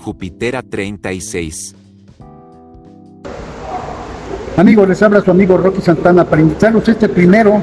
Jupitera 0.00 0.62
36. 0.62 1.74
Amigos, 4.56 4.88
les 4.88 5.02
habla 5.02 5.20
su 5.20 5.30
amigo 5.30 5.56
Rocky 5.56 5.80
Santana 5.80 6.24
para 6.24 6.42
invitarlos 6.42 6.86
este 6.88 7.08
primero 7.08 7.62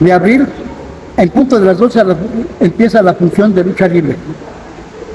de 0.00 0.12
abril. 0.12 0.46
En 1.16 1.28
punto 1.30 1.58
de 1.58 1.66
las 1.66 1.78
12 1.78 2.00
a 2.00 2.04
las- 2.04 2.16
empieza 2.60 3.02
la 3.02 3.14
función 3.14 3.54
de 3.54 3.64
lucha 3.64 3.88
libre. 3.88 4.16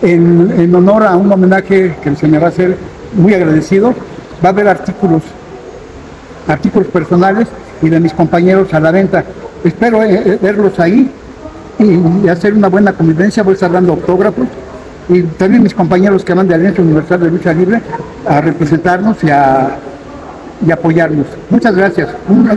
En, 0.01 0.51
en 0.59 0.73
honor 0.73 1.03
a 1.03 1.15
un 1.15 1.31
homenaje 1.31 1.95
que 2.03 2.15
se 2.15 2.27
me 2.27 2.39
va 2.39 2.47
a 2.47 2.49
hacer 2.49 2.75
muy 3.13 3.33
agradecido, 3.35 3.93
va 4.43 4.49
a 4.49 4.51
haber 4.51 4.67
artículos, 4.67 5.21
artículos 6.47 6.87
personales 6.87 7.47
y 7.81 7.89
de 7.89 7.99
mis 7.99 8.13
compañeros 8.13 8.73
a 8.73 8.79
la 8.79 8.91
venta. 8.91 9.23
Espero 9.63 10.01
eh, 10.03 10.23
eh, 10.25 10.39
verlos 10.41 10.79
ahí 10.79 11.09
y, 11.77 12.25
y 12.25 12.29
hacer 12.29 12.53
una 12.55 12.67
buena 12.67 12.93
convivencia. 12.93 13.43
Voy 13.43 13.51
a 13.51 13.55
estar 13.55 13.71
dando 13.71 13.93
autógrafos 13.93 14.47
y 15.11 15.23
también 15.37 15.61
mis 15.63 15.73
compañeros 15.73 16.23
que 16.23 16.33
van 16.33 16.47
de 16.47 16.55
Alianza 16.55 16.81
Universal 16.81 17.19
de 17.19 17.31
Lucha 17.31 17.53
Libre 17.53 17.81
a 18.25 18.41
representarnos 18.41 19.23
y 19.23 19.29
a 19.29 19.77
y 20.65 20.71
apoyarnos. 20.71 21.27
Muchas 21.49 21.75
gracias. 21.75 22.09
Un 22.27 22.49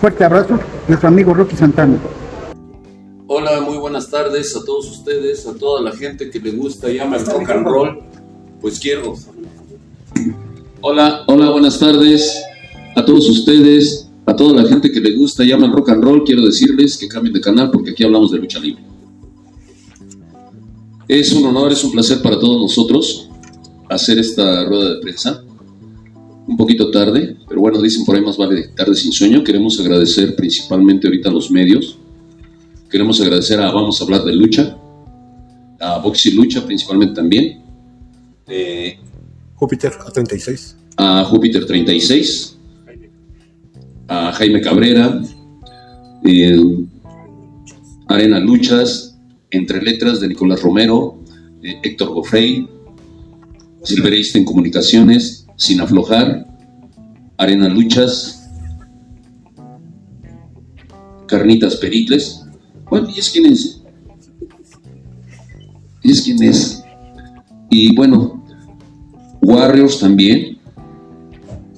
fuerte 0.00 0.24
abrazo 0.24 0.58
su 1.00 1.06
amigo 1.06 1.34
Rocky 1.34 1.56
Santana. 1.56 1.98
Hola, 3.26 3.60
muy 3.60 3.76
buenas 3.76 4.10
tardes 4.10 4.56
a 4.56 4.64
todos 4.64 4.90
ustedes, 4.90 5.46
a 5.46 5.54
toda 5.54 5.82
la 5.82 5.92
gente 5.92 6.30
que 6.30 6.40
le 6.40 6.52
gusta 6.52 6.90
y 6.90 6.98
ama 6.98 7.16
el 7.16 7.26
rock 7.26 7.50
and 7.50 7.66
roll. 7.66 7.98
Pues 8.60 8.80
quiero. 8.80 9.14
Hola, 10.80 11.24
hola, 11.26 11.50
buenas 11.50 11.78
tardes 11.78 12.42
a 12.96 13.04
todos 13.04 13.28
ustedes, 13.28 14.08
a 14.26 14.34
toda 14.34 14.62
la 14.62 14.68
gente 14.68 14.90
que 14.90 15.00
le 15.00 15.14
gusta 15.14 15.44
y 15.44 15.52
ama 15.52 15.66
el 15.66 15.72
rock 15.72 15.90
and 15.90 16.02
roll. 16.02 16.24
Quiero 16.24 16.42
decirles 16.42 16.96
que 16.96 17.06
cambien 17.06 17.34
de 17.34 17.40
canal 17.40 17.70
porque 17.70 17.90
aquí 17.90 18.02
hablamos 18.02 18.32
de 18.32 18.38
lucha 18.38 18.58
libre. 18.58 18.82
Es 21.08 21.32
un 21.32 21.44
honor, 21.46 21.72
es 21.72 21.82
un 21.82 21.90
placer 21.90 22.20
para 22.22 22.38
todos 22.38 22.60
nosotros 22.60 23.30
hacer 23.88 24.18
esta 24.18 24.64
rueda 24.64 24.94
de 24.94 25.00
prensa. 25.00 25.42
Un 26.46 26.56
poquito 26.56 26.90
tarde, 26.90 27.36
pero 27.48 27.60
bueno, 27.60 27.80
dicen 27.80 28.04
por 28.04 28.14
ahí 28.14 28.22
más 28.22 28.36
vale 28.36 28.68
tarde 28.68 28.94
sin 28.94 29.12
sueño. 29.12 29.42
Queremos 29.42 29.80
agradecer 29.80 30.36
principalmente 30.36 31.06
ahorita 31.06 31.28
a 31.28 31.32
los 31.32 31.50
medios, 31.50 31.98
Queremos 32.90 33.20
agradecer 33.20 33.60
a 33.60 33.70
Vamos 33.70 34.00
a 34.00 34.04
hablar 34.04 34.24
de 34.24 34.34
lucha, 34.34 34.78
a 35.78 35.98
Boxy 35.98 36.30
Lucha 36.30 36.64
principalmente 36.64 37.14
también, 37.14 37.62
eh, 38.46 38.98
Júpiter 39.56 39.92
A36. 39.92 40.74
a 40.96 41.22
Júpiter 41.24 41.66
36, 41.66 42.56
a 44.08 44.32
Jaime 44.32 44.62
Cabrera, 44.62 45.20
eh, 46.24 46.86
Arena 48.06 48.40
Luchas, 48.40 49.07
Entre 49.50 49.82
Letras 49.82 50.20
de 50.20 50.28
Nicolás 50.28 50.62
Romero, 50.62 51.22
eh, 51.62 51.80
Héctor 51.82 52.10
Goffrey, 52.10 52.68
Silverista 53.82 54.38
en 54.38 54.44
Comunicaciones, 54.44 55.46
Sin 55.56 55.80
Aflojar, 55.80 56.46
Arena 57.36 57.68
Luchas, 57.68 58.50
Carnitas 61.26 61.76
Pericles. 61.76 62.44
Bueno, 62.90 63.08
¿y 63.14 63.20
es 63.20 63.30
quién 63.30 63.46
es? 63.46 63.82
¿Y 66.02 66.10
es 66.10 66.22
quién 66.22 66.42
es? 66.42 66.82
Y 67.70 67.94
bueno, 67.94 68.44
Warriors 69.42 70.00
también. 70.00 70.58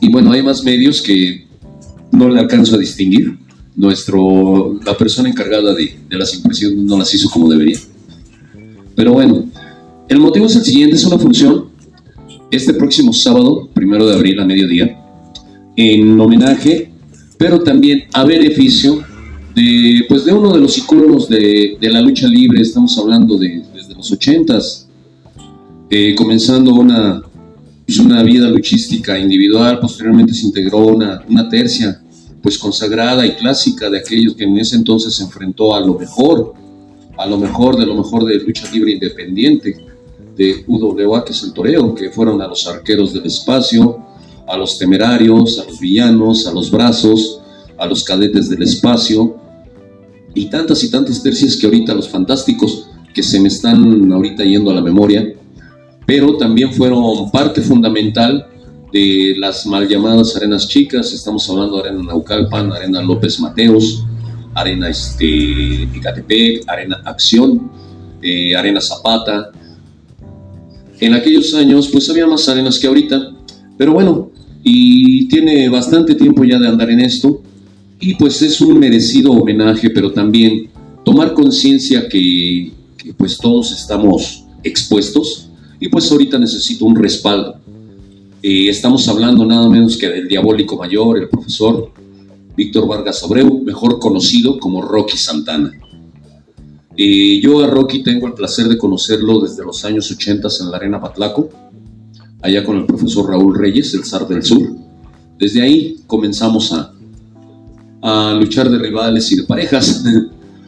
Y 0.00 0.10
bueno, 0.10 0.32
hay 0.32 0.42
más 0.42 0.64
medios 0.64 1.02
que 1.02 1.46
no 2.12 2.28
le 2.28 2.40
alcanzo 2.40 2.76
a 2.76 2.78
distinguir. 2.78 3.38
Nuestro, 3.80 4.78
la 4.84 4.94
persona 4.94 5.30
encargada 5.30 5.74
de, 5.74 5.96
las 6.10 6.34
impresiones 6.34 6.84
no 6.84 6.98
las 6.98 7.14
hizo 7.14 7.30
como 7.30 7.48
debería. 7.48 7.78
Pero 8.94 9.14
bueno, 9.14 9.46
el 10.06 10.18
motivo 10.18 10.44
es 10.44 10.56
el 10.56 10.64
siguiente, 10.64 10.96
es 10.96 11.04
una 11.06 11.18
función 11.18 11.70
este 12.50 12.74
próximo 12.74 13.14
sábado, 13.14 13.70
primero 13.72 14.06
de 14.06 14.14
abril 14.16 14.38
a 14.38 14.44
mediodía, 14.44 15.02
en 15.76 16.20
homenaje, 16.20 16.90
pero 17.38 17.60
también 17.60 18.02
a 18.12 18.24
beneficio 18.24 19.02
de, 19.54 20.04
pues 20.10 20.26
de 20.26 20.34
uno 20.34 20.52
de 20.52 20.60
los 20.60 20.76
iconos 20.76 21.26
de, 21.30 21.78
de 21.80 21.88
la 21.88 22.02
lucha 22.02 22.28
libre, 22.28 22.60
estamos 22.60 22.98
hablando 22.98 23.38
de 23.38 23.62
desde 23.74 23.94
los 23.94 24.12
ochentas, 24.12 24.88
eh, 25.88 26.14
comenzando 26.14 26.74
una, 26.74 27.22
pues 27.86 27.98
una 27.98 28.22
vida 28.22 28.46
luchística 28.50 29.18
individual, 29.18 29.80
posteriormente 29.80 30.34
se 30.34 30.44
integró 30.44 30.80
una, 30.80 31.24
una 31.30 31.48
tercia 31.48 32.02
pues 32.42 32.58
consagrada 32.58 33.26
y 33.26 33.32
clásica 33.32 33.90
de 33.90 33.98
aquellos 33.98 34.34
que 34.34 34.44
en 34.44 34.58
ese 34.58 34.76
entonces 34.76 35.14
se 35.14 35.24
enfrentó 35.24 35.74
a 35.74 35.80
lo 35.80 35.98
mejor, 35.98 36.54
a 37.16 37.26
lo 37.26 37.38
mejor 37.38 37.76
de 37.76 37.86
lo 37.86 37.94
mejor 37.94 38.24
de 38.24 38.36
lucha 38.36 38.70
libre 38.72 38.92
independiente 38.92 39.76
de 40.36 40.64
UWA, 40.66 41.24
que 41.24 41.32
es 41.32 41.42
el 41.42 41.52
toreo, 41.52 41.94
que 41.94 42.10
fueron 42.10 42.40
a 42.40 42.46
los 42.46 42.66
arqueros 42.66 43.12
del 43.12 43.26
espacio, 43.26 43.98
a 44.46 44.56
los 44.56 44.78
temerarios, 44.78 45.58
a 45.58 45.64
los 45.64 45.78
villanos, 45.78 46.46
a 46.46 46.52
los 46.52 46.70
brazos, 46.70 47.40
a 47.76 47.86
los 47.86 48.04
cadetes 48.04 48.48
del 48.48 48.62
espacio, 48.62 49.36
y 50.34 50.46
tantas 50.46 50.82
y 50.84 50.90
tantas 50.90 51.22
tercias 51.22 51.56
que 51.56 51.66
ahorita 51.66 51.94
los 51.94 52.08
fantásticos, 52.08 52.88
que 53.12 53.22
se 53.22 53.40
me 53.40 53.48
están 53.48 54.10
ahorita 54.12 54.44
yendo 54.44 54.70
a 54.70 54.74
la 54.74 54.80
memoria, 54.80 55.34
pero 56.06 56.36
también 56.36 56.72
fueron 56.72 57.30
parte 57.30 57.60
fundamental 57.60 58.46
de 58.92 59.34
las 59.38 59.66
mal 59.66 59.88
llamadas 59.88 60.36
arenas 60.36 60.66
chicas, 60.66 61.12
estamos 61.12 61.48
hablando 61.48 61.76
de 61.76 61.88
Arena 61.88 62.02
Naucalpan, 62.02 62.72
Arena 62.72 63.02
López 63.02 63.38
Mateos, 63.40 64.04
Arena 64.54 64.88
este, 64.88 65.24
Icatepec, 65.24 66.68
Arena 66.68 67.00
Acción, 67.04 67.70
eh, 68.20 68.56
Arena 68.56 68.80
Zapata. 68.80 69.50
En 70.98 71.14
aquellos 71.14 71.54
años 71.54 71.88
pues 71.88 72.10
había 72.10 72.26
más 72.26 72.48
arenas 72.48 72.78
que 72.78 72.86
ahorita, 72.86 73.30
pero 73.78 73.92
bueno, 73.92 74.30
y 74.62 75.28
tiene 75.28 75.68
bastante 75.68 76.14
tiempo 76.14 76.44
ya 76.44 76.58
de 76.58 76.68
andar 76.68 76.90
en 76.90 77.00
esto, 77.00 77.42
y 78.00 78.14
pues 78.14 78.42
es 78.42 78.60
un 78.60 78.78
merecido 78.78 79.30
homenaje, 79.30 79.90
pero 79.90 80.12
también 80.12 80.68
tomar 81.04 81.32
conciencia 81.32 82.08
que, 82.08 82.72
que 82.96 83.14
pues 83.14 83.38
todos 83.38 83.72
estamos 83.72 84.44
expuestos, 84.62 85.48
y 85.78 85.88
pues 85.88 86.10
ahorita 86.10 86.38
necesito 86.38 86.84
un 86.84 86.96
respaldo. 86.96 87.58
Eh, 88.42 88.70
estamos 88.70 89.06
hablando 89.06 89.44
nada 89.44 89.68
menos 89.68 89.98
que 89.98 90.08
del 90.08 90.26
diabólico 90.26 90.76
mayor, 90.76 91.18
el 91.18 91.28
profesor 91.28 91.92
Víctor 92.56 92.88
Vargas 92.88 93.22
Abreu, 93.22 93.62
mejor 93.62 93.98
conocido 93.98 94.58
como 94.58 94.80
Rocky 94.80 95.18
Santana. 95.18 95.72
Eh, 96.96 97.38
yo 97.42 97.62
a 97.62 97.66
Rocky 97.66 98.02
tengo 98.02 98.26
el 98.26 98.32
placer 98.32 98.66
de 98.68 98.78
conocerlo 98.78 99.40
desde 99.40 99.62
los 99.62 99.84
años 99.84 100.10
80 100.10 100.48
en 100.60 100.70
la 100.70 100.76
Arena 100.78 101.00
Patlaco, 101.00 101.50
allá 102.40 102.64
con 102.64 102.78
el 102.78 102.86
profesor 102.86 103.28
Raúl 103.28 103.58
Reyes, 103.58 103.92
el 103.92 104.04
zar 104.04 104.26
del 104.26 104.42
sur. 104.42 104.74
Desde 105.38 105.60
ahí 105.60 105.96
comenzamos 106.06 106.72
a, 106.72 106.94
a 108.00 108.32
luchar 108.32 108.70
de 108.70 108.78
rivales 108.78 109.30
y 109.32 109.36
de 109.36 109.42
parejas. 109.44 110.02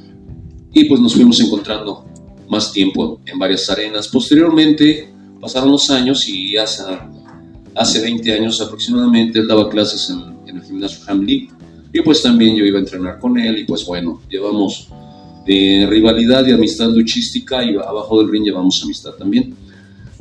y 0.75 0.84
pues 0.84 1.00
nos 1.00 1.15
fuimos 1.15 1.41
encontrando 1.41 2.04
más 2.50 2.71
tiempo 2.71 3.21
en 3.25 3.39
varias 3.39 3.69
arenas. 3.71 4.09
Posteriormente 4.09 5.10
pasaron 5.41 5.72
los 5.72 5.91
años 5.91 6.28
y 6.28 6.56
hace, 6.56 6.83
hace 7.75 8.00
20 8.00 8.33
años 8.33 8.60
aproximadamente 8.60 9.38
él 9.38 9.49
daba 9.49 9.69
clases 9.69 10.10
en, 10.10 10.33
el 10.56 10.62
gimnasio 10.62 11.00
Hamley 11.06 11.49
y 11.93 12.00
pues 12.03 12.22
también 12.22 12.56
yo 12.56 12.65
iba 12.65 12.78
a 12.78 12.83
entrenar 12.83 13.19
con 13.19 13.38
él 13.38 13.59
y 13.59 13.65
pues 13.65 13.84
bueno, 13.87 14.21
llevamos 14.28 14.88
eh, 15.47 15.87
rivalidad 15.88 16.47
y 16.47 16.53
amistad 16.53 16.88
luchística 16.91 17.65
y 17.65 17.75
abajo 17.75 18.21
del 18.21 18.31
ring 18.31 18.44
llevamos 18.44 18.83
amistad 18.83 19.12
también. 19.12 19.55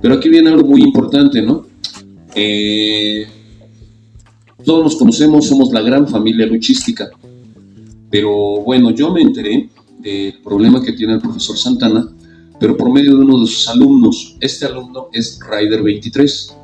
Pero 0.01 0.15
aquí 0.15 0.29
viene 0.29 0.49
algo 0.49 0.67
muy 0.67 0.81
importante, 0.81 1.41
¿no? 1.41 1.65
Eh, 2.35 3.27
todos 4.65 4.83
nos 4.83 4.95
conocemos, 4.95 5.47
somos 5.47 5.71
la 5.71 5.81
gran 5.81 6.07
familia 6.07 6.45
luchística. 6.45 7.09
Pero 8.09 8.61
bueno, 8.61 8.91
yo 8.91 9.11
me 9.11 9.21
enteré 9.21 9.69
del 9.99 10.41
problema 10.43 10.81
que 10.81 10.93
tiene 10.93 11.13
el 11.13 11.21
profesor 11.21 11.57
Santana, 11.57 12.09
pero 12.59 12.75
por 12.75 12.91
medio 12.91 13.15
de 13.15 13.23
uno 13.23 13.39
de 13.39 13.47
sus 13.47 13.67
alumnos. 13.69 14.35
Este 14.39 14.65
alumno 14.65 15.07
es 15.13 15.39
Rider 15.49 15.81
23. 15.83 16.55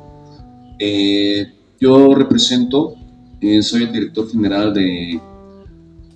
Eh, 0.78 1.46
yo 1.80 2.14
represento, 2.14 2.94
eh, 3.40 3.62
soy 3.62 3.84
el 3.84 3.92
director 3.92 4.30
general 4.30 4.72
de, 4.72 5.20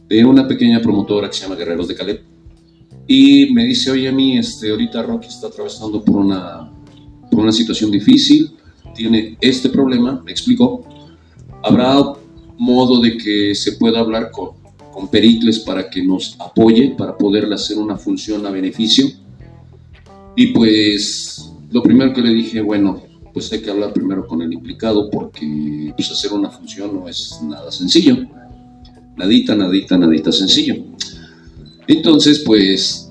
de 0.08 0.24
una 0.24 0.46
pequeña 0.46 0.80
promotora 0.80 1.28
que 1.28 1.34
se 1.34 1.42
llama 1.42 1.56
Guerreros 1.56 1.88
de 1.88 1.94
Caleb. 1.94 2.22
Y 3.06 3.52
me 3.52 3.64
dice, 3.64 3.90
oye, 3.90 4.08
a 4.08 4.12
mí, 4.12 4.38
este, 4.38 4.70
ahorita 4.70 5.02
Rocky 5.02 5.28
está 5.28 5.48
atravesando 5.48 6.04
por 6.04 6.16
una, 6.16 6.70
por 7.30 7.40
una 7.40 7.52
situación 7.52 7.90
difícil, 7.90 8.52
tiene 8.94 9.36
este 9.40 9.68
problema, 9.68 10.22
me 10.24 10.30
explicó. 10.30 10.84
¿Habrá 11.62 11.96
modo 12.58 13.00
de 13.00 13.16
que 13.16 13.54
se 13.54 13.72
pueda 13.72 14.00
hablar 14.00 14.30
con, 14.30 14.50
con 14.92 15.08
Pericles 15.08 15.60
para 15.60 15.88
que 15.88 16.04
nos 16.04 16.36
apoye, 16.38 16.94
para 16.96 17.16
poderle 17.16 17.54
hacer 17.54 17.78
una 17.78 17.96
función 17.96 18.46
a 18.46 18.50
beneficio? 18.50 19.06
Y 20.36 20.48
pues 20.48 21.52
lo 21.70 21.82
primero 21.82 22.12
que 22.12 22.22
le 22.22 22.30
dije, 22.30 22.60
bueno, 22.60 23.02
pues 23.32 23.52
hay 23.52 23.62
que 23.62 23.70
hablar 23.70 23.92
primero 23.92 24.26
con 24.26 24.42
el 24.42 24.52
implicado 24.52 25.08
porque 25.10 25.92
pues, 25.96 26.10
hacer 26.10 26.32
una 26.32 26.50
función 26.50 26.94
no 26.94 27.08
es 27.08 27.40
nada 27.42 27.72
sencillo. 27.72 28.16
Nadita, 29.16 29.54
nadita, 29.54 29.96
nadita 29.96 30.32
sencillo. 30.32 30.76
Entonces, 31.86 32.40
pues, 32.40 33.10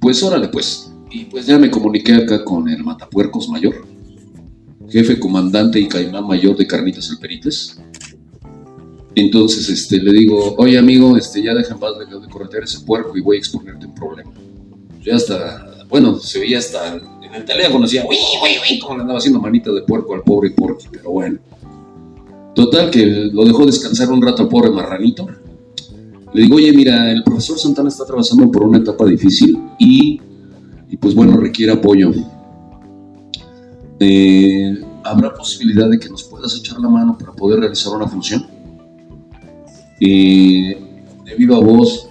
pues 0.00 0.22
órale, 0.22 0.48
pues. 0.48 0.92
Y 1.10 1.24
pues 1.26 1.46
ya 1.46 1.58
me 1.58 1.70
comuniqué 1.70 2.14
acá 2.14 2.44
con 2.44 2.68
el 2.68 2.82
Matapuercos 2.82 3.48
Mayor, 3.48 3.86
jefe 4.88 5.18
comandante 5.18 5.78
y 5.78 5.86
caimán 5.86 6.26
mayor 6.26 6.56
de 6.56 6.66
Carnitas 6.66 7.08
El 7.10 7.18
Perites. 7.18 7.78
Entonces 9.14 9.68
este, 9.68 9.98
le 10.02 10.12
digo, 10.12 10.56
oye 10.58 10.76
amigo, 10.76 11.16
este, 11.16 11.40
ya 11.40 11.54
deja 11.54 11.74
en 11.74 11.78
paz 11.78 11.92
de, 11.98 12.06
de 12.06 12.28
corretear 12.28 12.64
ese 12.64 12.80
puerco 12.80 13.16
y 13.16 13.20
voy 13.20 13.36
a 13.36 13.38
exponerte 13.38 13.86
un 13.86 13.94
problema. 13.94 14.32
Ya 15.04 15.14
hasta, 15.14 15.86
bueno, 15.88 16.18
se 16.18 16.40
veía 16.40 16.58
hasta 16.58 17.00
el 17.34 17.44
teléfono, 17.44 17.84
decía, 17.84 18.04
uy, 18.08 18.16
uy, 18.42 18.50
uy, 18.70 18.78
como 18.78 18.96
le 18.96 19.00
andaba 19.02 19.18
haciendo 19.18 19.40
manita 19.40 19.72
de 19.72 19.82
puerco 19.82 20.14
al 20.14 20.22
pobre 20.22 20.50
porqui, 20.50 20.86
pero 20.90 21.10
bueno. 21.10 21.38
Total, 22.54 22.90
que 22.90 23.04
lo 23.04 23.44
dejó 23.44 23.66
descansar 23.66 24.10
un 24.10 24.22
rato 24.22 24.42
al 24.42 24.48
pobre 24.48 24.70
marranito. 24.70 25.26
Le 26.32 26.42
digo, 26.42 26.56
oye, 26.56 26.72
mira, 26.72 27.10
el 27.10 27.24
profesor 27.24 27.58
Santana 27.58 27.88
está 27.88 28.04
atravesando 28.04 28.50
por 28.50 28.64
una 28.64 28.78
etapa 28.78 29.04
difícil 29.06 29.58
y, 29.78 30.20
y 30.88 30.96
pues 30.96 31.14
bueno, 31.14 31.36
requiere 31.36 31.72
apoyo. 31.72 32.12
Eh, 33.98 34.80
¿Habrá 35.04 35.34
posibilidad 35.34 35.88
de 35.88 35.98
que 35.98 36.08
nos 36.08 36.24
puedas 36.24 36.56
echar 36.56 36.78
la 36.80 36.88
mano 36.88 37.16
para 37.18 37.32
poder 37.32 37.60
realizar 37.60 37.92
una 37.94 38.06
función? 38.08 38.46
Eh, 40.00 40.78
de 41.24 41.34
viva 41.36 41.58
voz, 41.58 42.08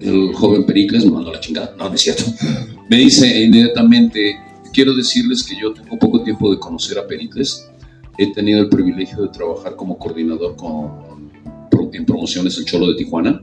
el 0.00 0.32
joven 0.34 0.64
Pericles 0.64 1.04
me 1.04 1.12
mandó 1.12 1.32
la 1.32 1.40
chingada, 1.40 1.74
no, 1.76 1.88
no 1.88 1.94
es 1.94 2.00
cierto. 2.00 2.24
Me 2.88 2.96
dice 2.96 3.44
inmediatamente, 3.44 4.36
quiero 4.72 4.94
decirles 4.94 5.42
que 5.42 5.56
yo 5.60 5.72
tengo 5.72 5.98
poco 5.98 6.22
tiempo 6.22 6.50
de 6.50 6.58
conocer 6.58 6.98
a 6.98 7.06
Pericles, 7.06 7.68
he 8.16 8.32
tenido 8.32 8.60
el 8.60 8.68
privilegio 8.68 9.22
de 9.22 9.28
trabajar 9.28 9.76
como 9.76 9.98
coordinador 9.98 10.56
con, 10.56 11.30
en 11.92 12.04
promociones 12.04 12.56
El 12.58 12.64
Cholo 12.64 12.88
de 12.88 12.94
Tijuana, 12.94 13.40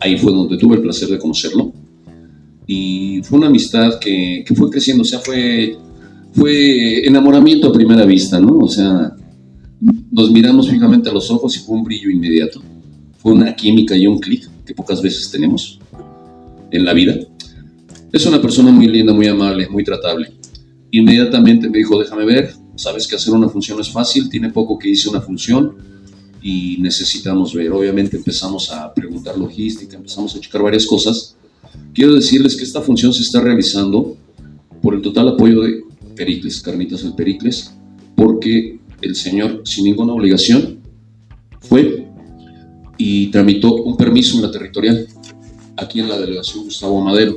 ahí 0.00 0.16
fue 0.18 0.32
donde 0.32 0.56
tuve 0.56 0.76
el 0.76 0.82
placer 0.82 1.08
de 1.08 1.18
conocerlo, 1.18 1.72
y 2.66 3.22
fue 3.22 3.38
una 3.38 3.46
amistad 3.48 3.98
que, 3.98 4.44
que 4.46 4.54
fue 4.54 4.70
creciendo, 4.70 5.02
o 5.02 5.06
sea, 5.06 5.20
fue, 5.20 5.76
fue 6.32 7.06
enamoramiento 7.06 7.68
a 7.68 7.72
primera 7.72 8.04
vista, 8.04 8.38
¿no? 8.38 8.58
O 8.58 8.68
sea, 8.68 9.14
nos 10.10 10.30
miramos 10.30 10.68
fijamente 10.68 11.08
a 11.08 11.12
los 11.12 11.30
ojos 11.30 11.56
y 11.56 11.60
fue 11.60 11.76
un 11.76 11.84
brillo 11.84 12.10
inmediato, 12.10 12.60
fue 13.18 13.32
una 13.32 13.54
química 13.54 13.96
y 13.96 14.06
un 14.06 14.18
clic 14.18 14.48
que 14.68 14.74
pocas 14.74 15.00
veces 15.00 15.30
tenemos 15.30 15.80
en 16.70 16.84
la 16.84 16.92
vida. 16.92 17.16
Es 18.12 18.26
una 18.26 18.40
persona 18.40 18.70
muy 18.70 18.86
linda, 18.86 19.14
muy 19.14 19.26
amable, 19.26 19.66
muy 19.68 19.82
tratable. 19.82 20.30
Inmediatamente 20.90 21.70
me 21.70 21.78
dijo, 21.78 21.98
déjame 21.98 22.26
ver, 22.26 22.52
sabes 22.76 23.06
que 23.06 23.16
hacer 23.16 23.32
una 23.32 23.48
función 23.48 23.80
es 23.80 23.90
fácil, 23.90 24.28
tiene 24.28 24.50
poco 24.50 24.78
que 24.78 24.90
hice 24.90 25.08
una 25.08 25.22
función 25.22 25.76
y 26.42 26.76
necesitamos 26.80 27.54
ver. 27.54 27.72
Obviamente 27.72 28.18
empezamos 28.18 28.70
a 28.70 28.92
preguntar 28.92 29.38
logística, 29.38 29.96
empezamos 29.96 30.36
a 30.36 30.40
checar 30.40 30.62
varias 30.62 30.84
cosas. 30.84 31.36
Quiero 31.94 32.14
decirles 32.14 32.54
que 32.54 32.64
esta 32.64 32.82
función 32.82 33.14
se 33.14 33.22
está 33.22 33.40
realizando 33.40 34.18
por 34.82 34.94
el 34.94 35.00
total 35.00 35.28
apoyo 35.28 35.62
de 35.62 35.82
Pericles, 36.14 36.60
Carnitas 36.60 37.02
el 37.04 37.14
Pericles, 37.14 37.72
porque 38.14 38.78
el 39.00 39.16
señor, 39.16 39.62
sin 39.64 39.84
ninguna 39.84 40.12
obligación, 40.12 40.80
fue 41.60 41.97
y 42.98 43.28
tramitó 43.28 43.74
un 43.76 43.96
permiso 43.96 44.36
en 44.36 44.42
la 44.42 44.50
territorial 44.50 45.06
aquí 45.76 46.00
en 46.00 46.08
la 46.08 46.18
delegación 46.18 46.64
Gustavo 46.64 47.00
Madero, 47.00 47.36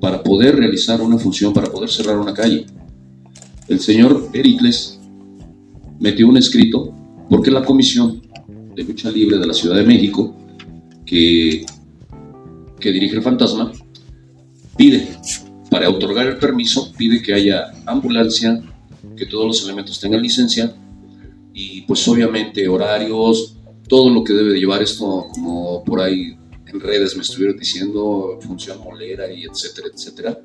para 0.00 0.22
poder 0.22 0.56
realizar 0.56 1.00
una 1.00 1.16
función, 1.16 1.52
para 1.52 1.70
poder 1.70 1.88
cerrar 1.88 2.18
una 2.18 2.34
calle. 2.34 2.66
El 3.68 3.80
señor 3.80 4.30
Pericles 4.30 4.98
metió 6.00 6.28
un 6.28 6.36
escrito 6.36 6.92
porque 7.30 7.50
la 7.50 7.64
Comisión 7.64 8.20
de 8.74 8.82
Lucha 8.82 9.10
Libre 9.10 9.38
de 9.38 9.46
la 9.46 9.54
Ciudad 9.54 9.76
de 9.76 9.84
México, 9.84 10.36
que, 11.06 11.64
que 12.80 12.92
dirige 12.92 13.16
el 13.16 13.22
fantasma, 13.22 13.72
pide, 14.76 15.08
para 15.70 15.88
otorgar 15.88 16.26
el 16.26 16.36
permiso, 16.36 16.92
pide 16.98 17.22
que 17.22 17.32
haya 17.32 17.72
ambulancia, 17.86 18.60
que 19.16 19.26
todos 19.26 19.46
los 19.46 19.64
elementos 19.64 20.00
tengan 20.00 20.20
licencia 20.20 20.74
y 21.52 21.82
pues 21.82 22.06
obviamente 22.08 22.66
horarios, 22.68 23.56
todo 23.88 24.10
lo 24.10 24.24
que 24.24 24.32
debe 24.32 24.58
llevar 24.58 24.82
esto 24.82 25.26
como 25.34 25.84
por 25.84 26.00
ahí 26.00 26.36
en 26.66 26.80
redes 26.80 27.16
me 27.16 27.22
estuvieron 27.22 27.56
diciendo 27.56 28.38
función 28.40 28.80
molera 28.82 29.32
y 29.32 29.44
etcétera, 29.44 29.88
etcétera. 29.94 30.38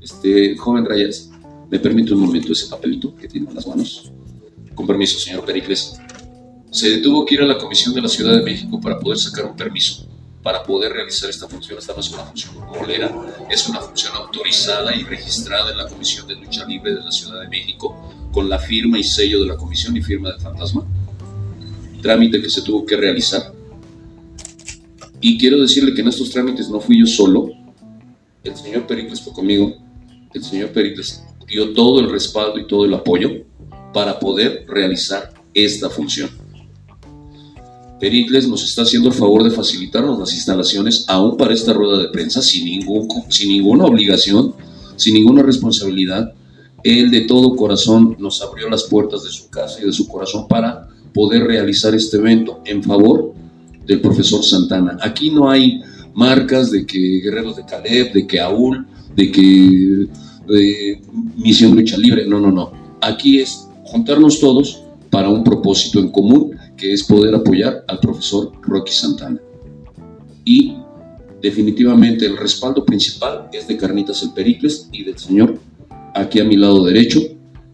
Este, 0.00 0.56
joven 0.56 0.84
Rayas, 0.84 1.30
¿me 1.70 1.78
permite 1.78 2.14
un 2.14 2.20
momento 2.20 2.52
ese 2.52 2.68
papelito 2.68 3.14
que 3.16 3.28
tiene 3.28 3.48
en 3.48 3.54
las 3.54 3.66
manos? 3.66 4.12
Con 4.74 4.86
permiso, 4.86 5.18
señor 5.18 5.44
Pericles. 5.44 5.98
Se 6.70 6.90
detuvo 6.90 7.24
que 7.24 7.34
ir 7.34 7.40
a 7.40 7.46
la 7.46 7.58
Comisión 7.58 7.94
de 7.94 8.02
la 8.02 8.08
Ciudad 8.08 8.36
de 8.36 8.42
México 8.42 8.80
para 8.80 9.00
poder 9.00 9.18
sacar 9.18 9.46
un 9.46 9.56
permiso, 9.56 10.06
para 10.42 10.62
poder 10.62 10.92
realizar 10.92 11.28
esta 11.30 11.48
función. 11.48 11.78
Esta 11.78 11.94
no 11.94 12.00
es 12.00 12.10
una 12.10 12.24
función 12.24 12.54
molera, 12.66 13.10
es 13.50 13.68
una 13.68 13.80
función 13.80 14.14
autorizada 14.14 14.94
y 14.94 15.02
registrada 15.02 15.72
en 15.72 15.78
la 15.78 15.88
Comisión 15.88 16.28
de 16.28 16.36
Lucha 16.36 16.64
Libre 16.66 16.94
de 16.94 17.00
la 17.00 17.10
Ciudad 17.10 17.40
de 17.40 17.48
México, 17.48 17.96
con 18.32 18.48
la 18.48 18.58
firma 18.58 18.98
y 18.98 19.02
sello 19.02 19.40
de 19.40 19.46
la 19.46 19.56
Comisión 19.56 19.96
y 19.96 20.02
firma 20.02 20.30
del 20.30 20.40
Fantasma. 20.40 20.86
Trámite 22.02 22.40
que 22.40 22.48
se 22.48 22.62
tuvo 22.62 22.86
que 22.86 22.96
realizar 22.96 23.52
y 25.20 25.36
quiero 25.38 25.60
decirle 25.60 25.94
que 25.94 26.00
en 26.00 26.08
estos 26.08 26.30
trámites 26.30 26.68
no 26.68 26.80
fui 26.80 27.00
yo 27.00 27.06
solo, 27.06 27.50
el 28.44 28.56
señor 28.56 28.86
Pericles 28.86 29.20
fue 29.20 29.32
conmigo, 29.32 29.74
el 30.32 30.44
señor 30.44 30.70
Pericles 30.70 31.24
dio 31.48 31.72
todo 31.72 32.00
el 32.00 32.10
respaldo 32.10 32.58
y 32.58 32.66
todo 32.66 32.84
el 32.84 32.94
apoyo 32.94 33.30
para 33.92 34.18
poder 34.20 34.64
realizar 34.68 35.32
esta 35.54 35.90
función. 35.90 36.30
Pericles 37.98 38.46
nos 38.46 38.62
está 38.62 38.82
haciendo 38.82 39.08
el 39.08 39.14
favor 39.14 39.42
de 39.42 39.50
facilitarnos 39.50 40.20
las 40.20 40.32
instalaciones 40.32 41.04
aún 41.08 41.36
para 41.36 41.52
esta 41.52 41.72
rueda 41.72 41.98
de 41.98 42.10
prensa 42.10 42.40
sin, 42.40 42.64
ningún, 42.64 43.08
sin 43.28 43.48
ninguna 43.48 43.86
obligación, 43.86 44.54
sin 44.94 45.14
ninguna 45.14 45.42
responsabilidad. 45.42 46.32
Él 46.84 47.10
de 47.10 47.22
todo 47.22 47.56
corazón 47.56 48.14
nos 48.20 48.40
abrió 48.40 48.68
las 48.68 48.84
puertas 48.84 49.24
de 49.24 49.30
su 49.30 49.50
casa 49.50 49.80
y 49.82 49.86
de 49.86 49.92
su 49.92 50.06
corazón 50.06 50.46
para 50.46 50.87
poder 51.18 51.48
realizar 51.48 51.96
este 51.96 52.16
evento 52.16 52.60
en 52.64 52.80
favor 52.80 53.34
del 53.84 54.00
profesor 54.00 54.44
Santana. 54.44 54.98
Aquí 55.02 55.32
no 55.32 55.50
hay 55.50 55.80
marcas 56.14 56.70
de 56.70 56.86
que 56.86 57.18
Guerreros 57.20 57.56
de 57.56 57.64
Caleb, 57.64 58.12
de 58.12 58.24
que 58.24 58.38
Aúl, 58.38 58.86
de 59.16 59.32
que 59.32 60.06
Misión 61.36 61.74
Lucha 61.74 61.96
Libre. 61.98 62.24
No, 62.24 62.38
no, 62.38 62.52
no. 62.52 62.70
Aquí 63.00 63.40
es 63.40 63.68
juntarnos 63.82 64.38
todos 64.38 64.84
para 65.10 65.28
un 65.28 65.42
propósito 65.42 65.98
en 65.98 66.10
común, 66.12 66.56
que 66.76 66.92
es 66.92 67.02
poder 67.02 67.34
apoyar 67.34 67.84
al 67.88 67.98
profesor 67.98 68.52
Rocky 68.62 68.92
Santana. 68.92 69.40
Y 70.44 70.76
definitivamente 71.42 72.26
el 72.26 72.36
respaldo 72.36 72.84
principal 72.84 73.48
es 73.52 73.66
de 73.66 73.76
Carnitas 73.76 74.22
el 74.22 74.32
Pericles 74.34 74.88
y 74.92 75.02
del 75.02 75.18
señor 75.18 75.58
aquí 76.14 76.38
a 76.38 76.44
mi 76.44 76.56
lado 76.56 76.84
derecho, 76.84 77.20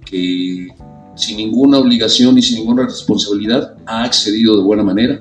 que 0.07 0.69
sin 1.15 1.37
ninguna 1.37 1.79
obligación 1.79 2.37
y 2.39 2.43
sin 2.43 2.59
ninguna 2.59 2.85
responsabilidad 2.85 3.77
ha 3.87 4.05
accedido 4.05 4.57
de 4.57 4.63
buena 4.63 4.83
manera 4.83 5.21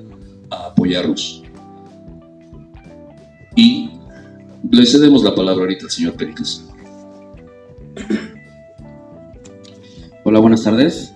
a 0.50 0.66
apoyarnos. 0.66 1.42
Y 3.56 3.90
le 4.70 4.86
cedemos 4.86 5.22
la 5.22 5.34
palabra 5.34 5.62
ahorita 5.62 5.84
al 5.84 5.90
señor 5.90 6.14
Pericles. 6.14 6.64
Hola, 10.24 10.40
buenas 10.40 10.64
tardes. 10.64 11.12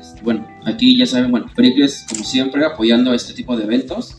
Este, 0.00 0.20
bueno, 0.22 0.46
aquí 0.66 0.96
ya 0.98 1.06
saben, 1.06 1.30
bueno, 1.30 1.46
Pericles, 1.54 2.04
como 2.08 2.24
siempre, 2.24 2.64
apoyando 2.64 3.14
este 3.14 3.32
tipo 3.32 3.56
de 3.56 3.64
eventos. 3.64 4.18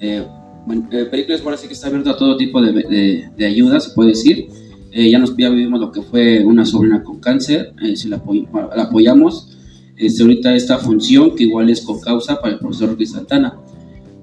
Eh, 0.00 0.26
bueno, 0.64 0.88
eh, 0.92 1.04
Pericles, 1.04 1.42
ahora 1.42 1.56
sí 1.56 1.66
que 1.66 1.74
está 1.74 1.88
abierto 1.88 2.10
a 2.10 2.16
todo 2.16 2.36
tipo 2.36 2.62
de, 2.62 2.72
de, 2.72 3.30
de 3.36 3.46
ayuda, 3.46 3.80
se 3.80 3.90
puede 3.90 4.10
decir. 4.10 4.48
Eh, 4.96 5.10
ya, 5.10 5.18
nos, 5.18 5.36
ya 5.36 5.50
vivimos 5.50 5.80
lo 5.80 5.90
que 5.90 6.02
fue 6.02 6.44
una 6.44 6.64
sobrina 6.64 7.02
con 7.02 7.18
cáncer, 7.18 7.74
eh, 7.82 7.96
si 7.96 8.08
la, 8.08 8.16
apoy, 8.16 8.46
la 8.76 8.84
apoyamos. 8.84 9.50
Este, 9.96 10.22
ahorita 10.22 10.54
esta 10.54 10.78
función, 10.78 11.34
que 11.34 11.44
igual 11.44 11.68
es 11.68 11.80
con 11.80 12.00
causa 12.00 12.40
para 12.40 12.54
el 12.54 12.60
profesor 12.60 12.90
Roque 12.90 13.04
Santana 13.04 13.58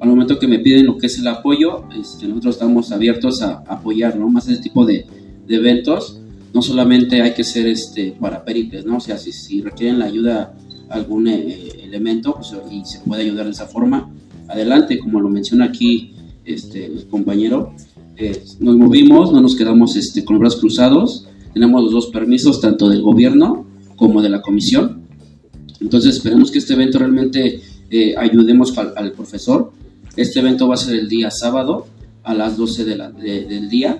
al 0.02 0.10
momento 0.10 0.40
que 0.40 0.48
me 0.48 0.58
piden 0.58 0.88
lo 0.88 0.98
que 0.98 1.06
es 1.06 1.20
el 1.20 1.28
apoyo, 1.28 1.84
este, 1.96 2.28
nosotros 2.28 2.56
estamos 2.56 2.92
abiertos 2.92 3.44
a, 3.44 3.64
apoyar, 3.68 4.18
¿no? 4.18 4.28
Más 4.30 4.48
ese 4.48 4.60
tipo 4.60 4.84
de, 4.84 5.06
de, 5.48 5.56
eventos, 5.56 6.20
no 6.56 6.64
solamente 6.64 7.22
hay 7.22 7.36
que 7.36 7.44
ser 7.44 7.68
este, 7.68 8.16
para 8.20 8.44
pericles, 8.44 8.84
¿no? 8.84 8.98
O 8.98 9.00
sea, 9.00 9.20
si, 9.20 9.32
si 9.32 9.62
requieren 9.62 10.00
la 10.00 10.06
ayuda 10.06 10.56
algún 10.90 11.28
eh, 11.28 11.84
elemento 11.84 12.34
pues, 12.34 12.52
y 12.72 12.84
se 12.84 13.00
puede 13.02 13.22
ayudar 13.22 13.46
de 13.46 13.52
esa 13.52 13.68
forma, 13.68 14.10
adelante, 14.48 14.98
como 14.98 15.22
lo 15.22 15.30
menciona 15.30 15.66
aquí 15.66 16.16
este, 16.46 16.88
el 16.88 17.06
compañero, 17.06 17.76
eh, 18.22 18.44
nos 18.60 18.78
movimos, 18.78 19.32
no 19.32 19.42
nos 19.42 19.56
quedamos 19.56 19.96
este, 19.96 20.24
con 20.24 20.36
los 20.36 20.42
brazos 20.42 20.60
cruzados, 20.60 21.28
tenemos 21.54 21.84
los 21.84 21.92
dos 21.92 22.08
permisos, 22.08 22.62
tanto 22.62 22.90
del 22.90 23.02
gobierno 23.02 23.66
como 23.96 24.22
de 24.22 24.30
la 24.30 24.42
comisión, 24.42 25.02
entonces 25.80 26.16
esperemos 26.16 26.52
que 26.52 26.60
este 26.60 26.74
evento 26.74 27.00
realmente 27.00 27.62
eh, 27.90 28.16
ayudemos 28.18 28.78
al, 28.78 28.94
al 28.96 29.12
profesor, 29.12 29.72
este 30.16 30.40
evento 30.40 30.68
va 30.68 30.76
a 30.76 30.78
ser 30.78 31.00
el 31.00 31.08
día 31.08 31.32
sábado 31.32 31.88
a 32.24 32.34
las 32.34 32.58
12 32.58 32.86
de 32.86 32.96
la, 32.96 33.12
de, 33.12 33.46
del 33.46 33.70
día. 33.70 34.00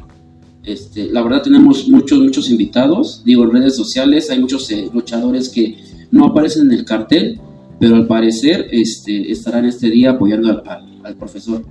Este, 0.64 1.10
la 1.10 1.22
verdad 1.22 1.42
tenemos 1.42 1.88
muchos, 1.88 2.20
muchos 2.20 2.50
invitados. 2.50 3.24
Digo, 3.26 3.44
en 3.44 3.52
redes 3.52 3.76
sociales 3.76 4.30
hay 4.30 4.40
muchos 4.40 4.70
eh, 4.72 4.90
luchadores 4.94 5.50
que 5.50 5.78
no 6.12 6.28
aparecen 6.28 6.72
en 6.72 6.80
el 6.80 6.86
cartel, 6.86 7.40
pero 7.80 7.96
al 7.96 8.08
parecer 8.08 8.68
este, 8.72 9.32
estarán 9.32 9.66
este 9.66 9.90
día 9.90 10.12
apoyando 10.12 10.50
al, 10.50 10.64
al, 10.68 11.02
al, 11.04 11.16
profesor. 11.16 11.64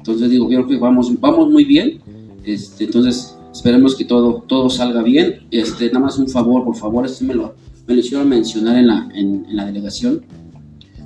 Entonces 0.00 0.30
digo, 0.30 0.48
creo 0.48 0.66
que 0.66 0.78
vamos, 0.78 1.12
vamos 1.20 1.50
muy 1.50 1.64
bien. 1.64 2.00
Este, 2.42 2.84
entonces, 2.84 3.36
esperemos 3.52 3.94
que 3.94 4.06
todo, 4.06 4.42
todo 4.48 4.70
salga 4.70 5.02
bien. 5.02 5.40
Este, 5.50 5.88
nada 5.88 6.00
más 6.06 6.18
un 6.18 6.26
favor, 6.26 6.64
por 6.64 6.74
favor, 6.74 7.04
esto 7.04 7.22
me 7.26 7.34
lo, 7.34 7.54
me 7.86 7.92
lo 7.92 8.00
hicieron 8.00 8.26
mencionar 8.26 8.78
en 8.78 8.86
la, 8.86 9.10
en, 9.14 9.44
en 9.46 9.56
la 9.56 9.66
delegación. 9.66 10.22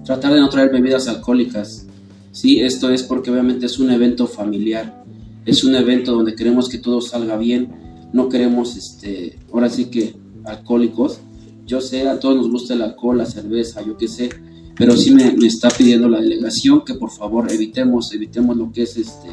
Tratar 0.05 0.33
de 0.35 0.41
no 0.41 0.49
traer 0.49 0.71
bebidas 0.71 1.09
alcohólicas. 1.09 1.89
Sí, 2.31 2.61
esto 2.61 2.89
es 2.91 3.03
porque 3.03 3.33
obviamente 3.33 3.67
es 3.67 3.81
un 3.81 3.91
evento 3.91 4.29
familiar. 4.29 5.03
Es 5.45 5.65
un 5.65 5.75
evento 5.75 6.13
donde 6.13 6.37
queremos 6.37 6.69
que 6.69 6.79
todo 6.79 7.01
salga 7.01 7.37
bien. 7.37 7.73
No 8.13 8.29
queremos, 8.29 8.77
este, 8.77 9.41
ahora 9.53 9.69
sí 9.69 9.87
que 9.87 10.15
alcohólicos. 10.45 11.19
Yo 11.67 11.81
sé, 11.81 12.09
a 12.09 12.21
todos 12.21 12.37
nos 12.37 12.49
gusta 12.49 12.75
el 12.75 12.83
alcohol, 12.83 13.19
la 13.19 13.27
cerveza, 13.27 13.83
yo 13.85 13.97
qué 13.97 14.07
sé, 14.07 14.29
pero 14.76 14.97
sí 14.97 15.11
me, 15.12 15.33
me 15.33 15.47
está 15.47 15.69
pidiendo 15.69 16.09
la 16.09 16.21
delegación 16.21 16.85
que 16.85 16.95
por 16.95 17.11
favor 17.11 17.50
evitemos, 17.50 18.12
evitemos 18.12 18.57
lo 18.57 18.73
que 18.73 18.83
es 18.83 18.97
este, 18.97 19.28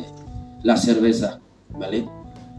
la 0.64 0.78
cerveza, 0.78 1.40
¿vale? 1.78 2.08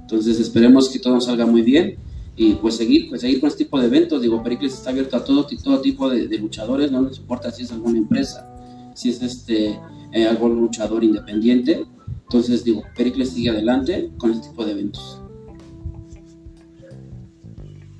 Entonces 0.00 0.40
esperemos 0.40 0.88
que 0.88 0.98
todo 0.98 1.20
salga 1.20 1.46
muy 1.46 1.62
bien 1.62 1.96
y 2.36 2.54
pues 2.54 2.76
seguir, 2.76 3.08
pues 3.08 3.20
seguir 3.20 3.40
con 3.40 3.48
este 3.48 3.64
tipo 3.64 3.78
de 3.78 3.86
eventos. 3.86 4.20
Digo, 4.20 4.42
Pericles 4.42 4.74
está 4.74 4.90
abierto 4.90 5.16
a 5.16 5.24
todo, 5.24 5.46
todo 5.62 5.80
tipo 5.80 6.10
de, 6.10 6.26
de 6.26 6.38
luchadores, 6.38 6.90
no 6.90 7.02
nos 7.02 7.18
importa 7.18 7.50
si 7.50 7.62
es 7.62 7.72
alguna 7.72 7.98
empresa, 7.98 8.92
si 8.94 9.10
es 9.10 9.22
este 9.22 9.78
eh, 10.12 10.26
algún 10.26 10.60
luchador 10.60 11.04
independiente. 11.04 11.86
Entonces 12.24 12.64
digo, 12.64 12.82
Pericles 12.96 13.30
sigue 13.30 13.50
adelante 13.50 14.10
con 14.18 14.32
este 14.32 14.48
tipo 14.48 14.64
de 14.64 14.72
eventos. 14.72 15.18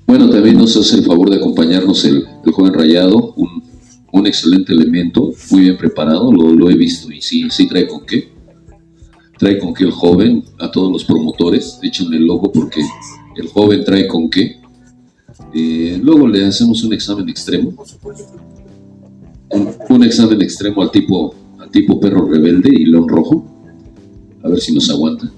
Bueno, 0.05 0.29
también 0.29 0.57
nos 0.57 0.75
hace 0.75 0.97
el 0.97 1.05
favor 1.05 1.29
de 1.29 1.37
acompañarnos 1.37 2.03
el, 2.05 2.23
el 2.45 2.51
joven 2.51 2.73
Rayado, 2.73 3.33
un, 3.35 3.62
un 4.13 4.27
excelente 4.27 4.71
elemento, 4.71 5.33
muy 5.49 5.61
bien 5.61 5.77
preparado, 5.77 6.31
lo, 6.31 6.69
he 6.69 6.75
visto 6.75 7.11
y 7.11 7.19
sí, 7.19 7.47
sí 7.49 7.67
trae 7.67 7.87
con 7.87 8.05
qué. 8.05 8.31
Trae 9.39 9.57
con 9.57 9.73
qué 9.73 9.85
el 9.85 9.91
joven, 9.91 10.43
a 10.59 10.69
todos 10.69 10.91
los 10.91 11.03
promotores, 11.03 11.79
échenle 11.81 12.17
el 12.17 12.25
logo 12.25 12.51
porque 12.51 12.81
el 13.35 13.47
joven 13.47 13.83
trae 13.83 14.07
con 14.07 14.29
qué. 14.29 14.61
Eh, 15.55 15.99
luego 16.01 16.27
le 16.27 16.45
hacemos 16.45 16.83
un 16.83 16.93
examen 16.93 17.27
extremo, 17.27 17.73
un, 19.49 19.69
un 19.89 20.03
examen 20.03 20.39
extremo 20.43 20.83
al 20.83 20.91
tipo, 20.91 21.33
al 21.57 21.71
tipo 21.71 21.99
perro 21.99 22.27
rebelde 22.27 22.69
y 22.71 22.85
león 22.85 23.09
rojo, 23.09 23.43
a 24.43 24.47
ver 24.47 24.61
si 24.61 24.75
nos 24.75 24.91
aguanta. 24.91 25.31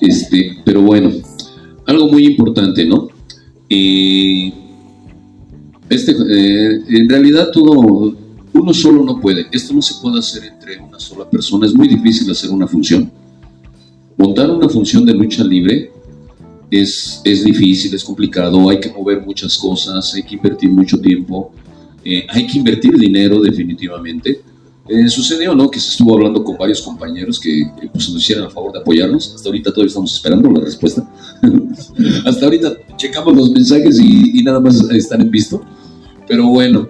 Este, 0.00 0.58
pero 0.64 0.80
bueno, 0.82 1.10
algo 1.86 2.06
muy 2.06 2.24
importante, 2.24 2.86
¿no? 2.86 3.08
Eh, 3.68 4.67
este, 5.88 6.12
eh, 6.12 6.82
en 6.88 7.08
realidad 7.08 7.50
todo, 7.52 8.16
uno 8.52 8.74
solo 8.74 9.04
no 9.04 9.20
puede. 9.20 9.46
Esto 9.52 9.74
no 9.74 9.82
se 9.82 9.94
puede 10.00 10.18
hacer 10.18 10.44
entre 10.44 10.78
una 10.78 10.98
sola 10.98 11.28
persona. 11.28 11.66
Es 11.66 11.74
muy 11.74 11.88
difícil 11.88 12.30
hacer 12.30 12.50
una 12.50 12.66
función. 12.66 13.10
Montar 14.16 14.50
una 14.50 14.68
función 14.68 15.04
de 15.04 15.14
lucha 15.14 15.44
libre 15.44 15.92
es, 16.70 17.20
es 17.24 17.44
difícil, 17.44 17.94
es 17.94 18.04
complicado. 18.04 18.68
Hay 18.68 18.80
que 18.80 18.90
mover 18.90 19.22
muchas 19.24 19.56
cosas, 19.56 20.12
hay 20.14 20.22
que 20.22 20.34
invertir 20.34 20.70
mucho 20.70 21.00
tiempo, 21.00 21.52
eh, 22.04 22.26
hay 22.28 22.46
que 22.46 22.58
invertir 22.58 22.96
dinero 22.98 23.40
definitivamente. 23.40 24.40
Eh, 24.88 25.06
sucedió, 25.08 25.54
¿no? 25.54 25.70
Que 25.70 25.78
se 25.78 25.90
estuvo 25.90 26.14
hablando 26.14 26.42
con 26.42 26.56
varios 26.56 26.80
compañeros 26.80 27.38
que, 27.38 27.70
que, 27.78 27.88
pues, 27.88 28.08
nos 28.08 28.22
hicieran 28.22 28.46
a 28.46 28.50
favor 28.50 28.72
de 28.72 28.78
apoyarnos. 28.78 29.34
Hasta 29.34 29.48
ahorita 29.48 29.70
todavía 29.70 29.88
estamos 29.88 30.14
esperando 30.14 30.50
la 30.50 30.60
respuesta. 30.60 31.06
Hasta 32.24 32.44
ahorita 32.46 32.72
checamos 32.96 33.36
los 33.36 33.50
mensajes 33.50 34.00
y, 34.00 34.40
y, 34.40 34.42
nada 34.42 34.60
más 34.60 34.80
están 34.90 35.20
en 35.20 35.30
visto. 35.30 35.62
Pero 36.28 36.46
bueno, 36.46 36.88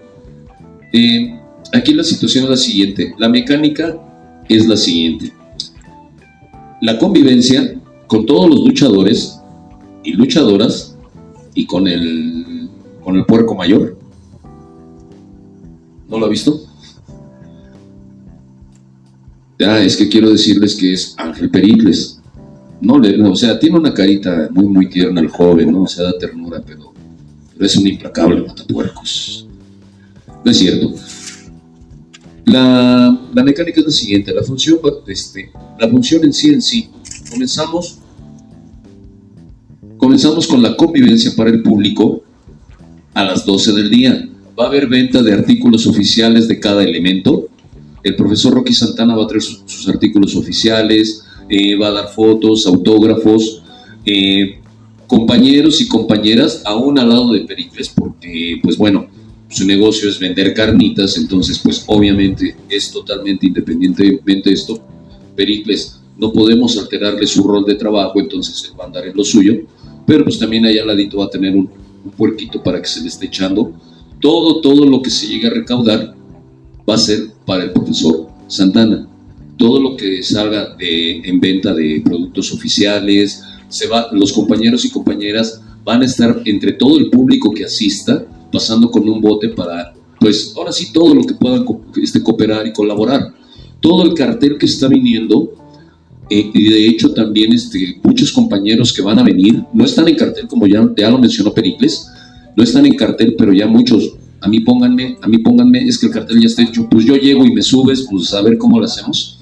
eh, 0.92 1.38
aquí 1.72 1.94
la 1.94 2.02
situación 2.02 2.44
es 2.44 2.50
la 2.50 2.56
siguiente. 2.56 3.14
La 3.18 3.28
mecánica 3.28 3.96
es 4.48 4.66
la 4.66 4.76
siguiente. 4.76 5.32
La 6.80 6.98
convivencia 6.98 7.74
con 8.06 8.26
todos 8.26 8.50
los 8.50 8.60
luchadores 8.64 9.40
y 10.02 10.12
luchadoras 10.12 10.96
y 11.54 11.66
con 11.66 11.86
el, 11.86 12.68
con 13.02 13.16
el 13.16 13.24
puerco 13.24 13.54
mayor. 13.54 13.96
¿No 16.08 16.18
lo 16.18 16.26
ha 16.26 16.28
visto? 16.28 16.60
Ah, 19.60 19.80
es 19.80 19.96
que 19.96 20.08
quiero 20.08 20.30
decirles 20.30 20.74
que 20.76 20.92
es 20.92 21.14
Ángel 21.18 21.50
Pericles. 21.50 22.20
O 22.86 23.36
sea, 23.36 23.58
tiene 23.58 23.76
una 23.76 23.92
carita 23.92 24.48
muy, 24.52 24.66
muy 24.66 24.88
tierna 24.88 25.20
el 25.20 25.28
joven, 25.28 25.72
¿no? 25.72 25.82
O 25.82 25.86
sea, 25.86 26.04
da 26.04 26.18
ternura, 26.18 26.62
pero, 26.64 26.87
es 27.60 27.76
un 27.76 27.86
implacable 27.86 28.46
matapuercos. 28.46 29.46
No 30.44 30.50
es 30.50 30.58
cierto. 30.58 30.94
La, 32.44 33.20
la, 33.34 33.44
mecánica 33.44 33.80
es 33.80 33.86
la 33.86 33.92
siguiente, 33.92 34.32
la 34.32 34.42
función, 34.42 34.78
este, 35.06 35.50
la 35.78 35.88
función 35.88 36.24
en 36.24 36.32
sí 36.32 36.48
en 36.48 36.62
sí, 36.62 36.88
comenzamos, 37.30 37.98
comenzamos 39.98 40.46
con 40.46 40.62
la 40.62 40.74
convivencia 40.74 41.32
para 41.36 41.50
el 41.50 41.62
público 41.62 42.22
a 43.12 43.24
las 43.24 43.44
12 43.44 43.72
del 43.72 43.90
día. 43.90 44.28
Va 44.58 44.64
a 44.64 44.68
haber 44.68 44.86
venta 44.86 45.22
de 45.22 45.34
artículos 45.34 45.86
oficiales 45.86 46.48
de 46.48 46.58
cada 46.58 46.82
elemento, 46.82 47.48
el 48.02 48.16
profesor 48.16 48.54
Rocky 48.54 48.72
Santana 48.72 49.14
va 49.14 49.24
a 49.24 49.26
traer 49.26 49.42
sus, 49.42 49.62
sus 49.66 49.88
artículos 49.88 50.34
oficiales, 50.36 51.24
eh, 51.48 51.76
va 51.76 51.88
a 51.88 51.92
dar 51.92 52.08
fotos, 52.08 52.66
autógrafos, 52.66 53.62
eh, 54.04 54.60
compañeros 55.08 55.80
y 55.80 55.88
compañeras 55.88 56.62
aún 56.64 56.98
al 56.98 57.08
lado 57.08 57.32
de 57.32 57.40
Pericles, 57.40 57.88
porque, 57.88 58.60
pues 58.62 58.76
bueno, 58.76 59.06
su 59.48 59.66
negocio 59.66 60.08
es 60.08 60.18
vender 60.20 60.52
carnitas, 60.52 61.16
entonces, 61.16 61.58
pues 61.58 61.82
obviamente 61.86 62.54
es 62.68 62.92
totalmente 62.92 63.46
independientemente 63.46 64.50
de 64.50 64.54
esto. 64.54 64.78
Pericles, 65.34 65.98
no 66.18 66.30
podemos 66.30 66.76
alterarle 66.76 67.26
su 67.26 67.42
rol 67.42 67.64
de 67.64 67.74
trabajo, 67.74 68.20
entonces 68.20 68.62
él 68.68 68.78
va 68.78 68.84
a 68.84 68.86
andar 68.88 69.06
en 69.06 69.16
lo 69.16 69.24
suyo, 69.24 69.54
pero 70.06 70.24
pues 70.24 70.38
también 70.38 70.66
allá 70.66 70.82
al 70.82 70.88
ladito 70.88 71.18
va 71.18 71.24
a 71.24 71.30
tener 71.30 71.56
un, 71.56 71.70
un 72.04 72.10
puerquito 72.10 72.62
para 72.62 72.80
que 72.80 72.88
se 72.88 73.00
le 73.00 73.08
esté 73.08 73.26
echando. 73.26 73.72
Todo, 74.20 74.60
todo 74.60 74.84
lo 74.84 75.00
que 75.00 75.10
se 75.10 75.26
llegue 75.26 75.46
a 75.46 75.50
recaudar 75.50 76.14
va 76.88 76.94
a 76.94 76.98
ser 76.98 77.28
para 77.46 77.64
el 77.64 77.72
profesor 77.72 78.28
Santana. 78.46 79.08
Todo 79.56 79.80
lo 79.80 79.96
que 79.96 80.22
salga 80.22 80.74
de, 80.76 81.20
en 81.24 81.40
venta 81.40 81.72
de 81.72 82.02
productos 82.04 82.52
oficiales, 82.52 83.42
se 83.68 83.86
va, 83.86 84.08
los 84.12 84.32
compañeros 84.32 84.84
y 84.84 84.90
compañeras 84.90 85.60
van 85.84 86.02
a 86.02 86.06
estar 86.06 86.42
entre 86.44 86.72
todo 86.72 86.98
el 86.98 87.10
público 87.10 87.50
que 87.52 87.64
asista, 87.64 88.24
pasando 88.52 88.90
con 88.90 89.08
un 89.08 89.20
bote 89.20 89.50
para, 89.50 89.94
pues 90.20 90.52
ahora 90.56 90.72
sí, 90.72 90.92
todo 90.92 91.14
lo 91.14 91.24
que 91.24 91.34
puedan 91.34 91.64
este, 92.02 92.22
cooperar 92.22 92.66
y 92.66 92.72
colaborar. 92.72 93.34
Todo 93.80 94.02
el 94.04 94.14
cartel 94.14 94.58
que 94.58 94.66
está 94.66 94.88
viniendo, 94.88 95.52
eh, 96.28 96.50
y 96.52 96.70
de 96.70 96.86
hecho 96.88 97.12
también 97.12 97.52
este, 97.52 98.00
muchos 98.02 98.32
compañeros 98.32 98.92
que 98.92 99.02
van 99.02 99.18
a 99.18 99.22
venir, 99.22 99.62
no 99.72 99.84
están 99.84 100.08
en 100.08 100.16
cartel 100.16 100.46
como 100.48 100.66
ya, 100.66 100.86
ya 100.96 101.10
lo 101.10 101.18
mencionó 101.18 101.54
Pericles, 101.54 102.08
no 102.56 102.62
están 102.62 102.86
en 102.86 102.96
cartel, 102.96 103.34
pero 103.38 103.52
ya 103.52 103.66
muchos 103.66 104.14
a 104.40 104.48
mí 104.48 104.60
pónganme, 104.60 105.16
a 105.20 105.26
mí 105.26 105.38
pónganme, 105.38 105.82
es 105.82 105.98
que 105.98 106.06
el 106.06 106.12
cartel 106.12 106.40
ya 106.40 106.46
está 106.46 106.62
hecho, 106.62 106.88
pues 106.88 107.04
yo 107.04 107.16
llego 107.16 107.44
y 107.44 107.52
me 107.52 107.62
subes, 107.62 108.06
pues 108.08 108.32
a 108.34 108.42
ver 108.42 108.56
cómo 108.58 108.78
lo 108.78 108.84
hacemos. 108.84 109.38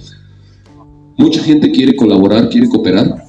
Mucha 1.19 1.43
gente 1.43 1.71
quiere 1.71 1.97
colaborar, 1.97 2.49
quiere 2.49 2.69
cooperar, 2.69 3.26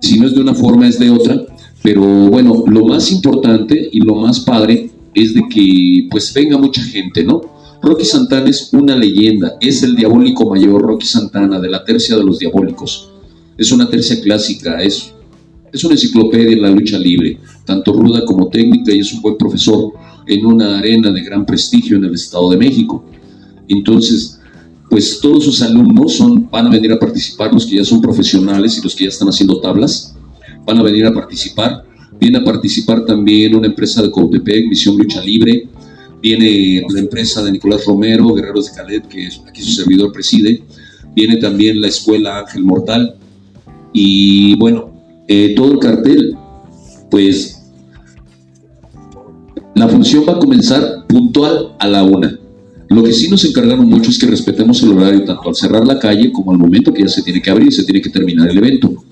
si 0.00 0.18
no 0.18 0.26
es 0.26 0.34
de 0.34 0.40
una 0.40 0.54
forma 0.54 0.88
es 0.88 0.98
de 0.98 1.10
otra, 1.10 1.40
pero 1.82 2.02
bueno, 2.02 2.64
lo 2.66 2.84
más 2.86 3.10
importante 3.12 3.88
y 3.92 4.00
lo 4.00 4.14
más 4.14 4.40
padre 4.40 4.90
es 5.14 5.34
de 5.34 5.42
que 5.48 6.08
pues 6.10 6.32
venga 6.32 6.58
mucha 6.58 6.82
gente, 6.82 7.24
¿no? 7.24 7.40
Rocky 7.80 8.04
Santana 8.04 8.50
es 8.50 8.72
una 8.72 8.96
leyenda, 8.96 9.56
es 9.60 9.82
el 9.82 9.94
diabólico 9.94 10.50
mayor 10.50 10.82
Rocky 10.82 11.06
Santana 11.06 11.60
de 11.60 11.70
la 11.70 11.84
tercia 11.84 12.16
de 12.16 12.24
los 12.24 12.38
diabólicos. 12.38 13.10
Es 13.56 13.70
una 13.70 13.88
tercia 13.88 14.20
clásica, 14.20 14.82
es, 14.82 15.12
es 15.72 15.84
una 15.84 15.94
enciclopedia 15.94 16.52
en 16.52 16.62
la 16.62 16.70
lucha 16.70 16.98
libre, 16.98 17.38
tanto 17.64 17.92
ruda 17.92 18.24
como 18.24 18.48
técnica 18.48 18.92
y 18.92 19.00
es 19.00 19.12
un 19.12 19.22
buen 19.22 19.36
profesor 19.36 19.92
en 20.26 20.44
una 20.44 20.78
arena 20.78 21.10
de 21.12 21.22
gran 21.22 21.46
prestigio 21.46 21.96
en 21.96 22.04
el 22.04 22.14
Estado 22.14 22.50
de 22.50 22.56
México. 22.56 23.04
Entonces, 23.68 24.37
pues 24.88 25.20
todos 25.20 25.44
sus 25.44 25.62
alumnos 25.62 26.14
son, 26.14 26.48
van 26.50 26.66
a 26.66 26.70
venir 26.70 26.92
a 26.92 26.98
participar, 26.98 27.52
los 27.52 27.66
que 27.66 27.76
ya 27.76 27.84
son 27.84 28.00
profesionales 28.00 28.78
y 28.78 28.82
los 28.82 28.94
que 28.94 29.04
ya 29.04 29.10
están 29.10 29.28
haciendo 29.28 29.60
tablas, 29.60 30.14
van 30.64 30.78
a 30.78 30.82
venir 30.82 31.06
a 31.06 31.12
participar. 31.12 31.84
Viene 32.18 32.38
a 32.38 32.44
participar 32.44 33.04
también 33.04 33.54
una 33.54 33.66
empresa 33.66 34.02
de 34.02 34.10
Coatepec, 34.10 34.68
Misión 34.68 34.96
Lucha 34.96 35.22
Libre, 35.22 35.68
viene 36.20 36.84
la 36.88 37.00
empresa 37.00 37.42
de 37.44 37.52
Nicolás 37.52 37.84
Romero, 37.86 38.34
Guerreros 38.34 38.70
de 38.70 38.76
Calet, 38.76 39.06
que 39.06 39.28
aquí 39.46 39.62
su 39.62 39.72
servidor 39.72 40.12
preside, 40.12 40.62
viene 41.14 41.36
también 41.36 41.80
la 41.80 41.88
escuela 41.88 42.40
Ángel 42.40 42.64
Mortal, 42.64 43.14
y 43.92 44.56
bueno, 44.56 44.90
eh, 45.28 45.54
todo 45.54 45.72
el 45.72 45.78
cartel, 45.78 46.36
pues 47.10 47.62
la 49.74 49.88
función 49.88 50.24
va 50.28 50.32
a 50.32 50.38
comenzar 50.38 51.06
puntual 51.06 51.76
a 51.78 51.86
la 51.86 52.02
una. 52.02 52.37
Lo 52.88 53.02
que 53.02 53.12
sí 53.12 53.28
nos 53.28 53.44
encargaron 53.44 53.86
mucho 53.86 54.10
es 54.10 54.18
que 54.18 54.26
respetemos 54.26 54.82
el 54.82 54.92
horario 54.92 55.24
tanto 55.24 55.48
al 55.48 55.54
cerrar 55.54 55.86
la 55.86 55.98
calle 55.98 56.32
como 56.32 56.52
al 56.52 56.58
momento 56.58 56.92
que 56.92 57.02
ya 57.02 57.08
se 57.08 57.22
tiene 57.22 57.42
que 57.42 57.50
abrir, 57.50 57.72
se 57.72 57.84
tiene 57.84 58.00
que 58.00 58.08
terminar 58.08 58.48
el 58.48 58.58
evento. 58.58 59.04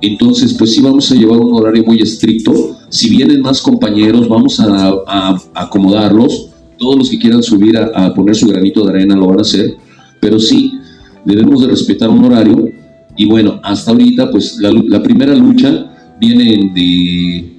Entonces, 0.00 0.54
pues 0.54 0.72
sí 0.72 0.80
vamos 0.80 1.10
a 1.12 1.14
llevar 1.14 1.38
un 1.38 1.54
horario 1.54 1.84
muy 1.84 2.00
estricto. 2.00 2.76
Si 2.88 3.10
vienen 3.10 3.42
más 3.42 3.60
compañeros, 3.60 4.28
vamos 4.28 4.58
a, 4.58 5.36
acomodarlos. 5.54 6.48
Todos 6.78 6.96
los 6.96 7.10
que 7.10 7.18
quieran 7.18 7.42
subir 7.42 7.76
a, 7.76 8.12
poner 8.14 8.34
su 8.34 8.48
granito 8.48 8.84
de 8.84 8.90
arena 8.90 9.14
lo 9.14 9.26
van 9.26 9.38
a 9.38 9.42
hacer. 9.42 9.76
Pero 10.20 10.40
sí, 10.40 10.72
debemos 11.24 11.60
de 11.60 11.68
respetar 11.68 12.08
un 12.08 12.24
horario 12.24 12.68
Y 13.16 13.26
bueno, 13.26 13.60
hasta 13.62 13.90
ahorita, 13.90 14.30
pues 14.30 14.56
la, 14.58 14.72
la 14.72 15.02
primera 15.02 15.34
lucha 15.34 16.16
viene 16.18 16.72
de, 16.74 17.58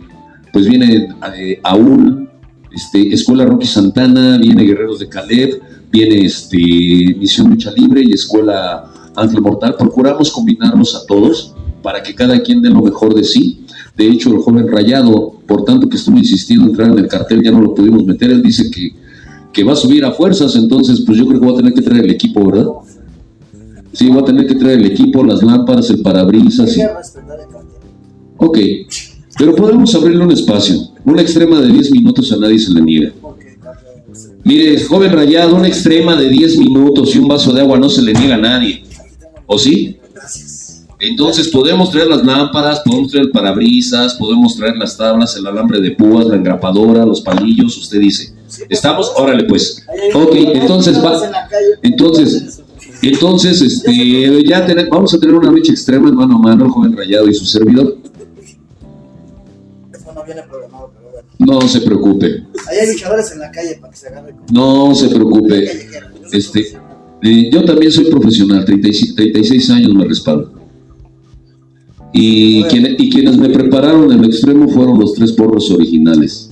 pues 0.52 0.68
viene 0.68 1.08
de 1.38 1.60
AUL, 1.64 2.30
este, 2.74 3.14
Escuela 3.14 3.46
Rocky 3.46 3.68
Santana, 3.68 4.38
viene 4.38 4.64
Guerreros 4.64 5.00
de 5.00 5.10
Caleb, 5.10 5.62
viene 5.92 6.26
este, 6.26 6.58
Misión 6.58 7.50
Lucha 7.50 7.72
Libre 7.76 8.02
y 8.06 8.14
Escuela 8.14 8.86
Ángel 9.16 9.42
Mortal. 9.42 9.76
Procuramos 9.78 10.32
combinarlos 10.32 10.96
a 10.96 11.06
todos 11.06 11.54
para 11.84 12.02
que 12.02 12.14
cada 12.16 12.42
quien 12.42 12.62
dé 12.62 12.70
lo 12.70 12.82
mejor 12.82 13.14
de 13.14 13.24
sí. 13.24 13.66
De 13.98 14.08
hecho, 14.08 14.30
el 14.32 14.38
joven 14.40 14.68
Rayado, 14.72 15.34
por 15.46 15.66
tanto 15.66 15.90
que 15.90 15.98
estuvo 15.98 16.18
insistiendo 16.18 16.66
en 16.66 16.70
entrar 16.72 16.92
en 16.92 17.00
el 17.00 17.08
cartel, 17.08 17.44
ya 17.44 17.52
no 17.52 17.62
lo 17.62 17.74
pudimos 17.76 18.06
meter. 18.06 18.32
Él 18.32 18.42
dice 18.42 18.72
que, 18.72 18.94
que 19.52 19.64
va 19.64 19.74
a 19.74 19.76
subir 19.76 20.06
a 20.06 20.12
fuerzas, 20.12 20.56
entonces 20.56 21.02
pues 21.06 21.18
yo 21.18 21.28
creo 21.28 21.40
que 21.40 21.46
voy 21.46 21.56
a 21.56 21.58
tener 21.58 21.74
que 21.74 21.82
traer 21.82 22.06
el 22.06 22.12
equipo, 22.12 22.46
¿verdad? 22.50 22.68
Sí, 23.94 24.08
voy 24.08 24.22
a 24.22 24.26
tener 24.26 24.48
que 24.48 24.56
traer 24.56 24.80
el 24.80 24.86
equipo, 24.86 25.24
las 25.26 25.44
lámparas, 25.44 25.90
el 25.90 26.02
parabrisas. 26.02 26.78
y- 26.78 26.82
Ok, 28.38 28.58
pero 29.38 29.56
podemos 29.56 29.94
abrirle 29.94 30.24
un 30.24 30.32
espacio. 30.32 30.76
Una 31.06 31.22
extrema 31.22 31.60
de 31.62 31.68
10 31.68 31.92
minutos 31.92 32.32
a 32.32 32.38
nadie 32.38 32.60
se 32.60 32.72
le 32.72 32.82
niega. 32.82 33.12
Mire, 34.44 34.84
joven 34.86 35.12
rayado, 35.14 35.56
una 35.56 35.68
extrema 35.68 36.16
de 36.16 36.30
10 36.30 36.58
minutos 36.58 37.16
y 37.16 37.20
un 37.20 37.28
vaso 37.28 37.54
de 37.54 37.62
agua 37.62 37.78
no 37.78 37.90
se 37.90 38.02
le 38.02 38.14
niega 38.14 38.36
a 38.36 38.40
nadie. 38.40 38.84
¿O 39.46 39.58
sí? 39.58 39.98
Entonces 41.00 41.48
podemos 41.48 41.90
traer 41.90 42.08
las 42.08 42.24
lámparas, 42.24 42.82
podemos 42.82 43.12
traer 43.12 43.32
parabrisas, 43.32 44.14
podemos 44.16 44.56
traer 44.56 44.78
las 44.78 44.96
tablas, 44.96 45.36
el 45.36 45.48
alambre 45.48 45.82
de 45.82 45.92
púas, 45.92 46.26
la 46.28 46.36
engrapadora, 46.36 47.06
los 47.06 47.22
palillos, 47.22 47.76
usted 47.78 48.00
dice. 48.00 48.34
¿Estamos? 48.70 49.12
Órale 49.16 49.44
pues. 49.46 49.84
Ok, 50.14 50.34
entonces. 50.36 50.96
Entonces, 51.82 52.62
entonces, 53.02 53.62
este, 53.62 54.44
ya 54.48 54.64
tener- 54.66 54.90
vamos 54.90 55.12
a 55.16 55.20
tener 55.20 55.34
una 55.36 55.50
lucha 55.50 55.72
extrema 55.72 56.12
mano 56.12 56.36
a 56.36 56.40
mano, 56.40 56.70
joven 56.70 56.96
rayado 56.96 57.28
y 57.28 57.34
su 57.34 57.46
servidor. 57.46 57.98
Eso 59.94 60.12
no 60.14 60.24
viene. 60.24 60.42
No 61.46 61.62
se 61.68 61.82
preocupe, 61.82 62.44
Ahí 62.70 62.78
hay 62.80 62.92
luchadores 62.94 63.32
en 63.32 63.40
la 63.40 63.52
calle 63.52 63.78
para 63.82 63.92
que 63.92 63.98
se 63.98 64.08
agarre 64.08 64.32
con 64.36 64.46
no 64.54 64.94
se 64.96 65.08
preocupe. 65.10 65.72
Este, 66.32 66.78
eh, 67.24 67.50
yo 67.52 67.66
también 67.66 67.92
soy 67.92 68.06
profesional, 68.06 68.64
36, 68.64 69.16
36 69.16 69.70
años 69.72 69.94
me 69.94 70.06
respaldo. 70.06 70.52
Y, 72.14 72.64
quien- 72.66 72.96
y 73.00 73.10
quienes 73.10 73.38
me 73.38 73.50
prepararon 73.50 74.12
en 74.12 74.20
el 74.20 74.26
extremo 74.26 74.68
fueron 74.70 75.00
los 75.00 75.14
tres 75.14 75.32
porros 75.32 75.72
originales. 75.72 76.50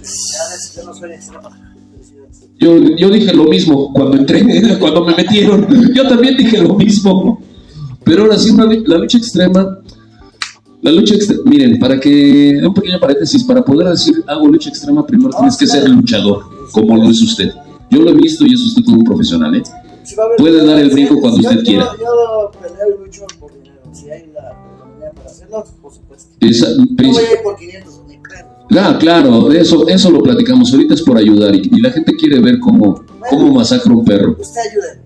Yo. 2.59 2.77
Yo, 2.97 3.09
dije 3.09 3.33
lo 3.33 3.45
mismo 3.45 3.93
cuando 3.93 4.17
entré, 4.17 4.43
cuando 4.79 5.05
me 5.05 5.15
metieron. 5.15 5.67
Yo 5.93 6.07
también 6.07 6.35
dije 6.37 6.61
lo 6.61 6.75
mismo. 6.75 7.41
Pero 8.03 8.23
ahora 8.23 8.37
sí, 8.37 8.55
la 8.85 8.97
lucha 8.97 9.17
extrema. 9.17 9.79
La 10.81 10.91
lucha 10.91 11.15
extrema. 11.15 11.43
Miren, 11.45 11.79
para 11.79 11.99
que. 11.99 12.59
Un 12.65 12.73
pequeño 12.73 12.99
paréntesis. 12.99 13.43
Para 13.43 13.63
poder 13.63 13.89
decir 13.89 14.23
hago 14.27 14.47
lucha 14.47 14.69
extrema, 14.69 15.05
primero 15.05 15.31
tienes 15.31 15.57
que 15.57 15.67
ser 15.67 15.87
luchador, 15.89 16.43
como 16.71 16.95
lo 16.97 17.09
es 17.09 17.21
usted. 17.21 17.51
Yo 17.89 18.01
lo 18.01 18.11
he 18.11 18.13
visto 18.13 18.45
y 18.45 18.53
es 18.53 18.61
usted 18.61 18.83
todo 18.83 18.95
un 18.95 19.03
profesional, 19.03 19.55
¿eh? 19.55 19.63
Puede 20.37 20.65
dar 20.65 20.79
el 20.79 20.89
brinco 20.89 21.19
cuando 21.19 21.39
usted 21.39 21.63
quiera. 21.63 21.89
Yo 21.99 22.51
peleo 22.61 22.95
y 23.01 23.05
lucho 23.05 23.25
por 23.39 23.51
dinero. 23.53 23.75
Si 23.91 24.09
hay 24.09 24.31
la 24.33 24.51
oportunidad 24.51 25.11
para 25.13 25.25
hacerlo, 25.29 25.63
por 25.81 25.93
supuesto. 25.93 26.29
Esa- 26.39 26.69
No 26.77 26.85
voy 26.95 27.17
a 27.17 27.21
ir 27.33 27.43
por 27.43 27.55
500 27.57 28.01
ni 28.07 28.17
pesos. 28.17 28.45
Ah, 28.77 28.97
claro, 28.99 29.51
eso, 29.51 29.87
eso 29.87 30.11
lo 30.11 30.21
platicamos. 30.21 30.71
Ahorita 30.71 30.93
es 30.93 31.01
por 31.01 31.17
ayudar 31.17 31.53
y, 31.55 31.61
y 31.71 31.79
la 31.81 31.91
gente 31.91 32.13
quiere 32.15 32.39
ver 32.39 32.59
cómo, 32.59 33.03
cómo 33.29 33.53
masacra 33.53 33.91
un 33.93 34.05
perro. 34.05 34.35
Usted 34.39 34.61
ayude. 34.71 35.01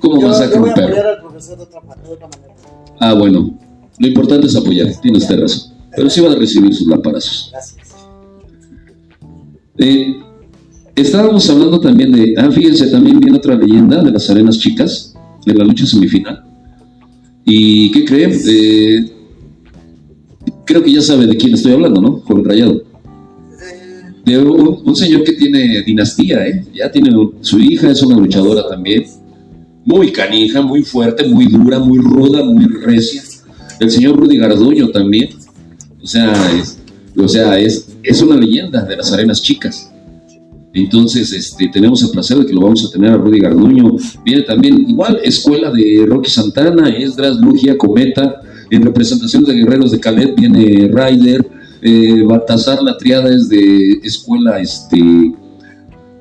Cómo 0.00 0.20
Yo, 0.20 0.28
masacra 0.28 0.54
yo 0.56 0.60
voy 0.60 0.68
un 0.70 0.74
perro. 0.74 0.86
apoyar 0.88 1.06
al 1.06 1.20
profesor 1.20 1.56
de 1.58 1.62
otra, 1.64 1.80
ma- 1.82 1.96
de 1.96 2.10
otra 2.12 2.28
manera. 2.28 2.54
Ah, 2.98 3.12
bueno. 3.14 3.58
Lo 3.98 4.08
importante 4.08 4.46
es 4.46 4.56
apoyar, 4.56 4.92
tiene 5.00 5.18
usted 5.18 5.40
razón. 5.40 5.72
Pero 5.94 6.10
sí 6.10 6.20
van 6.20 6.32
a 6.32 6.36
recibir 6.36 6.74
sus 6.74 6.86
lamparazos. 6.86 7.48
Gracias. 7.52 7.86
Eh, 9.78 10.16
estábamos 10.94 11.48
hablando 11.48 11.80
también 11.80 12.12
de. 12.12 12.34
Ah, 12.36 12.50
fíjense, 12.50 12.88
también 12.88 13.20
viene 13.20 13.38
otra 13.38 13.54
leyenda 13.54 14.02
de 14.02 14.10
las 14.10 14.28
arenas 14.30 14.58
chicas, 14.58 15.14
de 15.44 15.54
la 15.54 15.64
lucha 15.64 15.86
semifinal. 15.86 16.44
¿Y 17.44 17.90
qué 17.92 18.04
creen? 18.04 18.32
Eh, 18.48 19.12
creo 20.64 20.82
que 20.82 20.92
ya 20.92 21.00
sabe 21.00 21.26
de 21.26 21.36
quién 21.36 21.54
estoy 21.54 21.72
hablando, 21.72 22.00
¿no? 22.00 22.20
Joven 22.26 22.44
Rayado. 22.44 22.82
De 24.24 24.38
un, 24.38 24.82
un 24.84 24.96
señor 24.96 25.22
que 25.22 25.32
tiene 25.32 25.82
dinastía, 25.82 26.46
¿eh? 26.46 26.64
Ya 26.74 26.90
tiene 26.90 27.10
su 27.40 27.58
hija, 27.60 27.90
es 27.90 28.02
una 28.02 28.16
luchadora 28.16 28.68
también. 28.68 29.04
Muy 29.84 30.10
canija, 30.10 30.60
muy 30.62 30.82
fuerte, 30.82 31.24
muy 31.28 31.46
dura, 31.46 31.78
muy 31.78 31.98
ruda, 31.98 32.44
muy 32.44 32.64
recia. 32.66 33.22
El 33.80 33.90
señor 33.90 34.16
Rudy 34.16 34.38
Garduño 34.38 34.88
también. 34.88 35.30
O 36.02 36.06
sea, 36.06 36.32
es, 36.52 36.78
o 37.16 37.28
sea, 37.28 37.58
es, 37.58 37.88
es 38.02 38.22
una 38.22 38.36
leyenda 38.36 38.82
de 38.82 38.96
las 38.96 39.12
arenas 39.12 39.42
chicas. 39.42 39.90
Entonces, 40.72 41.32
este, 41.32 41.68
tenemos 41.68 42.02
el 42.02 42.10
placer 42.10 42.36
de 42.36 42.46
que 42.46 42.52
lo 42.52 42.60
vamos 42.60 42.84
a 42.84 42.90
tener 42.90 43.10
a 43.10 43.16
Rudy 43.16 43.40
Garduño. 43.40 43.96
Viene 44.24 44.42
también, 44.42 44.88
igual, 44.88 45.18
escuela 45.24 45.70
de 45.70 46.04
Rocky 46.06 46.30
Santana, 46.30 46.90
Esdras, 46.90 47.36
Lugia, 47.36 47.78
Cometa. 47.78 48.42
En 48.70 48.82
representación 48.82 49.44
de 49.44 49.54
Guerreros 49.54 49.90
de 49.90 50.00
Caleb 50.00 50.34
viene 50.36 50.88
Ryder. 50.88 51.46
Eh, 51.80 52.22
Baltasar, 52.24 52.82
la 52.82 52.96
triada 52.98 53.34
es 53.34 53.48
de 53.48 54.00
escuela 54.02 54.60
este, 54.60 54.98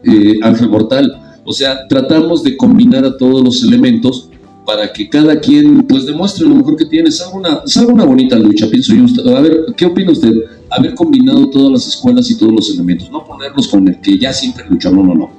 eh, 0.04 0.40
Ángel 0.42 0.70
Mortal. 0.70 1.22
O 1.44 1.52
sea, 1.52 1.88
tratamos 1.88 2.44
de 2.44 2.56
combinar 2.56 3.04
a 3.06 3.18
todos 3.18 3.44
los 3.44 3.64
elementos 3.64 4.30
para 4.66 4.92
que 4.92 5.08
cada 5.10 5.40
quien 5.40 5.84
pues 5.84 6.06
demuestre 6.06 6.48
lo 6.48 6.56
mejor 6.56 6.76
que 6.76 6.86
tiene. 6.86 7.12
Salga 7.12 7.36
una, 7.38 7.62
salga 7.68 7.94
una 7.94 8.06
bonita 8.06 8.38
lucha, 8.38 8.68
pienso 8.68 8.94
yo. 8.94 9.04
Usted- 9.04 9.28
A 9.28 9.42
ver, 9.42 9.66
¿qué 9.78 9.86
opina 9.86 10.12
usted? 10.12 10.32
Haber 10.70 10.96
combinado 10.96 11.50
todas 11.50 11.72
las 11.72 11.88
escuelas 11.88 12.30
y 12.32 12.38
todos 12.38 12.52
los 12.52 12.70
elementos, 12.74 13.10
no 13.12 13.24
ponerlos 13.24 13.68
con 13.68 13.88
el 13.88 14.02
que 14.02 14.18
ya 14.18 14.34
siempre 14.34 14.66
luchó, 14.70 14.92
no, 14.92 15.04
no, 15.04 15.14
no. 15.14 15.30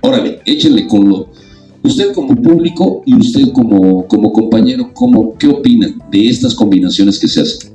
Órale, 0.00 0.40
échenle 0.44 0.86
con 0.86 1.08
lo... 1.08 1.28
Usted 1.84 2.12
como 2.12 2.34
público 2.36 3.02
y 3.06 3.14
usted 3.14 3.52
como, 3.52 4.06
como 4.06 4.32
compañero, 4.32 4.90
¿cómo, 4.94 5.36
¿qué 5.38 5.48
opinan 5.48 6.00
de 6.10 6.28
estas 6.28 6.54
combinaciones 6.54 7.18
que 7.18 7.26
se 7.28 7.40
hacen? 7.40 7.70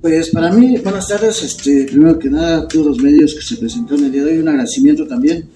Pues 0.00 0.30
para 0.30 0.52
mí, 0.52 0.76
buenas 0.82 1.06
tardes. 1.06 1.42
Este, 1.44 1.84
primero 1.84 2.18
que 2.18 2.28
nada, 2.28 2.58
a 2.58 2.68
todos 2.68 2.86
los 2.86 2.98
medios 2.98 3.34
que 3.34 3.42
se 3.42 3.56
presentaron 3.56 4.04
el 4.04 4.10
día 4.12 4.24
de 4.24 4.32
hoy, 4.32 4.38
un 4.38 4.48
agradecimiento 4.48 5.06
también, 5.06 5.48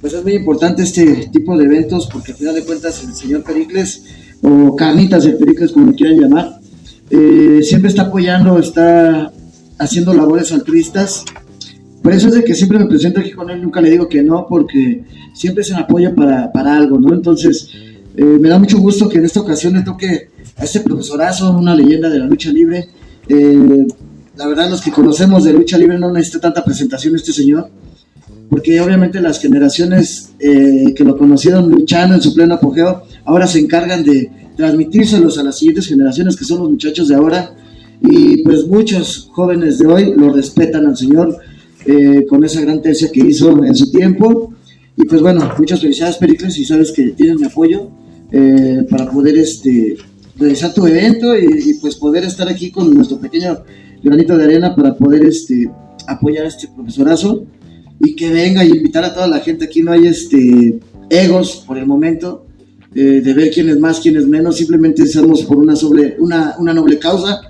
pues 0.00 0.12
es 0.12 0.22
muy 0.22 0.34
importante 0.34 0.82
este 0.82 1.28
tipo 1.32 1.56
de 1.56 1.64
eventos, 1.64 2.08
porque 2.12 2.32
al 2.32 2.38
final 2.38 2.54
de 2.54 2.64
cuentas 2.64 3.02
el 3.04 3.14
señor 3.14 3.42
Pericles, 3.42 4.04
o 4.42 4.76
Carnitas 4.76 5.24
del 5.24 5.36
Pericles, 5.36 5.72
como 5.72 5.92
quieran 5.94 6.20
llamar, 6.20 6.60
eh, 7.10 7.60
siempre 7.62 7.88
está 7.88 8.02
apoyando, 8.02 8.58
está 8.58 9.32
haciendo 9.78 10.14
labores 10.14 10.52
altruistas. 10.52 11.24
Por 12.02 12.12
eso 12.12 12.28
es 12.28 12.34
de 12.34 12.44
que 12.44 12.54
siempre 12.54 12.78
me 12.78 12.86
presento 12.86 13.20
aquí 13.20 13.32
con 13.32 13.50
él, 13.50 13.62
nunca 13.62 13.80
le 13.80 13.90
digo 13.90 14.08
que 14.08 14.22
no, 14.22 14.46
porque 14.48 15.04
siempre 15.32 15.64
se 15.64 15.72
me 15.72 15.80
apoya 15.80 16.14
para, 16.14 16.52
para 16.52 16.76
algo, 16.76 16.98
¿no? 17.00 17.14
Entonces, 17.14 17.68
eh, 18.16 18.24
me 18.24 18.48
da 18.48 18.58
mucho 18.58 18.78
gusto 18.78 19.08
que 19.08 19.18
en 19.18 19.24
esta 19.24 19.40
ocasión 19.40 19.72
le 19.72 19.82
toque 19.82 20.28
a 20.56 20.64
este 20.64 20.80
profesorazo, 20.80 21.56
una 21.56 21.74
leyenda 21.74 22.08
de 22.10 22.18
la 22.18 22.26
lucha 22.26 22.50
libre. 22.50 22.88
Eh, 23.28 23.86
la 24.36 24.46
verdad, 24.46 24.68
los 24.68 24.80
que 24.80 24.90
conocemos 24.90 25.44
de 25.44 25.52
lucha 25.52 25.78
libre 25.78 25.98
no 25.98 26.12
necesita 26.12 26.40
tanta 26.40 26.64
presentación 26.64 27.14
este 27.16 27.32
señor, 27.32 27.70
porque 28.54 28.80
obviamente 28.80 29.20
las 29.20 29.40
generaciones 29.40 30.32
eh, 30.38 30.94
que 30.94 31.02
lo 31.02 31.18
conocieron 31.18 31.68
luchando 31.68 32.14
en 32.14 32.22
su 32.22 32.32
pleno 32.32 32.54
apogeo, 32.54 33.02
ahora 33.24 33.48
se 33.48 33.58
encargan 33.58 34.04
de 34.04 34.30
transmitírselos 34.56 35.38
a 35.38 35.42
las 35.42 35.58
siguientes 35.58 35.88
generaciones, 35.88 36.36
que 36.36 36.44
son 36.44 36.60
los 36.60 36.70
muchachos 36.70 37.08
de 37.08 37.16
ahora, 37.16 37.52
y 38.00 38.44
pues 38.44 38.64
muchos 38.68 39.28
jóvenes 39.32 39.80
de 39.80 39.88
hoy 39.88 40.14
lo 40.16 40.32
respetan 40.32 40.86
al 40.86 40.96
señor 40.96 41.36
eh, 41.84 42.26
con 42.28 42.44
esa 42.44 42.60
gran 42.60 42.80
tercia 42.80 43.10
que 43.10 43.26
hizo 43.26 43.64
en 43.64 43.74
su 43.74 43.90
tiempo. 43.90 44.54
Y 44.96 45.04
pues 45.06 45.20
bueno, 45.20 45.50
muchas 45.58 45.80
felicidades 45.80 46.18
Pericles 46.18 46.56
y 46.56 46.64
sabes 46.64 46.92
que 46.92 47.08
tienes 47.08 47.40
mi 47.40 47.46
apoyo 47.46 47.90
eh, 48.30 48.86
para 48.88 49.10
poder 49.10 49.36
este, 49.36 49.96
realizar 50.38 50.72
tu 50.72 50.86
evento 50.86 51.36
y, 51.36 51.70
y, 51.70 51.74
pues 51.80 51.96
poder 51.96 52.22
estar 52.22 52.48
aquí 52.48 52.70
con 52.70 52.94
nuestro 52.94 53.18
pequeño 53.18 53.64
granito 54.00 54.38
de 54.38 54.44
arena 54.44 54.76
para 54.76 54.94
poder 54.94 55.26
este, 55.26 55.68
apoyar 56.06 56.44
a 56.44 56.48
este 56.48 56.68
profesorazo 56.68 57.46
y 58.00 58.14
que 58.16 58.30
venga 58.30 58.64
y 58.64 58.70
invitar 58.70 59.04
a 59.04 59.14
toda 59.14 59.26
la 59.26 59.40
gente. 59.40 59.64
Aquí 59.64 59.82
no 59.82 59.92
hay 59.92 60.06
este, 60.06 60.78
egos 61.10 61.64
por 61.66 61.78
el 61.78 61.86
momento 61.86 62.46
eh, 62.94 63.20
de 63.20 63.34
ver 63.34 63.50
quién 63.50 63.68
es 63.68 63.78
más, 63.78 64.00
quién 64.00 64.16
es 64.16 64.26
menos, 64.26 64.56
simplemente 64.56 65.02
estamos 65.02 65.42
por 65.42 65.58
una, 65.58 65.74
sobre, 65.74 66.16
una, 66.18 66.54
una 66.58 66.72
noble 66.72 66.98
causa 66.98 67.40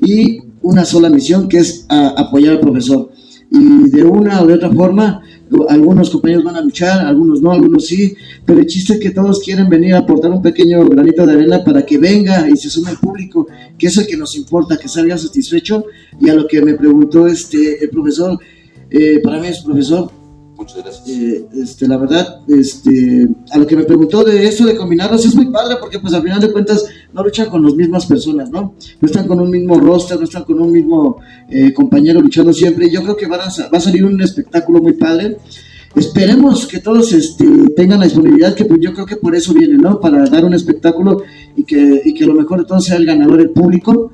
y 0.00 0.40
una 0.62 0.84
sola 0.84 1.10
misión 1.10 1.48
que 1.48 1.58
es 1.58 1.84
a, 1.88 2.08
apoyar 2.08 2.54
al 2.54 2.60
profesor. 2.60 3.10
Y 3.50 3.90
de 3.90 4.02
una 4.02 4.40
o 4.40 4.46
de 4.46 4.54
otra 4.54 4.70
forma, 4.70 5.22
algunos 5.68 6.10
compañeros 6.10 6.42
van 6.42 6.56
a 6.56 6.60
luchar, 6.62 7.06
algunos 7.06 7.42
no, 7.42 7.52
algunos 7.52 7.86
sí, 7.86 8.14
pero 8.44 8.60
el 8.60 8.66
chiste 8.66 8.94
es 8.94 9.00
que 9.00 9.10
todos 9.10 9.40
quieren 9.40 9.68
venir 9.68 9.94
a 9.94 9.98
aportar 9.98 10.30
un 10.30 10.42
pequeño 10.42 10.84
granito 10.86 11.26
de 11.26 11.34
arena 11.34 11.62
para 11.62 11.84
que 11.84 11.98
venga 11.98 12.48
y 12.48 12.56
se 12.56 12.70
sume 12.70 12.90
el 12.90 12.96
público, 12.96 13.46
que 13.78 13.88
es 13.88 13.96
el 13.98 14.06
que 14.06 14.16
nos 14.16 14.34
importa, 14.36 14.78
que 14.78 14.88
salga 14.88 15.18
satisfecho. 15.18 15.84
Y 16.20 16.30
a 16.30 16.34
lo 16.34 16.46
que 16.46 16.62
me 16.62 16.74
preguntó 16.74 17.26
este 17.26 17.84
el 17.84 17.90
profesor, 17.90 18.38
eh, 18.94 19.20
para 19.22 19.38
mí 19.40 19.48
es 19.48 19.60
profesor, 19.60 20.10
Muchas 20.56 20.84
gracias. 20.84 21.08
Eh, 21.08 21.46
este, 21.62 21.88
la 21.88 21.96
verdad, 21.96 22.40
este, 22.46 23.28
a 23.50 23.58
lo 23.58 23.66
que 23.66 23.76
me 23.76 23.82
preguntó 23.82 24.22
de 24.22 24.46
eso 24.46 24.64
de 24.64 24.76
combinarlos 24.76 25.24
es 25.26 25.34
muy 25.34 25.46
padre 25.46 25.76
porque 25.80 25.98
pues 25.98 26.14
al 26.14 26.22
final 26.22 26.40
de 26.40 26.52
cuentas 26.52 26.84
no 27.12 27.24
luchan 27.24 27.48
con 27.50 27.64
las 27.64 27.74
mismas 27.74 28.06
personas, 28.06 28.50
¿no? 28.50 28.74
No 29.00 29.06
están 29.06 29.26
con 29.26 29.40
un 29.40 29.50
mismo 29.50 29.78
roster, 29.80 30.16
no 30.16 30.24
están 30.24 30.44
con 30.44 30.60
un 30.60 30.70
mismo 30.70 31.18
eh, 31.48 31.72
compañero 31.72 32.20
luchando 32.20 32.52
siempre. 32.52 32.88
Yo 32.88 33.02
creo 33.02 33.16
que 33.16 33.26
van 33.26 33.40
a, 33.40 33.46
va 33.46 33.78
a 33.78 33.80
salir 33.80 34.04
un 34.04 34.20
espectáculo 34.22 34.80
muy 34.80 34.92
padre. 34.92 35.38
Esperemos 35.96 36.66
que 36.66 36.78
todos 36.78 37.12
este, 37.12 37.46
tengan 37.76 37.98
la 37.98 38.04
disponibilidad, 38.04 38.54
que 38.54 38.64
pues 38.64 38.80
yo 38.80 38.92
creo 38.92 39.06
que 39.06 39.16
por 39.16 39.34
eso 39.34 39.52
vienen, 39.54 39.78
¿no? 39.78 40.00
Para 40.00 40.24
dar 40.26 40.44
un 40.44 40.54
espectáculo 40.54 41.22
y 41.56 41.64
que, 41.64 42.02
y 42.04 42.14
que 42.14 42.26
lo 42.26 42.34
mejor 42.34 42.60
de 42.60 42.64
todo 42.64 42.80
sea 42.80 42.96
el 42.96 43.06
ganador, 43.06 43.40
el 43.40 43.50
público. 43.50 44.12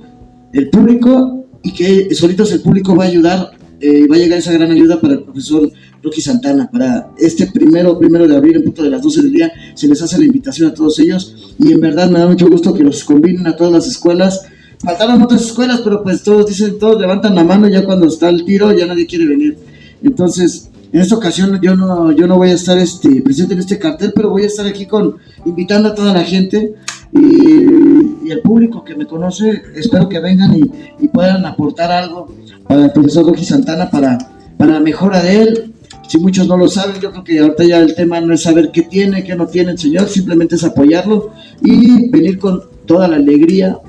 El 0.52 0.70
público 0.70 1.44
y 1.62 1.72
que 1.74 2.14
solitos 2.14 2.50
el 2.52 2.62
público 2.62 2.96
va 2.96 3.04
a 3.04 3.08
ayudar, 3.08 3.50
eh, 3.80 4.06
va 4.06 4.16
a 4.16 4.18
llegar 4.18 4.38
esa 4.38 4.52
gran 4.52 4.70
ayuda 4.70 5.00
para 5.00 5.14
el 5.14 5.22
profesor 5.22 5.70
Rocky 6.02 6.20
Santana. 6.20 6.68
Para 6.70 7.10
este 7.18 7.46
primero, 7.46 7.98
primero 7.98 8.28
de 8.28 8.36
abril, 8.36 8.56
en 8.56 8.64
punto 8.64 8.82
de 8.82 8.90
las 8.90 9.02
12 9.02 9.22
del 9.22 9.32
día, 9.32 9.52
se 9.74 9.88
les 9.88 10.00
hace 10.02 10.18
la 10.18 10.26
invitación 10.26 10.70
a 10.70 10.74
todos 10.74 10.98
ellos 10.98 11.54
y 11.58 11.72
en 11.72 11.80
verdad 11.80 12.10
me 12.10 12.18
da 12.18 12.26
mucho 12.26 12.48
gusto 12.48 12.74
que 12.74 12.82
los 12.82 13.04
combinen 13.04 13.46
a 13.46 13.56
todas 13.56 13.72
las 13.72 13.86
escuelas. 13.86 14.42
Faltaron 14.78 15.22
otras 15.22 15.42
escuelas, 15.42 15.80
pero 15.82 16.02
pues 16.02 16.22
todos 16.22 16.46
dicen, 16.46 16.78
todos 16.78 17.00
levantan 17.00 17.34
la 17.34 17.44
mano 17.44 17.68
ya 17.68 17.84
cuando 17.84 18.06
está 18.06 18.28
el 18.28 18.44
tiro, 18.44 18.72
ya 18.72 18.86
nadie 18.86 19.06
quiere 19.06 19.26
venir. 19.26 19.58
Entonces, 20.02 20.70
en 20.92 21.00
esta 21.00 21.14
ocasión 21.14 21.60
yo 21.62 21.76
no, 21.76 22.12
yo 22.12 22.26
no 22.26 22.36
voy 22.36 22.50
a 22.50 22.54
estar 22.54 22.78
este, 22.78 23.22
presente 23.22 23.54
en 23.54 23.60
este 23.60 23.78
cartel, 23.78 24.12
pero 24.14 24.30
voy 24.30 24.44
a 24.44 24.46
estar 24.46 24.66
aquí 24.66 24.86
con 24.86 25.16
invitando 25.44 25.90
a 25.90 25.94
toda 25.94 26.12
la 26.12 26.24
gente 26.24 26.74
y, 27.12 28.26
y 28.26 28.30
el 28.30 28.40
público 28.42 28.82
que 28.84 28.96
me 28.96 29.06
conoce. 29.06 29.62
Espero 29.74 30.08
que 30.08 30.18
vengan 30.18 30.54
y, 30.54 30.62
y 30.98 31.08
puedan 31.08 31.44
aportar 31.44 31.92
algo 31.92 32.34
para 32.70 32.84
el 32.84 32.92
profesor 32.92 33.26
Rocky 33.26 33.44
Santana 33.44 33.90
para, 33.90 34.16
para 34.56 34.74
la 34.74 34.80
mejora 34.80 35.20
de 35.20 35.42
él. 35.42 35.72
Si 36.06 36.18
muchos 36.18 36.46
no 36.46 36.56
lo 36.56 36.68
saben, 36.68 37.00
yo 37.00 37.10
creo 37.10 37.24
que 37.24 37.40
ahorita 37.40 37.64
ya 37.64 37.78
el 37.80 37.96
tema 37.96 38.20
no 38.20 38.32
es 38.32 38.42
saber 38.42 38.70
qué 38.70 38.82
tiene, 38.82 39.24
qué 39.24 39.34
no 39.34 39.48
tiene 39.48 39.72
el 39.72 39.78
señor, 39.78 40.08
simplemente 40.08 40.54
es 40.54 40.62
apoyarlo 40.62 41.30
y 41.64 42.08
venir 42.10 42.38
con 42.38 42.62
toda 42.86 43.08
la 43.08 43.16
alegría 43.16 43.80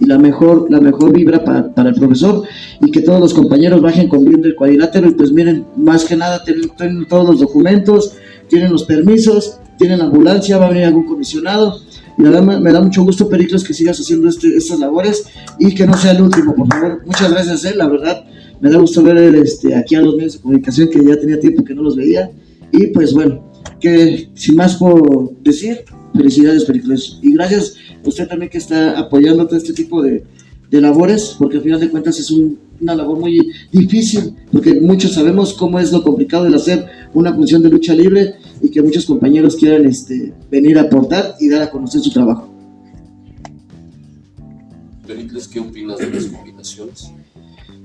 y 0.00 0.06
la 0.06 0.16
mejor, 0.16 0.68
la 0.70 0.80
mejor 0.80 1.12
vibra 1.12 1.44
para, 1.44 1.70
para 1.74 1.90
el 1.90 1.96
profesor 1.96 2.44
y 2.80 2.90
que 2.90 3.02
todos 3.02 3.20
los 3.20 3.34
compañeros 3.34 3.82
bajen 3.82 4.08
con 4.08 4.24
bien 4.24 4.40
del 4.40 4.56
cuadrilátero 4.56 5.10
y 5.10 5.14
pues 5.14 5.32
miren, 5.32 5.66
más 5.76 6.06
que 6.06 6.16
nada 6.16 6.42
tienen, 6.42 6.70
tienen 6.78 7.06
todos 7.08 7.28
los 7.28 7.40
documentos, 7.40 8.14
tienen 8.48 8.72
los 8.72 8.84
permisos, 8.84 9.58
tienen 9.76 10.00
ambulancia, 10.00 10.56
va 10.56 10.68
a 10.68 10.70
venir 10.70 10.86
algún 10.86 11.04
comisionado 11.04 11.78
me, 12.20 12.60
me 12.60 12.72
da 12.72 12.80
mucho 12.80 13.02
gusto 13.02 13.28
Pericles 13.28 13.64
que 13.64 13.72
sigas 13.74 13.98
haciendo 13.98 14.28
este, 14.28 14.56
estas 14.56 14.78
labores 14.78 15.24
y 15.58 15.74
que 15.74 15.86
no 15.86 15.96
sea 15.96 16.12
el 16.12 16.22
último, 16.22 16.54
por 16.54 16.66
favor. 16.68 17.02
Muchas 17.06 17.30
gracias, 17.30 17.64
eh, 17.64 17.74
la 17.76 17.88
verdad. 17.88 18.24
Me 18.60 18.70
da 18.70 18.78
gusto 18.78 19.02
ver 19.02 19.16
este, 19.36 19.74
aquí 19.74 19.94
a 19.94 20.02
los 20.02 20.14
medios 20.16 20.34
de 20.34 20.40
comunicación 20.40 20.88
que 20.90 21.02
ya 21.04 21.18
tenía 21.18 21.40
tiempo 21.40 21.64
que 21.64 21.74
no 21.74 21.82
los 21.82 21.96
veía. 21.96 22.30
Y 22.72 22.88
pues 22.88 23.14
bueno, 23.14 23.50
que 23.80 24.28
sin 24.34 24.56
más 24.56 24.76
por 24.76 25.32
decir, 25.42 25.84
felicidades 26.14 26.64
Pericles. 26.64 27.18
Y 27.22 27.32
gracias 27.32 27.74
a 28.04 28.08
usted 28.08 28.28
también 28.28 28.50
que 28.50 28.58
está 28.58 28.98
apoyando 28.98 29.46
todo 29.46 29.56
este 29.56 29.72
tipo 29.72 30.02
de, 30.02 30.24
de 30.70 30.80
labores, 30.80 31.36
porque 31.38 31.56
al 31.56 31.62
final 31.62 31.80
de 31.80 31.88
cuentas 31.88 32.18
es 32.18 32.30
un- 32.30 32.58
una 32.80 32.94
labor 32.94 33.18
muy 33.18 33.38
difícil, 33.70 34.32
porque 34.50 34.80
muchos 34.80 35.12
sabemos 35.12 35.52
cómo 35.52 35.78
es 35.78 35.92
lo 35.92 36.02
complicado 36.02 36.44
de 36.44 36.56
hacer 36.56 36.86
una 37.12 37.34
función 37.34 37.62
de 37.62 37.68
lucha 37.68 37.94
libre 37.94 38.36
y 38.62 38.70
que 38.70 38.82
muchos 38.82 39.06
compañeros 39.06 39.56
quieran 39.56 39.86
este, 39.86 40.32
venir 40.50 40.78
a 40.78 40.82
aportar 40.82 41.34
y 41.40 41.48
dar 41.48 41.62
a 41.62 41.70
conocer 41.70 42.00
su 42.00 42.10
trabajo. 42.10 42.48
Pericles, 45.06 45.48
¿qué 45.48 45.60
opinas 45.60 45.98
de 45.98 46.10
las 46.10 46.26
combinaciones? 46.26 47.12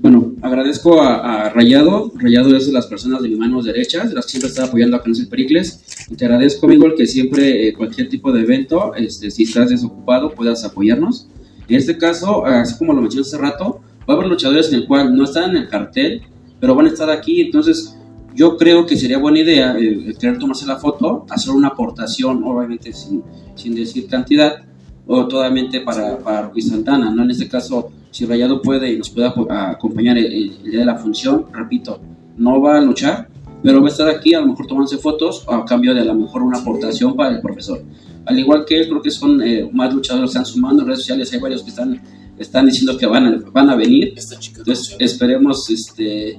Bueno, 0.00 0.34
agradezco 0.42 1.00
a, 1.00 1.46
a 1.46 1.50
Rayado. 1.50 2.12
Rayado 2.14 2.54
es 2.54 2.66
de 2.66 2.72
las 2.72 2.86
personas 2.86 3.22
de 3.22 3.28
mis 3.28 3.38
manos 3.38 3.64
derechas, 3.64 4.10
de 4.10 4.14
las 4.14 4.26
que 4.26 4.32
siempre 4.32 4.50
está 4.50 4.64
apoyando 4.64 4.96
a 4.96 5.02
Canal 5.02 5.26
Pericles. 5.26 6.06
Y 6.10 6.14
te 6.14 6.26
agradezco, 6.26 6.66
amigo, 6.66 6.86
el 6.86 6.94
que 6.94 7.06
siempre, 7.06 7.68
eh, 7.68 7.72
cualquier 7.72 8.08
tipo 8.08 8.30
de 8.32 8.42
evento, 8.42 8.94
este, 8.94 9.30
si 9.30 9.44
estás 9.44 9.70
desocupado, 9.70 10.30
puedas 10.30 10.64
apoyarnos. 10.64 11.28
En 11.68 11.76
este 11.76 11.98
caso, 11.98 12.44
así 12.44 12.76
como 12.78 12.92
lo 12.92 13.00
mencioné 13.00 13.26
hace 13.26 13.38
rato, 13.38 13.80
va 14.08 14.14
a 14.14 14.16
haber 14.16 14.28
luchadores 14.28 14.68
en 14.68 14.76
el 14.76 14.86
cual 14.86 15.16
no 15.16 15.24
están 15.24 15.50
en 15.50 15.56
el 15.56 15.68
cartel, 15.68 16.22
pero 16.60 16.74
van 16.74 16.86
a 16.86 16.90
estar 16.90 17.10
aquí. 17.10 17.40
Entonces, 17.40 17.95
yo 18.36 18.56
creo 18.56 18.86
que 18.86 18.96
sería 18.96 19.18
buena 19.18 19.40
idea 19.40 19.76
eh, 19.78 20.04
el 20.06 20.18
querer 20.18 20.38
tomarse 20.38 20.66
la 20.66 20.76
foto, 20.76 21.24
hacer 21.30 21.54
una 21.54 21.68
aportación, 21.68 22.44
obviamente 22.44 22.92
sin, 22.92 23.22
sin 23.54 23.74
decir 23.74 24.06
cantidad, 24.06 24.62
o 25.06 25.26
totalmente 25.26 25.80
para, 25.80 26.18
para 26.18 26.50
Luis 26.52 26.68
Santana, 26.68 27.10
¿no? 27.10 27.22
En 27.22 27.30
este 27.30 27.48
caso, 27.48 27.90
si 28.10 28.26
Rayado 28.26 28.60
puede 28.60 28.92
y 28.92 28.98
nos 28.98 29.08
puede 29.10 29.28
acompañar 29.48 30.18
el, 30.18 30.26
el 30.26 30.70
día 30.70 30.80
de 30.80 30.86
la 30.86 30.96
función, 30.96 31.46
repito, 31.52 31.98
no 32.36 32.60
va 32.60 32.76
a 32.76 32.80
luchar, 32.80 33.28
pero 33.62 33.80
va 33.80 33.86
a 33.86 33.90
estar 33.90 34.08
aquí, 34.08 34.34
a 34.34 34.40
lo 34.40 34.48
mejor 34.48 34.66
tomándose 34.66 34.98
fotos, 34.98 35.44
a 35.48 35.64
cambio 35.64 35.94
de 35.94 36.02
a 36.02 36.04
lo 36.04 36.14
mejor 36.14 36.42
una 36.42 36.58
aportación 36.58 37.16
para 37.16 37.36
el 37.36 37.40
profesor. 37.40 37.82
Al 38.26 38.38
igual 38.38 38.64
que 38.66 38.78
él, 38.78 38.88
creo 38.88 39.00
que 39.00 39.10
son 39.10 39.40
eh, 39.42 39.68
más 39.72 39.94
luchadores 39.94 40.30
que 40.30 40.38
están 40.38 40.46
sumando 40.46 40.82
en 40.82 40.88
redes 40.88 41.00
sociales, 41.00 41.32
hay 41.32 41.40
varios 41.40 41.62
que 41.62 41.70
están, 41.70 42.02
están 42.38 42.66
diciendo 42.66 42.98
que 42.98 43.06
van 43.06 43.26
a, 43.26 43.38
van 43.52 43.70
a 43.70 43.76
venir, 43.76 44.14
entonces 44.16 44.96
esperemos, 44.98 45.70
este. 45.70 46.38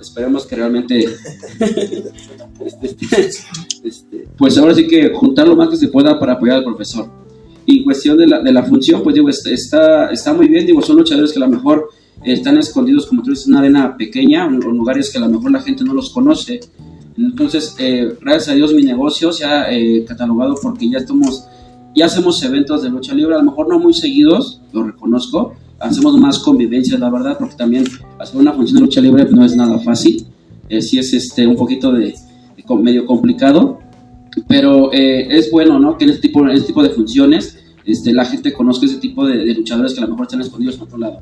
Esperemos 0.00 0.46
que 0.46 0.56
realmente, 0.56 1.04
este, 2.82 2.96
este, 3.84 4.28
pues 4.36 4.56
ahora 4.58 4.74
sí 4.74 4.86
que 4.86 5.10
juntar 5.10 5.48
lo 5.48 5.56
más 5.56 5.68
que 5.68 5.76
se 5.76 5.88
pueda 5.88 6.18
para 6.18 6.34
apoyar 6.34 6.58
al 6.58 6.64
profesor. 6.64 7.08
Y 7.66 7.84
cuestión 7.84 8.16
de 8.16 8.26
la, 8.26 8.40
de 8.40 8.52
la 8.52 8.62
función, 8.62 9.02
pues 9.02 9.14
digo, 9.14 9.28
está- 9.28 10.10
está, 10.10 10.32
muy 10.32 10.48
bien, 10.48 10.64
digo, 10.66 10.80
son 10.80 10.96
luchadores 10.96 11.32
que 11.32 11.38
a 11.38 11.46
lo 11.46 11.50
mejor 11.50 11.90
están 12.24 12.56
escondidos, 12.56 13.06
como 13.06 13.22
tú 13.22 13.30
dices, 13.30 13.46
una 13.46 13.58
arena 13.60 13.96
pequeña, 13.96 14.46
en 14.46 14.58
lugares 14.60 15.10
que 15.10 15.18
a 15.18 15.20
lo 15.20 15.28
mejor 15.28 15.50
la 15.50 15.60
gente 15.60 15.84
no 15.84 15.92
los 15.92 16.10
conoce. 16.10 16.60
Entonces, 17.16 17.74
eh, 17.78 18.16
gracias 18.20 18.48
a 18.48 18.54
Dios 18.54 18.72
mi 18.72 18.82
negocio 18.82 19.32
se 19.32 19.44
ha 19.44 19.70
eh, 19.72 20.04
catalogado 20.06 20.54
porque 20.62 20.88
ya 20.88 20.98
estamos, 20.98 21.44
ya 21.94 22.06
hacemos 22.06 22.42
eventos 22.42 22.82
de 22.82 22.90
lucha 22.90 23.12
libre, 23.12 23.34
a 23.34 23.38
lo 23.38 23.44
mejor 23.44 23.68
no 23.68 23.78
muy 23.78 23.92
seguidos, 23.92 24.62
lo 24.72 24.84
reconozco, 24.84 25.52
hacemos 25.78 26.16
más 26.18 26.38
convivencias, 26.38 26.98
la 26.98 27.10
verdad, 27.10 27.36
porque 27.38 27.56
también 27.56 27.84
hacer 28.18 28.40
una 28.40 28.52
función 28.52 28.76
de 28.76 28.82
lucha 28.82 29.00
libre 29.00 29.26
no 29.30 29.44
es 29.44 29.54
nada 29.56 29.78
fácil, 29.78 30.26
eh, 30.68 30.82
sí 30.82 30.98
es 30.98 31.12
este, 31.12 31.46
un 31.46 31.56
poquito 31.56 31.92
de, 31.92 32.14
de 32.56 32.74
medio 32.82 33.06
complicado, 33.06 33.78
pero 34.46 34.92
eh, 34.92 35.26
es 35.30 35.50
bueno, 35.50 35.78
¿no? 35.78 35.96
Que 35.96 36.04
en 36.04 36.10
este 36.10 36.28
tipo, 36.28 36.46
este 36.48 36.68
tipo 36.68 36.82
de 36.82 36.90
funciones 36.90 37.58
este, 37.84 38.12
la 38.12 38.24
gente 38.24 38.52
conozca 38.52 38.86
ese 38.86 38.98
tipo 38.98 39.26
de, 39.26 39.38
de 39.38 39.54
luchadores 39.54 39.94
que 39.94 40.00
a 40.00 40.02
lo 40.02 40.10
mejor 40.10 40.26
están 40.26 40.40
escondidos 40.42 40.76
en 40.76 40.82
otro 40.82 40.98
lado. 40.98 41.20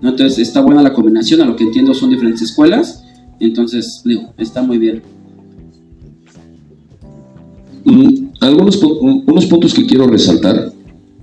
¿no? 0.00 0.10
Entonces 0.10 0.38
está 0.38 0.60
buena 0.60 0.82
la 0.82 0.92
combinación, 0.92 1.40
a 1.40 1.44
lo 1.44 1.56
que 1.56 1.64
entiendo 1.64 1.92
son 1.92 2.10
diferentes 2.10 2.42
escuelas, 2.42 3.04
entonces 3.40 4.02
digo, 4.04 4.32
está 4.38 4.62
muy 4.62 4.78
bien. 4.78 5.02
Mm, 7.84 8.28
algunos 8.40 8.80
unos 8.82 9.46
puntos 9.46 9.74
que 9.74 9.84
quiero 9.84 10.06
resaltar 10.06 10.71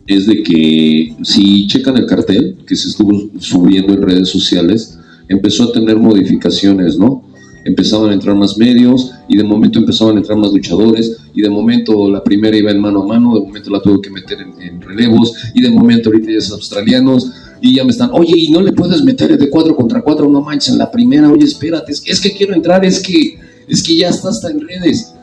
es 0.10 0.26
de 0.26 0.42
que 0.42 1.16
si 1.22 1.68
checan 1.68 1.96
el 1.96 2.08
cartel 2.08 2.58
que 2.66 2.76
se 2.76 2.90
estuvo 2.90 3.30
subiendo 3.38 3.94
en 3.94 4.02
redes 4.02 4.30
sociales, 4.30 4.98
empezó 5.28 5.66
a 5.66 5.72
tener 5.72 5.98
modificaciones, 5.98 6.98
¿no? 6.98 7.24
Empezaban 7.64 8.10
a 8.10 8.14
entrar 8.14 8.36
más 8.36 8.58
medios 8.58 9.12
y 9.28 9.38
de 9.38 9.44
momento 9.44 9.78
empezaban 9.78 10.16
a 10.16 10.20
entrar 10.22 10.40
más 10.40 10.52
luchadores 10.52 11.18
y 11.36 11.44
de 11.44 11.50
momento 11.52 12.10
la 12.10 12.24
primera 12.24 12.58
iba 12.58 12.72
en 12.72 12.80
mano 12.80 13.04
a 13.04 13.06
mano, 13.06 13.36
de 13.36 13.42
momento 13.42 13.70
la 13.70 13.82
tuve 13.82 14.02
que 14.02 14.10
meter 14.10 14.40
en, 14.42 14.82
relevos 14.82 15.36
y 15.54 15.62
de 15.62 15.70
momento 15.70 16.10
ahorita 16.10 16.32
ya 16.32 16.40
es 16.40 16.50
australianos 16.50 17.32
y 17.62 17.76
ya 17.76 17.84
me 17.84 17.92
están, 17.92 18.10
oye, 18.12 18.34
y 18.36 18.50
no 18.50 18.62
le 18.62 18.72
puedes 18.72 19.04
meter 19.04 19.38
de 19.38 19.50
cuatro 19.52 19.76
contra 19.76 20.02
cuatro, 20.02 20.28
no 20.28 20.42
manches, 20.42 20.74
en 20.74 20.80
la 20.80 20.90
primera, 20.90 21.30
oye, 21.32 21.46
espérate, 21.46 21.92
es 21.92 22.02
que, 22.02 22.12
es 22.12 22.20
que 22.20 22.32
quiero 22.32 22.56
entrar, 22.56 22.84
es 22.84 23.00
que, 23.00 23.38
es 23.68 23.84
que 23.84 23.96
ya 23.96 24.10
está 24.10 24.30
hasta 24.30 24.50
en 24.50 24.62
redes 24.62 25.14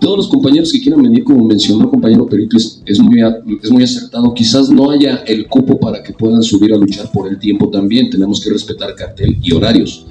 todos 0.00 0.16
los 0.16 0.28
compañeros 0.28 0.72
que 0.72 0.80
quieran 0.80 1.02
venir, 1.02 1.24
como 1.24 1.44
mencionó 1.44 1.84
el 1.84 1.90
compañero 1.90 2.26
Pericles, 2.26 2.80
es 2.86 3.00
muy, 3.00 3.20
es 3.62 3.70
muy 3.70 3.82
acertado. 3.82 4.32
Quizás 4.32 4.70
no 4.70 4.90
haya 4.90 5.16
el 5.26 5.46
cupo 5.48 5.78
para 5.78 6.02
que 6.02 6.12
puedan 6.12 6.42
subir 6.42 6.72
a 6.72 6.76
luchar 6.76 7.10
por 7.10 7.28
el 7.28 7.38
tiempo 7.38 7.68
también. 7.68 8.08
Tenemos 8.08 8.40
que 8.40 8.50
respetar 8.50 8.94
cartel 8.94 9.36
y 9.42 9.52
horarios. 9.52 10.06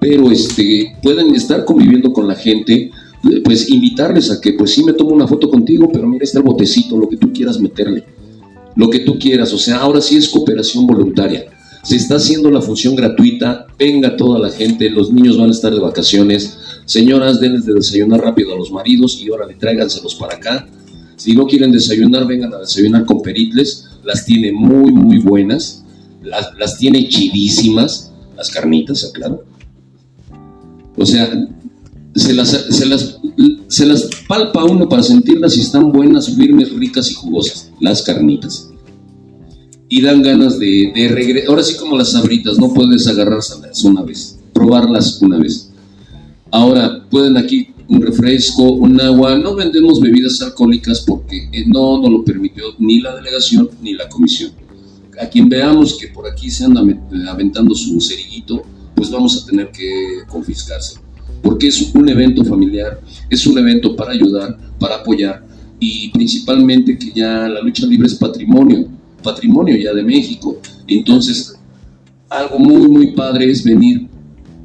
Pero 0.00 0.30
este, 0.30 0.96
pueden 1.02 1.34
estar 1.34 1.64
conviviendo 1.64 2.12
con 2.12 2.28
la 2.28 2.34
gente, 2.34 2.90
pues 3.44 3.70
invitarles 3.70 4.30
a 4.30 4.40
que, 4.40 4.52
pues 4.52 4.72
sí, 4.72 4.84
me 4.84 4.92
tomo 4.92 5.10
una 5.10 5.26
foto 5.26 5.50
contigo, 5.50 5.90
pero 5.92 6.06
mira, 6.06 6.24
está 6.24 6.38
el 6.38 6.44
botecito, 6.44 6.96
lo 6.96 7.08
que 7.08 7.16
tú 7.16 7.32
quieras 7.32 7.58
meterle. 7.58 8.04
Lo 8.76 8.90
que 8.90 9.00
tú 9.00 9.18
quieras. 9.18 9.52
O 9.54 9.58
sea, 9.58 9.78
ahora 9.78 10.00
sí 10.00 10.16
es 10.16 10.28
cooperación 10.28 10.86
voluntaria. 10.86 11.46
Se 11.82 11.96
está 11.96 12.16
haciendo 12.16 12.50
la 12.50 12.60
función 12.60 12.94
gratuita, 12.94 13.66
venga 13.78 14.16
toda 14.16 14.38
la 14.38 14.50
gente, 14.50 14.90
los 14.90 15.10
niños 15.10 15.38
van 15.38 15.48
a 15.48 15.52
estar 15.52 15.72
de 15.72 15.80
vacaciones, 15.80 16.57
señoras, 16.88 17.38
denles 17.38 17.66
de 17.66 17.74
desayunar 17.74 18.20
rápido 18.20 18.54
a 18.54 18.56
los 18.56 18.72
maridos 18.72 19.20
y 19.22 19.28
órale, 19.28 19.54
tráiganselos 19.54 20.14
para 20.14 20.36
acá. 20.36 20.66
Si 21.16 21.34
no 21.34 21.46
quieren 21.46 21.70
desayunar, 21.70 22.26
vengan 22.26 22.54
a 22.54 22.58
desayunar 22.58 23.04
con 23.04 23.20
Pericles, 23.20 23.86
las 24.04 24.24
tiene 24.24 24.52
muy, 24.52 24.90
muy 24.90 25.18
buenas, 25.18 25.84
las, 26.22 26.48
las 26.58 26.78
tiene 26.78 27.08
chidísimas, 27.08 28.12
las 28.36 28.50
carnitas, 28.50 29.04
aclaro. 29.04 29.44
O 30.96 31.04
sea, 31.04 31.30
se 32.14 32.32
las, 32.32 32.48
se, 32.48 32.86
las, 32.86 33.18
se 33.68 33.86
las 33.86 34.08
palpa 34.26 34.64
uno 34.64 34.88
para 34.88 35.02
sentirlas 35.02 35.54
si 35.54 35.60
están 35.60 35.92
buenas, 35.92 36.34
firmes, 36.34 36.72
ricas 36.72 37.10
y 37.10 37.14
jugosas, 37.14 37.70
las 37.80 38.02
carnitas 38.02 38.70
y 39.88 40.02
dan 40.02 40.22
ganas 40.22 40.58
de, 40.58 40.92
de 40.94 41.08
regresar. 41.08 41.50
Ahora 41.50 41.62
sí 41.62 41.76
como 41.76 41.96
las 41.96 42.12
sabritas, 42.12 42.58
no 42.58 42.72
puedes 42.72 43.06
agarrarlas 43.06 43.84
una 43.84 44.02
vez, 44.02 44.38
probarlas 44.52 45.20
una 45.22 45.38
vez. 45.38 45.67
Ahora, 46.50 47.04
pueden 47.10 47.36
aquí 47.36 47.68
un 47.88 48.00
refresco, 48.00 48.62
un 48.62 49.00
agua, 49.00 49.36
no 49.38 49.54
vendemos 49.54 50.00
bebidas 50.00 50.40
alcohólicas 50.40 51.00
porque 51.06 51.48
eh, 51.52 51.64
no 51.66 52.00
nos 52.00 52.10
lo 52.10 52.24
permitió 52.24 52.64
ni 52.78 53.00
la 53.00 53.14
delegación 53.14 53.68
ni 53.82 53.92
la 53.94 54.08
comisión. 54.08 54.52
A 55.20 55.26
quien 55.26 55.48
veamos 55.48 55.98
que 55.98 56.08
por 56.08 56.26
aquí 56.26 56.50
se 56.50 56.64
anda 56.64 56.82
aventando 57.28 57.74
su 57.74 58.00
cerillito, 58.00 58.62
pues 58.94 59.10
vamos 59.10 59.42
a 59.42 59.46
tener 59.46 59.70
que 59.70 60.22
confiscarse. 60.28 61.00
Porque 61.42 61.68
es 61.68 61.94
un 61.94 62.08
evento 62.08 62.44
familiar, 62.44 63.00
es 63.28 63.46
un 63.46 63.58
evento 63.58 63.94
para 63.94 64.12
ayudar, 64.12 64.56
para 64.78 64.96
apoyar 64.96 65.46
y 65.80 66.08
principalmente 66.10 66.98
que 66.98 67.12
ya 67.12 67.48
la 67.48 67.60
lucha 67.60 67.86
libre 67.86 68.06
es 68.06 68.14
patrimonio, 68.14 68.88
patrimonio 69.22 69.76
ya 69.76 69.92
de 69.92 70.02
México. 70.02 70.58
Entonces, 70.86 71.58
algo 72.28 72.58
muy, 72.58 72.88
muy 72.88 73.12
padre 73.12 73.50
es 73.50 73.62
venir, 73.64 74.08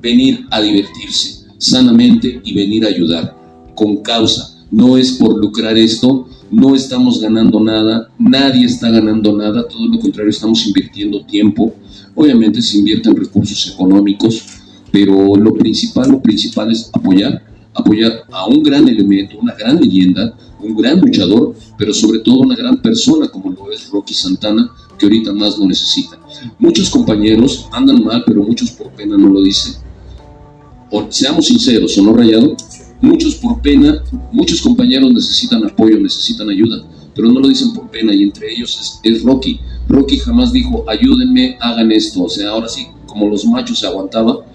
venir 0.02 0.46
a 0.50 0.62
divertirse 0.62 1.43
sanamente 1.64 2.42
y 2.44 2.54
venir 2.54 2.86
a 2.86 2.90
ayudar 2.90 3.36
con 3.74 3.98
causa. 3.98 4.50
No 4.70 4.98
es 4.98 5.14
por 5.14 5.38
lucrar 5.38 5.78
esto, 5.78 6.28
no 6.52 6.76
estamos 6.76 7.22
ganando 7.22 7.60
nada, 7.60 8.10
nadie 8.20 8.66
está 8.66 8.90
ganando 8.90 9.36
nada, 9.36 9.68
todo 9.68 9.88
lo 9.88 10.00
contrario, 10.00 10.30
estamos 10.30 10.66
invirtiendo 10.68 11.26
tiempo. 11.26 11.74
Obviamente 12.16 12.62
se 12.62 12.78
invierten 12.78 13.16
recursos 13.16 13.72
económicos, 13.74 14.44
pero 14.92 15.36
lo 15.36 15.54
principal, 15.54 16.12
lo 16.12 16.22
principal 16.22 16.72
es 16.72 16.90
apoyar, 16.94 17.44
apoyar 17.74 18.24
a 18.32 18.46
un 18.46 18.62
gran 18.62 18.88
elemento, 18.88 19.38
una 19.40 19.56
gran 19.56 19.80
leyenda, 19.80 20.36
un 20.60 20.76
gran 20.76 21.00
luchador, 21.00 21.56
pero 21.78 21.94
sobre 21.94 22.20
todo 22.20 22.40
una 22.40 22.56
gran 22.56 22.82
persona 22.82 23.28
como 23.28 23.52
lo 23.52 23.72
es 23.72 23.90
Rocky 23.90 24.14
Santana, 24.14 24.70
que 24.98 25.06
ahorita 25.06 25.34
más 25.34 25.58
lo 25.58 25.66
necesita. 25.66 26.20
Muchos 26.60 26.90
compañeros 26.90 27.68
andan 27.72 28.04
mal, 28.04 28.24
pero 28.28 28.44
muchos 28.44 28.72
por 28.72 28.90
pena 28.92 29.18
no 29.18 29.30
lo 29.30 29.42
dicen. 29.42 29.74
O, 30.96 31.08
seamos 31.10 31.48
sinceros, 31.48 31.98
¿o 31.98 32.04
no 32.04 32.14
rayado? 32.14 32.56
Muchos 33.02 33.34
por 33.36 33.60
pena, 33.62 34.04
muchos 34.32 34.62
compañeros 34.62 35.12
necesitan 35.12 35.66
apoyo, 35.66 36.00
necesitan 36.00 36.48
ayuda, 36.52 36.86
pero 37.16 37.32
no 37.32 37.40
lo 37.40 37.48
dicen 37.48 37.74
por 37.74 37.90
pena 37.90 38.14
y 38.14 38.22
entre 38.22 38.54
ellos 38.54 38.80
es, 38.80 39.00
es 39.12 39.24
Rocky. 39.24 39.60
Rocky 39.90 40.20
jamás 40.20 40.54
dijo, 40.54 40.86
ayúdenme, 40.88 41.58
hagan 41.60 41.92
esto. 41.92 42.24
O 42.24 42.30
sea, 42.30 42.50
ahora 42.50 42.70
sí, 42.70 42.86
como 43.08 43.28
los 43.28 43.44
machos 43.46 43.80
se 43.80 43.88
aguantaba, 43.88 44.46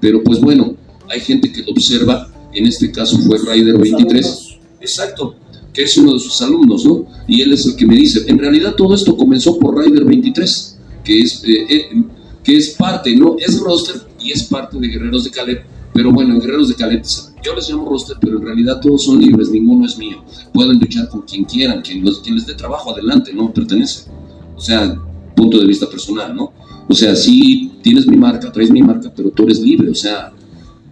pero 0.00 0.22
pues 0.24 0.40
bueno, 0.40 0.74
hay 1.08 1.20
gente 1.20 1.52
que 1.52 1.62
lo 1.62 1.70
observa, 1.70 2.28
en 2.52 2.66
este 2.66 2.90
caso 2.90 3.16
fue 3.18 3.38
Ryder 3.38 3.78
23, 3.78 4.58
exacto, 4.80 5.36
que 5.72 5.84
es 5.84 5.96
uno 5.96 6.14
de 6.14 6.18
sus 6.18 6.42
alumnos, 6.42 6.84
¿no? 6.84 7.06
Y 7.28 7.40
él 7.40 7.52
es 7.52 7.66
el 7.66 7.76
que 7.76 7.86
me 7.86 7.94
dice, 7.94 8.24
en 8.26 8.38
realidad 8.38 8.74
todo 8.74 8.96
esto 8.96 9.16
comenzó 9.16 9.58
por 9.60 9.78
Ryder 9.78 10.04
23, 10.04 10.78
que 11.04 11.20
es, 11.20 11.42
eh, 11.44 11.66
eh, 11.68 12.04
que 12.42 12.56
es 12.56 12.70
parte, 12.70 13.14
¿no? 13.14 13.36
Es 13.38 13.60
roster 13.60 14.02
y 14.20 14.32
es 14.32 14.42
parte 14.44 14.76
de 14.78 14.88
Guerreros 14.88 15.24
de 15.24 15.30
Caleb, 15.30 15.64
pero 15.94 16.12
bueno, 16.12 16.34
en 16.34 16.40
Guerreros 16.40 16.68
de 16.68 16.74
Caleb, 16.74 17.04
yo 17.42 17.54
les 17.54 17.70
llamo 17.70 17.88
roster, 17.88 18.16
pero 18.20 18.38
en 18.38 18.44
realidad 18.44 18.80
todos 18.80 19.04
son 19.04 19.20
libres, 19.20 19.48
ninguno 19.48 19.86
es 19.86 19.96
mío. 19.96 20.24
Pueden 20.52 20.80
luchar 20.80 21.08
con 21.08 21.22
quien 21.22 21.44
quieran, 21.44 21.82
quien, 21.82 22.04
los, 22.04 22.18
quien 22.18 22.34
les 22.34 22.46
dé 22.46 22.54
trabajo 22.54 22.90
adelante, 22.90 23.32
no 23.32 23.52
pertenece. 23.52 24.10
O 24.56 24.60
sea, 24.60 25.00
punto 25.36 25.58
de 25.58 25.66
vista 25.66 25.88
personal, 25.88 26.34
¿no? 26.34 26.52
O 26.88 26.94
sea, 26.94 27.14
sí 27.14 27.72
tienes 27.80 28.06
mi 28.08 28.16
marca, 28.16 28.50
traes 28.50 28.72
mi 28.72 28.82
marca, 28.82 29.12
pero 29.14 29.30
tú 29.30 29.44
eres 29.44 29.60
libre, 29.60 29.88
o 29.88 29.94
sea, 29.94 30.32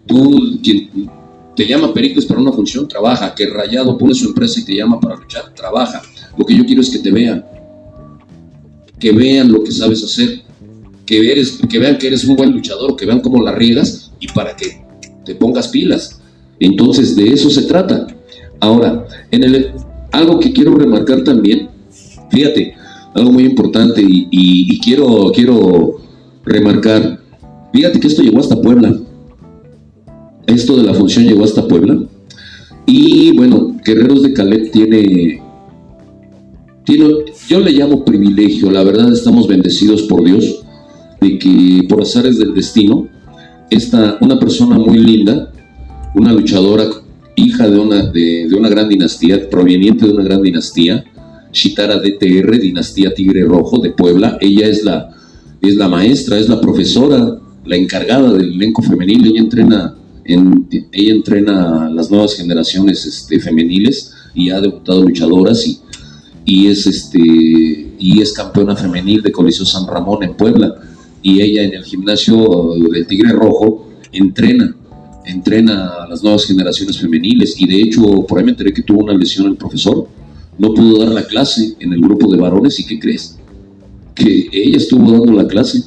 tú, 0.07 0.59
quien 0.63 1.11
te 1.57 1.67
llama 1.67 1.93
Pericles 1.93 2.25
para 2.25 2.41
una 2.41 2.53
función, 2.53 2.87
trabaja, 2.89 3.35
que 3.35 3.47
Rayado 3.47 3.99
pone 3.99 4.15
su 4.15 4.29
empresa 4.29 4.61
y 4.61 4.65
te 4.65 4.77
llama 4.77 5.01
para 5.01 5.17
luchar, 5.17 5.53
trabaja. 5.55 6.01
Lo 6.39 6.47
que 6.47 6.57
yo 6.57 6.65
quiero 6.65 6.81
es 6.81 6.91
que 6.91 7.01
te 7.01 7.11
vean, 7.11 7.45
que 8.99 9.13
vean 9.13 9.51
lo 9.51 9.63
que 9.63 9.73
sabes 9.73 10.03
hacer, 10.03 10.43
que, 11.05 11.31
eres, 11.31 11.59
que 11.69 11.79
vean 11.79 11.99
que 11.99 12.07
eres 12.07 12.25
un 12.25 12.37
buen 12.37 12.53
luchador, 12.53 12.97
que 12.97 13.05
vean 13.05 13.21
cómo 13.21 13.43
la 13.43 13.53
riegas 13.53 14.13
y 14.19 14.29
para 14.29 14.57
que 14.57 14.82
te 15.25 15.35
pongas 15.35 15.69
pilas. 15.69 16.21
Entonces, 16.61 17.17
de 17.17 17.29
eso 17.33 17.51
se 17.51 17.63
trata. 17.63 18.07
Ahora, 18.61 19.07
en 19.31 19.45
el, 19.45 19.73
algo 20.13 20.39
que 20.39 20.53
quiero 20.53 20.75
remarcar 20.77 21.25
también, 21.25 21.69
fíjate, 22.31 22.75
algo 23.15 23.33
muy 23.33 23.45
importante 23.45 24.03
y, 24.05 24.81
quiero, 24.81 25.33
quiero 25.35 25.97
remarcar, 26.45 27.21
fíjate 27.73 28.01
que 28.01 28.07
esto 28.07 28.23
llegó 28.23 28.41
hasta 28.41 28.61
Puebla. 28.61 28.97
Esto 30.47 30.77
de 30.77 30.85
la 30.85 30.95
función 30.95 31.25
llegó 31.25 31.45
hasta 31.45 31.67
Puebla. 31.67 31.99
Y 32.87 33.37
bueno, 33.37 33.77
Guerreros 33.85 34.23
de 34.23 34.33
Caleb 34.33 34.71
tiene, 34.71 35.43
tiene, 36.85 37.07
yo 37.49 37.61
le 37.61 37.73
llamo 37.73 38.05
privilegio, 38.05 38.71
la 38.71 38.83
verdad 38.83 39.13
estamos 39.13 39.47
bendecidos 39.47 40.03
por 40.03 40.25
Dios, 40.25 40.63
de 41.21 41.39
que 41.39 41.87
por 41.89 42.03
azares 42.03 42.39
del 42.39 42.55
destino, 42.55 43.09
esta, 43.75 44.19
una 44.21 44.39
persona 44.39 44.79
muy 44.79 44.99
linda, 44.99 45.53
una 46.15 46.33
luchadora, 46.33 46.85
hija 47.37 47.69
de 47.69 47.79
una, 47.79 48.05
de, 48.05 48.47
de 48.49 48.55
una 48.55 48.69
gran 48.69 48.89
dinastía, 48.89 49.49
proveniente 49.49 50.07
de 50.07 50.13
una 50.13 50.25
gran 50.25 50.43
dinastía, 50.43 51.05
Shitara 51.53 51.99
DTR, 51.99 52.59
dinastía 52.59 53.13
Tigre 53.15 53.45
Rojo 53.45 53.79
de 53.79 53.91
Puebla, 53.91 54.39
ella 54.41 54.67
es 54.67 54.85
la, 54.85 55.11
es 55.61 55.77
la 55.77 55.89
maestra, 55.89 56.39
es 56.39 56.49
la 56.49 56.61
profesora, 56.61 57.39
la 57.65 57.77
encargada 57.77 58.33
del 58.33 58.55
elenco 58.55 58.83
femenil, 58.83 59.27
ella 59.27 59.41
entrena, 59.41 59.95
en, 60.25 60.67
ella 60.93 61.13
entrena 61.13 61.87
a 61.87 61.91
las 61.91 62.11
nuevas 62.11 62.35
generaciones 62.35 63.05
este, 63.05 63.39
femeniles 63.39 64.15
y 64.35 64.51
ha 64.51 64.61
debutado 64.61 65.03
luchadoras 65.03 65.67
y, 65.67 65.79
y 66.45 66.67
es 66.69 66.87
este 66.87 67.19
y 67.99 68.21
es 68.21 68.33
campeona 68.33 68.75
femenil 68.75 69.23
de 69.23 69.31
Coliseo 69.31 69.65
San 69.65 69.87
Ramón 69.87 70.25
en 70.25 70.35
Puebla 70.35 70.75
y 71.23 71.41
ella 71.41 71.63
en 71.63 71.75
el 71.75 71.85
gimnasio 71.85 72.75
del 72.91 73.07
Tigre 73.07 73.33
Rojo 73.33 73.89
entrena 74.13 74.77
entrena 75.25 75.87
a 75.87 76.09
las 76.09 76.23
nuevas 76.23 76.45
generaciones 76.45 76.99
femeniles. 76.99 77.55
Y 77.59 77.67
de 77.67 77.81
hecho 77.81 78.03
por 78.27 78.39
ahí 78.39 78.45
me 78.45 78.51
enteré 78.51 78.73
que 78.73 78.83
tuvo 78.83 79.05
una 79.05 79.15
lesión 79.15 79.47
el 79.47 79.57
profesor. 79.57 80.09
No 80.59 80.75
pudo 80.75 81.05
dar 81.05 81.15
la 81.15 81.25
clase 81.25 81.77
en 81.79 81.93
el 81.93 82.01
grupo 82.01 82.31
de 82.31 82.39
varones. 82.39 82.79
Y 82.81 82.87
¿qué 82.87 82.99
crees? 82.99 83.39
que 84.15 84.49
ella 84.53 84.77
estuvo 84.77 85.11
dando 85.11 85.33
la 85.33 85.47
clase. 85.47 85.83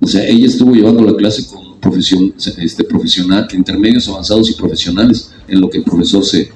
O 0.00 0.06
sea 0.06 0.26
ella 0.26 0.46
estuvo 0.46 0.74
llevando 0.74 1.02
la 1.02 1.14
clase 1.14 1.46
con 1.46 1.78
profesión, 1.78 2.34
este, 2.36 2.84
profesional 2.84 3.46
intermedios 3.52 4.08
avanzados 4.08 4.50
y 4.50 4.54
profesionales 4.54 5.32
en 5.48 5.60
lo 5.60 5.70
que 5.70 5.78
el 5.78 5.84
profesor 5.84 6.24
se, 6.24 6.50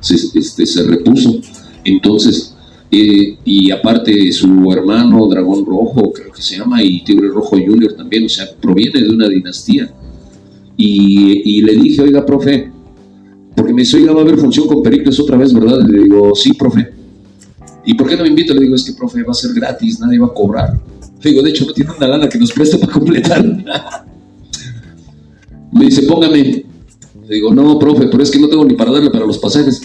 se, 0.00 0.14
este, 0.38 0.66
se 0.66 0.82
repuso. 0.84 1.40
Entonces 1.84 2.54
eh, 2.90 3.36
y 3.44 3.70
aparte 3.70 4.32
su 4.32 4.72
hermano 4.72 5.26
Dragón 5.26 5.64
Rojo 5.66 6.12
creo 6.12 6.32
que 6.32 6.42
se 6.42 6.56
llama 6.56 6.82
y 6.82 7.04
Tigre 7.04 7.28
Rojo 7.28 7.50
Junior 7.50 7.92
también 7.92 8.24
o 8.24 8.28
sea 8.28 8.46
proviene 8.60 9.02
de 9.02 9.10
una 9.10 9.28
dinastía 9.28 9.92
y, 10.80 11.60
le 11.62 11.74
dije, 11.74 12.02
oiga, 12.02 12.24
profe, 12.24 12.70
porque 13.56 13.74
me 13.74 13.82
dice, 13.82 13.96
oiga, 13.96 14.12
va 14.12 14.20
a 14.20 14.22
haber 14.22 14.38
función 14.38 14.68
con 14.68 14.80
Pericles 14.80 15.18
otra 15.18 15.36
vez, 15.36 15.52
¿verdad? 15.52 15.80
Le 15.84 16.04
digo, 16.04 16.36
sí, 16.36 16.52
profe. 16.52 16.88
¿Y 17.84 17.94
por 17.94 18.08
qué 18.08 18.16
no 18.16 18.22
me 18.22 18.28
invita? 18.28 18.54
Le 18.54 18.60
digo, 18.60 18.76
es 18.76 18.84
que, 18.84 18.92
profe, 18.92 19.24
va 19.24 19.32
a 19.32 19.34
ser 19.34 19.52
gratis, 19.54 19.98
nadie 19.98 20.20
va 20.20 20.26
a 20.26 20.32
cobrar. 20.32 20.78
Le 21.20 21.30
digo, 21.30 21.42
de 21.42 21.50
hecho, 21.50 21.66
no 21.66 21.72
tiene 21.72 21.90
una 21.96 22.06
lana 22.06 22.28
que 22.28 22.38
nos 22.38 22.52
preste 22.52 22.78
para 22.78 22.92
completar. 22.92 23.44
me 25.72 25.84
dice, 25.84 26.02
póngame. 26.04 26.64
Le 27.26 27.34
digo, 27.34 27.52
no, 27.52 27.76
profe, 27.76 28.06
pero 28.06 28.22
es 28.22 28.30
que 28.30 28.38
no 28.38 28.48
tengo 28.48 28.64
ni 28.64 28.74
para 28.74 28.92
darle 28.92 29.10
para 29.10 29.26
los 29.26 29.38
pasajes. 29.38 29.82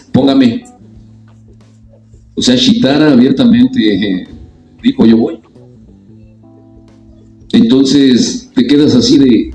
O 2.36 2.41
sea, 2.41 2.56
Shitara 2.56 3.12
abiertamente 3.12 3.80
eh, 3.93 4.28
dijo, 4.82 5.06
yo 5.06 5.17
voy. 5.17 5.39
Entonces, 7.52 8.50
te 8.56 8.65
quedas 8.65 8.96
así 8.96 9.17
de, 9.19 9.52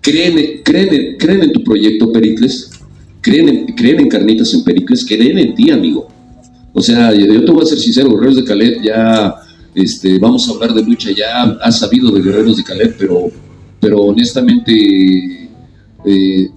creen, 0.00 0.60
creen, 0.62 1.16
creen 1.18 1.42
en 1.42 1.52
tu 1.52 1.64
proyecto, 1.64 2.12
Pericles, 2.12 2.70
creen 3.20 3.48
en, 3.48 3.66
creen 3.68 4.00
en 4.00 4.08
Carnitas 4.08 4.52
en 4.52 4.64
Pericles, 4.64 5.04
creen 5.06 5.38
en 5.38 5.54
ti, 5.54 5.70
amigo. 5.70 6.08
O 6.72 6.82
sea, 6.82 7.14
yo 7.14 7.44
te 7.44 7.50
voy 7.50 7.62
a 7.62 7.66
ser 7.66 7.78
sincero, 7.78 8.10
Guerreros 8.10 8.36
de 8.36 8.44
Caleb, 8.44 8.82
ya 8.82 9.34
este, 9.74 10.18
vamos 10.18 10.48
a 10.48 10.52
hablar 10.52 10.74
de 10.74 10.82
lucha, 10.82 11.10
ya 11.10 11.42
has 11.62 11.78
sabido 11.78 12.10
de 12.10 12.22
Guerreros 12.22 12.56
de 12.56 12.64
Caleb, 12.64 12.96
pero, 12.98 13.30
pero 13.80 14.02
honestamente, 14.02 15.48
eh, 16.04 16.50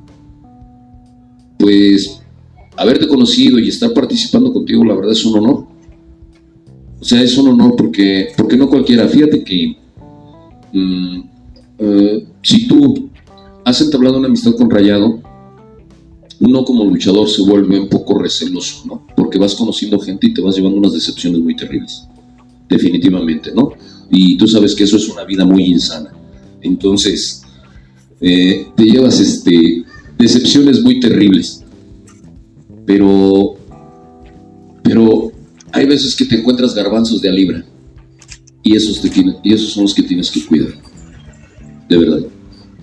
pues 1.57 2.22
haberte 2.77 3.07
conocido 3.07 3.59
y 3.59 3.69
estar 3.69 3.93
participando 3.93 4.51
contigo, 4.51 4.83
la 4.83 4.95
verdad 4.95 5.11
es 5.11 5.25
un 5.25 5.37
honor. 5.37 5.67
O 6.99 7.05
sea, 7.05 7.21
es 7.21 7.37
un 7.37 7.49
honor 7.49 7.75
porque, 7.75 8.29
porque 8.37 8.57
no 8.57 8.69
cualquiera. 8.69 9.07
Fíjate 9.07 9.43
que 9.43 9.75
mm, 10.71 11.19
eh, 11.79 12.25
si 12.41 12.67
tú 12.67 13.09
has 13.65 13.81
entablado 13.81 14.17
una 14.17 14.27
amistad 14.27 14.55
con 14.55 14.69
Rayado, 14.69 15.21
uno 16.39 16.65
como 16.65 16.85
luchador 16.85 17.29
se 17.29 17.41
vuelve 17.41 17.79
un 17.79 17.89
poco 17.89 18.19
receloso, 18.19 18.83
¿no? 18.85 19.07
Porque 19.15 19.39
vas 19.39 19.55
conociendo 19.55 19.99
gente 19.99 20.27
y 20.27 20.33
te 20.33 20.41
vas 20.41 20.55
llevando 20.55 20.77
unas 20.77 20.93
decepciones 20.93 21.39
muy 21.39 21.55
terribles, 21.55 22.07
definitivamente, 22.67 23.51
¿no? 23.53 23.71
Y 24.09 24.37
tú 24.37 24.47
sabes 24.47 24.75
que 24.75 24.83
eso 24.83 24.97
es 24.97 25.07
una 25.07 25.23
vida 25.23 25.45
muy 25.45 25.65
insana. 25.65 26.13
Entonces, 26.61 27.43
eh, 28.19 28.67
te 28.75 28.83
llevas 28.83 29.19
este, 29.19 29.83
decepciones 30.17 30.81
muy 30.81 30.99
terribles. 30.99 31.62
Pero, 32.85 33.55
pero 34.83 35.31
hay 35.71 35.85
veces 35.85 36.15
que 36.15 36.25
te 36.25 36.39
encuentras 36.39 36.75
garbanzos 36.75 37.21
de 37.21 37.29
a 37.29 37.31
libra 37.31 37.65
y 38.63 38.75
esos, 38.75 39.01
te 39.01 39.11
y 39.43 39.53
esos 39.53 39.71
son 39.71 39.83
los 39.83 39.93
que 39.93 40.03
tienes 40.03 40.31
que 40.31 40.45
cuidar, 40.45 40.73
de 41.89 41.97
verdad. 41.97 42.19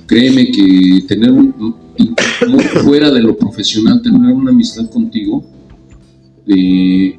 Créeme 0.06 0.50
que 0.50 1.04
tener 1.06 1.30
un, 1.30 1.76
fuera 2.82 3.10
de 3.10 3.22
lo 3.22 3.36
profesional, 3.36 4.02
tener 4.02 4.32
una 4.32 4.50
amistad 4.50 4.90
contigo, 4.90 5.44
eh, 6.46 7.16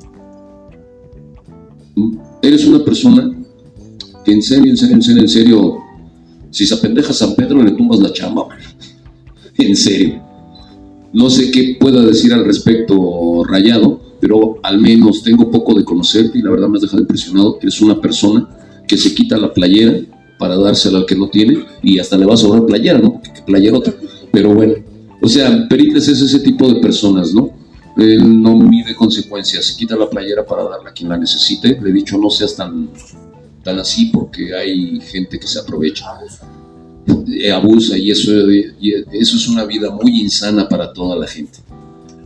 eres 2.41 2.65
una 2.65 2.83
persona 2.83 3.31
que 4.25 4.31
en 4.33 4.41
serio, 4.41 4.71
en 4.71 4.77
serio, 4.77 4.95
en 4.95 5.01
serio, 5.01 5.21
en 5.21 5.29
serio, 5.29 5.77
si 6.51 6.65
se 6.65 6.75
apendeja 6.75 7.13
San 7.13 7.33
Pedro 7.35 7.63
le 7.63 7.71
tumbas 7.71 7.99
la 7.99 8.13
chamba, 8.13 8.47
en 9.57 9.75
serio. 9.75 10.30
No 11.13 11.29
sé 11.29 11.51
qué 11.51 11.77
pueda 11.79 12.01
decir 12.03 12.33
al 12.33 12.45
respecto, 12.45 13.43
Rayado, 13.43 13.99
pero 14.19 14.59
al 14.63 14.79
menos 14.79 15.23
tengo 15.23 15.51
poco 15.51 15.73
de 15.73 15.83
conocerte 15.83 16.37
y 16.37 16.41
la 16.41 16.51
verdad 16.51 16.69
me 16.69 16.77
has 16.77 16.83
dejado 16.83 17.01
impresionado. 17.01 17.57
Eres 17.61 17.81
una 17.81 17.99
persona 17.99 18.47
que 18.87 18.97
se 18.97 19.13
quita 19.13 19.37
la 19.37 19.53
playera 19.53 19.99
para 20.37 20.55
dársela 20.55 20.99
al 20.99 21.05
que 21.05 21.15
no 21.15 21.29
tiene 21.29 21.65
y 21.83 21.99
hasta 21.99 22.17
le 22.17 22.25
va 22.25 22.35
a 22.35 22.37
sobrar 22.37 22.65
playera, 22.65 22.99
¿no? 22.99 23.21
Playerota. 23.45 23.93
Pero 24.31 24.53
bueno, 24.53 24.75
o 25.21 25.27
sea, 25.27 25.67
Pericles 25.69 26.07
es 26.07 26.21
ese 26.21 26.39
tipo 26.39 26.71
de 26.71 26.79
personas, 26.79 27.33
¿no? 27.33 27.51
Él 27.97 28.41
no 28.41 28.55
mide 28.55 28.95
consecuencias, 28.95 29.65
se 29.65 29.75
quita 29.75 29.95
la 29.95 30.09
playera 30.09 30.45
para 30.45 30.63
darla 30.63 30.89
a 30.89 30.93
quien 30.93 31.09
la 31.09 31.17
necesite. 31.17 31.79
Le 31.81 31.89
he 31.89 31.93
dicho, 31.93 32.17
no 32.17 32.29
seas 32.29 32.55
tan, 32.55 32.89
tan 33.63 33.79
así 33.79 34.05
porque 34.13 34.55
hay 34.55 34.99
gente 35.01 35.37
que 35.37 35.47
se 35.47 35.59
aprovecha, 35.59 36.05
abusa 37.53 37.97
y 37.97 38.11
eso, 38.11 38.31
y 38.51 38.93
eso 39.11 39.37
es 39.37 39.47
una 39.47 39.65
vida 39.65 39.89
muy 39.89 40.21
insana 40.21 40.67
para 40.67 40.91
toda 40.93 41.15
la 41.15 41.27
gente. 41.27 41.59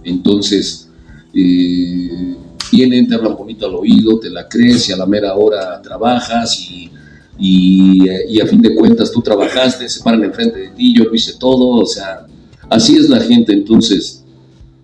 Entonces, 0.04 0.90
eh, 1.34 2.36
vienen, 2.72 3.08
te 3.08 3.16
hablan 3.16 3.36
bonito 3.36 3.66
al 3.66 3.76
oído, 3.76 4.20
te 4.20 4.30
la 4.30 4.48
crees 4.48 4.90
y 4.90 4.94
a 4.94 4.98
la 4.98 5.06
mera 5.06 5.36
hora 5.36 5.82
trabajas 5.82 6.60
y, 6.60 6.90
y, 7.38 8.40
a 8.40 8.48
fin 8.48 8.62
de 8.62 8.76
cuentas 8.76 9.12
tú 9.12 9.22
trabajaste, 9.22 9.90
se 9.90 10.02
paran 10.02 10.24
enfrente 10.24 10.60
de 10.60 10.70
ti, 10.70 10.96
yo 10.96 11.06
lo 11.06 11.14
hice 11.14 11.34
todo, 11.40 11.82
o 11.82 11.86
sea, 11.86 12.26
así 12.70 12.96
es 12.96 13.10
la 13.10 13.20
gente, 13.20 13.54
entonces 13.54 14.24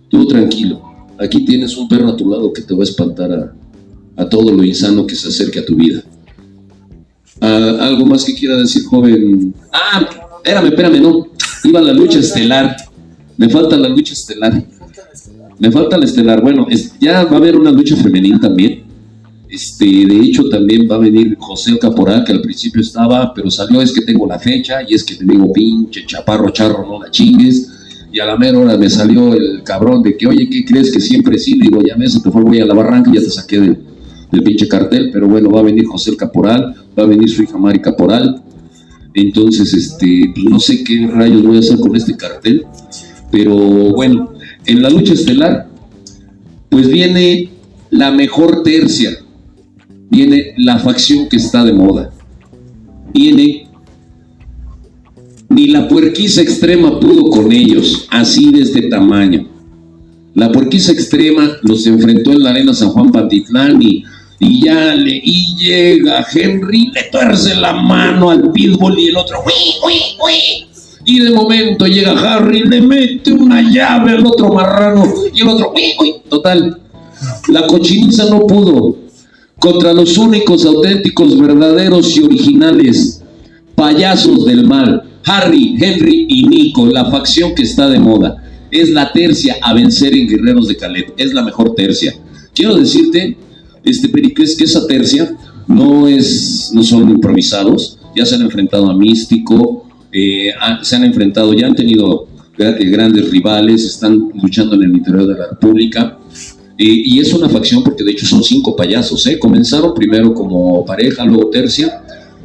tú 0.08 0.26
tranquilo, 0.26 0.82
aquí 1.18 1.44
tienes 1.44 1.76
un 1.76 1.88
perro 1.88 2.08
a 2.08 2.16
tu 2.16 2.28
lado 2.28 2.52
que 2.52 2.62
te 2.62 2.74
va 2.74 2.80
a 2.80 2.84
espantar 2.84 3.32
a, 3.32 4.22
a 4.22 4.28
todo 4.28 4.52
lo 4.52 4.64
insano 4.64 5.06
que 5.06 5.14
se 5.14 5.28
acerque 5.28 5.60
a 5.60 5.64
tu 5.64 5.76
vida. 5.76 6.02
Ah, 7.44 7.76
¿Algo 7.80 8.06
más 8.06 8.24
que 8.24 8.34
quiera 8.34 8.56
decir, 8.56 8.84
joven? 8.84 9.52
Ah, 9.72 10.08
espérame, 10.36 10.66
espérame, 10.66 11.02
no. 11.02 11.26
Iba 11.64 11.80
la 11.80 11.92
lucha 11.92 12.20
estelar. 12.20 12.76
Me 13.36 13.48
falta 13.48 13.76
la 13.76 13.88
lucha 13.88 14.12
estelar. 14.12 14.64
Me 15.58 15.72
falta 15.72 15.98
la 15.98 16.04
estelar. 16.04 16.40
Bueno, 16.40 16.68
ya 17.00 17.24
va 17.24 17.32
a 17.32 17.36
haber 17.36 17.56
una 17.56 17.72
lucha 17.72 17.96
femenina 17.96 18.38
también. 18.38 18.84
Este, 19.48 19.84
de 19.84 20.20
hecho, 20.20 20.48
también 20.48 20.86
va 20.88 20.94
a 20.94 20.98
venir 20.98 21.36
José 21.36 21.76
Caporal, 21.80 22.22
que 22.24 22.30
al 22.30 22.40
principio 22.40 22.80
estaba, 22.80 23.34
pero 23.34 23.50
salió, 23.50 23.82
es 23.82 23.92
que 23.92 24.02
tengo 24.02 24.26
la 24.26 24.38
fecha, 24.38 24.78
y 24.88 24.94
es 24.94 25.02
que 25.02 25.16
te 25.16 25.24
digo, 25.24 25.52
pinche 25.52 26.06
chaparro 26.06 26.48
charro, 26.50 26.86
no 26.86 27.02
la 27.02 27.10
chingues. 27.10 27.68
Y 28.12 28.20
a 28.20 28.24
la 28.24 28.36
mera 28.36 28.58
hora 28.58 28.76
me 28.76 28.88
salió 28.88 29.34
el 29.34 29.64
cabrón 29.64 30.02
de 30.02 30.16
que, 30.16 30.28
oye, 30.28 30.48
¿qué 30.48 30.64
crees 30.64 30.92
que 30.92 31.00
siempre 31.00 31.38
sí? 31.38 31.58
Digo, 31.60 31.82
ya 31.82 31.96
me 31.96 32.08
se 32.08 32.20
te 32.20 32.30
fue 32.30 32.62
a 32.62 32.66
la 32.66 32.74
barranca 32.74 33.10
y 33.10 33.16
ya 33.16 33.20
te 33.20 33.30
saqué 33.30 33.58
del, 33.58 33.78
del 34.32 34.42
pinche 34.42 34.66
cartel, 34.66 35.10
pero 35.12 35.28
bueno, 35.28 35.50
va 35.50 35.60
a 35.60 35.64
venir 35.64 35.86
José 35.86 36.16
Caporal, 36.16 36.74
va 36.98 37.02
a 37.04 37.06
venir 37.06 37.28
su 37.28 37.42
hija 37.42 37.58
Mari 37.58 37.80
Caporal. 37.80 38.42
Entonces, 39.14 39.74
este, 39.74 40.32
no 40.48 40.58
sé 40.58 40.82
qué 40.82 41.06
rayos 41.06 41.42
voy 41.42 41.56
a 41.56 41.60
hacer 41.60 41.78
con 41.78 41.94
este 41.94 42.16
cartel, 42.16 42.64
pero 43.30 43.54
bueno, 43.54 44.32
en 44.64 44.82
la 44.82 44.88
lucha 44.88 45.12
estelar, 45.12 45.68
pues 46.70 46.88
viene 46.88 47.50
la 47.90 48.10
mejor 48.10 48.62
tercia, 48.62 49.10
viene 50.10 50.54
la 50.56 50.78
facción 50.78 51.28
que 51.28 51.36
está 51.36 51.62
de 51.62 51.74
moda, 51.74 52.10
viene 53.12 53.68
ni 55.50 55.66
la 55.66 55.86
puerquiza 55.88 56.40
extrema 56.40 56.98
pudo 56.98 57.28
con 57.28 57.52
ellos, 57.52 58.06
así 58.10 58.50
de 58.50 58.62
este 58.62 58.88
tamaño. 58.88 59.48
La 60.34 60.50
puerquiza 60.50 60.92
extrema 60.92 61.58
los 61.62 61.86
enfrentó 61.86 62.32
en 62.32 62.42
la 62.42 62.50
arena 62.50 62.72
San 62.72 62.88
Juan 62.88 63.12
Pantitlán 63.12 63.82
y 63.82 64.04
y 64.38 64.64
ya 64.64 64.94
le, 64.94 65.20
y 65.22 65.56
llega 65.56 66.26
Henry, 66.32 66.90
le 66.92 67.04
tuerce 67.10 67.54
la 67.54 67.72
mano 67.74 68.30
al 68.30 68.50
pitbull 68.50 68.98
y 68.98 69.08
el 69.08 69.16
otro, 69.16 69.44
Y 71.04 71.20
de 71.20 71.30
momento 71.30 71.86
llega 71.86 72.12
Harry, 72.12 72.62
le 72.62 72.80
mete 72.80 73.32
una 73.32 73.62
llave 73.62 74.12
al 74.12 74.26
otro 74.26 74.52
marrano 74.52 75.04
y 75.32 75.42
el 75.42 75.48
otro, 75.48 75.72
Total, 76.28 76.80
la 77.48 77.66
cochiniza 77.66 78.24
no 78.30 78.46
pudo 78.46 78.96
contra 79.58 79.92
los 79.92 80.18
únicos 80.18 80.64
auténticos, 80.64 81.38
verdaderos 81.38 82.16
y 82.16 82.24
originales 82.24 83.22
payasos 83.76 84.44
del 84.44 84.66
mal, 84.66 85.02
Harry, 85.24 85.76
Henry 85.80 86.26
y 86.28 86.46
Nico, 86.46 86.86
la 86.86 87.04
facción 87.10 87.54
que 87.54 87.62
está 87.62 87.88
de 87.88 88.00
moda. 88.00 88.42
Es 88.70 88.90
la 88.90 89.12
tercia 89.12 89.56
a 89.62 89.72
vencer 89.72 90.14
en 90.14 90.26
Guerreros 90.26 90.66
de 90.66 90.76
Caleb, 90.76 91.14
es 91.16 91.32
la 91.32 91.42
mejor 91.42 91.74
tercia. 91.74 92.12
Quiero 92.54 92.74
decirte 92.74 93.36
este 93.84 94.08
Pericles, 94.08 94.56
que 94.56 94.64
esa 94.64 94.86
tercia 94.86 95.36
no, 95.66 96.06
es, 96.08 96.70
no 96.72 96.82
son 96.82 97.10
improvisados, 97.10 97.98
ya 98.14 98.26
se 98.26 98.34
han 98.34 98.42
enfrentado 98.42 98.90
a 98.90 98.94
Místico, 98.94 99.86
eh, 100.12 100.50
se 100.82 100.96
han 100.96 101.04
enfrentado, 101.04 101.54
ya 101.54 101.66
han 101.66 101.74
tenido 101.74 102.28
eh, 102.58 102.84
grandes 102.86 103.30
rivales, 103.30 103.84
están 103.84 104.30
luchando 104.40 104.76
en 104.76 104.82
el 104.82 104.96
interior 104.96 105.26
de 105.26 105.38
la 105.38 105.48
República. 105.48 106.18
Eh, 106.78 107.02
y 107.04 107.20
es 107.20 107.32
una 107.32 107.48
facción 107.48 107.82
porque 107.82 108.04
de 108.04 108.12
hecho 108.12 108.26
son 108.26 108.42
cinco 108.42 108.74
payasos, 108.74 109.28
comenzaron 109.38 109.94
primero 109.94 110.34
como 110.34 110.84
pareja, 110.84 111.24
luego 111.24 111.50
tercia, 111.50 112.02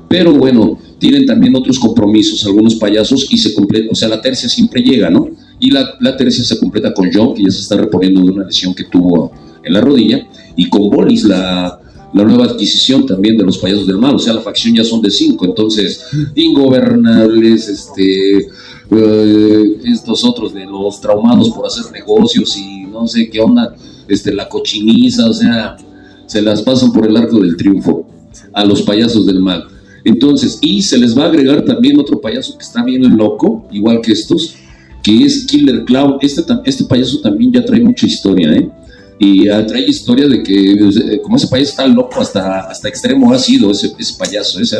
pero 0.07 0.33
bueno, 0.33 0.79
tienen 0.99 1.25
también 1.25 1.55
otros 1.55 1.79
compromisos, 1.79 2.45
algunos 2.45 2.75
payasos, 2.75 3.27
y 3.29 3.37
se 3.37 3.53
completa, 3.53 3.87
o 3.91 3.95
sea, 3.95 4.07
la 4.07 4.21
tercia 4.21 4.47
siempre 4.47 4.81
llega, 4.81 5.09
¿no? 5.09 5.27
Y 5.59 5.71
la, 5.71 5.95
la 5.99 6.15
tercia 6.15 6.43
se 6.43 6.57
completa 6.59 6.93
con 6.93 7.09
John, 7.13 7.33
que 7.33 7.43
ya 7.43 7.51
se 7.51 7.61
está 7.61 7.75
reponiendo 7.75 8.21
de 8.21 8.31
una 8.31 8.45
lesión 8.45 8.73
que 8.73 8.85
tuvo 8.85 9.31
en 9.63 9.73
la 9.73 9.81
rodilla, 9.81 10.27
y 10.55 10.69
con 10.69 10.89
Bolis, 10.89 11.23
la, 11.23 11.79
nueva 12.13 12.45
adquisición 12.45 13.05
también 13.05 13.37
de 13.37 13.43
los 13.43 13.59
payasos 13.59 13.85
del 13.85 13.99
mal, 13.99 14.15
o 14.15 14.19
sea, 14.19 14.33
la 14.33 14.41
facción 14.41 14.73
ya 14.73 14.83
son 14.83 15.01
de 15.01 15.11
cinco, 15.11 15.45
entonces, 15.45 16.03
ingobernables, 16.33 17.67
este, 17.67 18.47
eh, 18.89 19.77
estos 19.83 20.23
otros 20.23 20.51
de 20.51 20.65
los 20.65 20.99
traumados 20.99 21.51
por 21.51 21.67
hacer 21.67 21.91
negocios 21.91 22.57
y 22.57 22.85
no 22.85 23.07
sé 23.07 23.29
qué 23.29 23.39
onda, 23.39 23.75
este, 24.07 24.33
la 24.33 24.49
cochiniza, 24.49 25.29
o 25.29 25.33
sea, 25.33 25.77
se 26.25 26.41
las 26.41 26.63
pasan 26.63 26.91
por 26.91 27.05
el 27.05 27.15
arco 27.15 27.39
del 27.39 27.55
triunfo 27.55 28.07
a 28.53 28.65
los 28.65 28.81
payasos 28.81 29.25
del 29.25 29.39
mal. 29.39 29.67
Entonces, 30.03 30.57
y 30.61 30.81
se 30.81 30.97
les 30.97 31.17
va 31.17 31.25
a 31.25 31.27
agregar 31.27 31.65
también 31.65 31.99
otro 31.99 32.21
payaso 32.21 32.57
que 32.57 32.63
está 32.63 32.83
bien 32.83 33.17
loco, 33.17 33.67
igual 33.71 34.01
que 34.01 34.13
estos, 34.13 34.55
que 35.03 35.23
es 35.23 35.45
Killer 35.45 35.83
Clown. 35.83 36.17
Este, 36.21 36.43
este 36.63 36.85
payaso 36.85 37.19
también 37.19 37.51
ya 37.51 37.65
trae 37.65 37.81
mucha 37.81 38.05
historia, 38.05 38.53
¿eh? 38.53 38.69
Y 39.19 39.45
trae 39.45 39.87
historia 39.87 40.27
de 40.27 40.43
que 40.43 40.73
eh, 40.73 41.21
como 41.23 41.37
ese 41.37 41.47
payaso 41.47 41.71
está 41.71 41.87
loco 41.87 42.21
hasta, 42.21 42.61
hasta 42.61 42.87
extremo 42.87 43.33
ha 43.33 43.39
sido 43.39 43.71
ese, 43.71 43.89
payaso, 44.17 44.59
ese, 44.59 44.77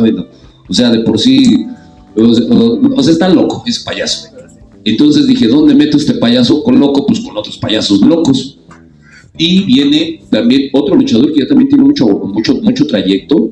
o 0.68 0.74
sea, 0.74 0.92
de 0.92 1.00
por 1.00 1.20
sí, 1.20 1.66
o, 2.16 3.02
sea, 3.04 3.14
está 3.14 3.30
loco 3.30 3.64
ese 3.66 3.84
payaso. 3.84 4.30
Entonces 4.84 5.28
dije, 5.28 5.48
¿dónde 5.48 5.74
meto 5.74 5.98
este 5.98 6.14
payaso 6.14 6.64
con 6.64 6.80
loco? 6.80 7.06
Pues 7.06 7.20
con 7.20 7.36
otros 7.36 7.58
payasos 7.58 8.02
locos. 8.02 8.60
Y 9.38 9.64
viene 9.66 10.22
también 10.30 10.70
otro 10.74 10.96
luchador 10.96 11.34
que 11.34 11.42
ya 11.42 11.48
también 11.48 11.70
tiene 11.70 11.84
mucho, 11.84 12.08
mucho, 12.08 12.56
mucho 12.56 12.88
trayecto, 12.88 13.52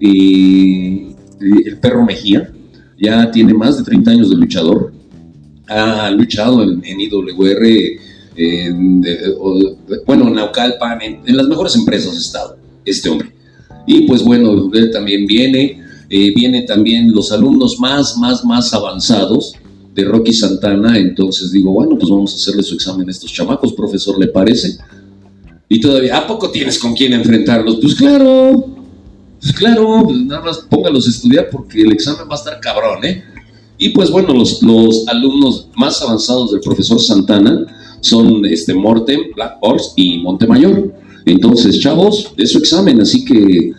eh, 0.00 1.14
el 1.40 1.78
perro 1.78 2.04
Mejía, 2.04 2.52
ya 3.00 3.30
tiene 3.30 3.54
más 3.54 3.78
de 3.78 3.84
30 3.84 4.10
años 4.10 4.30
de 4.30 4.36
luchador, 4.36 4.92
ha 5.68 6.10
luchado 6.10 6.62
en, 6.62 6.80
en 6.84 7.00
IWR 7.00 7.66
en, 8.36 9.02
bueno, 10.06 10.30
Naucalpan, 10.30 11.00
en, 11.02 11.36
las 11.36 11.46
mejores 11.46 11.74
empresas 11.76 12.12
de 12.12 12.18
Estado, 12.18 12.56
este 12.84 13.08
hombre. 13.08 13.32
Y 13.86 14.02
pues 14.02 14.22
bueno, 14.22 14.70
él 14.72 14.90
también 14.90 15.26
viene, 15.26 15.82
eh, 16.10 16.32
viene 16.34 16.62
también 16.62 17.12
los 17.12 17.32
alumnos 17.32 17.78
más, 17.78 18.16
más, 18.18 18.44
más 18.44 18.72
avanzados 18.74 19.54
de 19.94 20.04
Rocky 20.04 20.32
Santana, 20.32 20.98
entonces 20.98 21.50
digo, 21.52 21.72
bueno, 21.72 21.96
pues 21.96 22.10
vamos 22.10 22.32
a 22.32 22.36
hacerle 22.36 22.62
su 22.62 22.74
examen 22.74 23.08
a 23.08 23.10
estos 23.10 23.32
chamacos, 23.32 23.72
profesor, 23.72 24.18
¿le 24.18 24.28
parece? 24.28 24.76
Y 25.68 25.80
todavía, 25.80 26.18
¿a 26.18 26.26
poco 26.26 26.50
tienes 26.50 26.78
con 26.78 26.94
quién 26.94 27.14
enfrentarlos? 27.14 27.78
Pues 27.80 27.94
claro, 27.94 28.66
pues 29.40 29.52
claro, 29.52 30.02
pues 30.04 30.18
nada 30.18 30.42
más 30.42 30.58
póngalos 30.68 31.06
a 31.06 31.10
estudiar 31.10 31.48
porque 31.50 31.80
el 31.80 31.92
examen 31.92 32.28
va 32.28 32.34
a 32.34 32.38
estar 32.38 32.60
cabrón, 32.60 33.04
¿eh? 33.04 33.24
Y 33.78 33.90
pues 33.90 34.10
bueno, 34.10 34.32
los, 34.32 34.62
los 34.62 35.06
alumnos 35.08 35.68
más 35.76 36.00
avanzados 36.02 36.52
del 36.52 36.60
profesor 36.60 37.00
Santana, 37.00 37.66
son 38.00 38.44
este, 38.46 38.74
Mortem, 38.74 39.20
Black 39.34 39.58
Horse 39.60 39.90
y 39.96 40.18
Montemayor. 40.18 40.94
Entonces, 41.24 41.80
chavos, 41.80 42.32
es 42.36 42.52
su 42.52 42.58
examen, 42.58 43.00
así 43.00 43.24
que, 43.24 43.72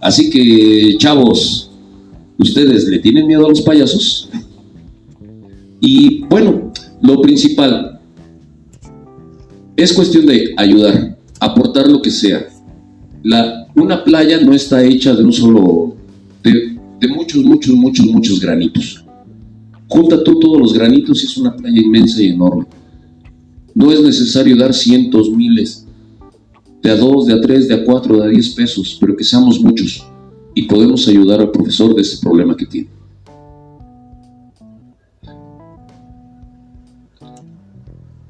así 0.00 0.28
que, 0.30 0.96
chavos, 0.98 1.70
¿ustedes 2.38 2.84
le 2.84 2.98
tienen 2.98 3.26
miedo 3.26 3.46
a 3.46 3.48
los 3.48 3.62
payasos? 3.62 4.28
Y 5.80 6.24
bueno, 6.24 6.72
lo 7.00 7.20
principal 7.22 8.00
es 9.76 9.92
cuestión 9.92 10.26
de 10.26 10.54
ayudar, 10.56 11.18
aportar 11.40 11.88
lo 11.88 12.00
que 12.00 12.10
sea. 12.10 12.46
La, 13.22 13.66
una 13.74 14.04
playa 14.04 14.40
no 14.40 14.52
está 14.52 14.84
hecha 14.84 15.14
de 15.14 15.24
un 15.24 15.32
solo, 15.32 15.96
de, 16.42 16.76
de 17.00 17.08
muchos, 17.08 17.42
muchos, 17.44 17.74
muchos, 17.74 18.06
muchos 18.06 18.40
granitos. 18.40 19.04
Junta 19.88 20.22
tú 20.22 20.38
todos 20.38 20.58
los 20.60 20.72
granitos 20.72 21.22
y 21.22 21.26
es 21.26 21.36
una 21.36 21.56
playa 21.56 21.80
inmensa 21.80 22.22
y 22.22 22.28
enorme. 22.28 22.66
No 23.74 23.90
es 23.90 24.00
necesario 24.00 24.56
dar 24.56 24.72
cientos, 24.72 25.30
miles, 25.30 25.86
de 26.82 26.90
a 26.90 26.96
dos, 26.96 27.26
de 27.26 27.32
a 27.32 27.40
tres, 27.40 27.66
de 27.66 27.74
a 27.74 27.84
cuatro, 27.84 28.18
de 28.18 28.24
a 28.24 28.28
diez 28.28 28.50
pesos, 28.50 28.96
pero 29.00 29.16
que 29.16 29.24
seamos 29.24 29.60
muchos 29.60 30.06
y 30.54 30.62
podemos 30.62 31.08
ayudar 31.08 31.40
al 31.40 31.50
profesor 31.50 31.94
de 31.94 32.02
ese 32.02 32.18
problema 32.18 32.56
que 32.56 32.66
tiene. 32.66 32.88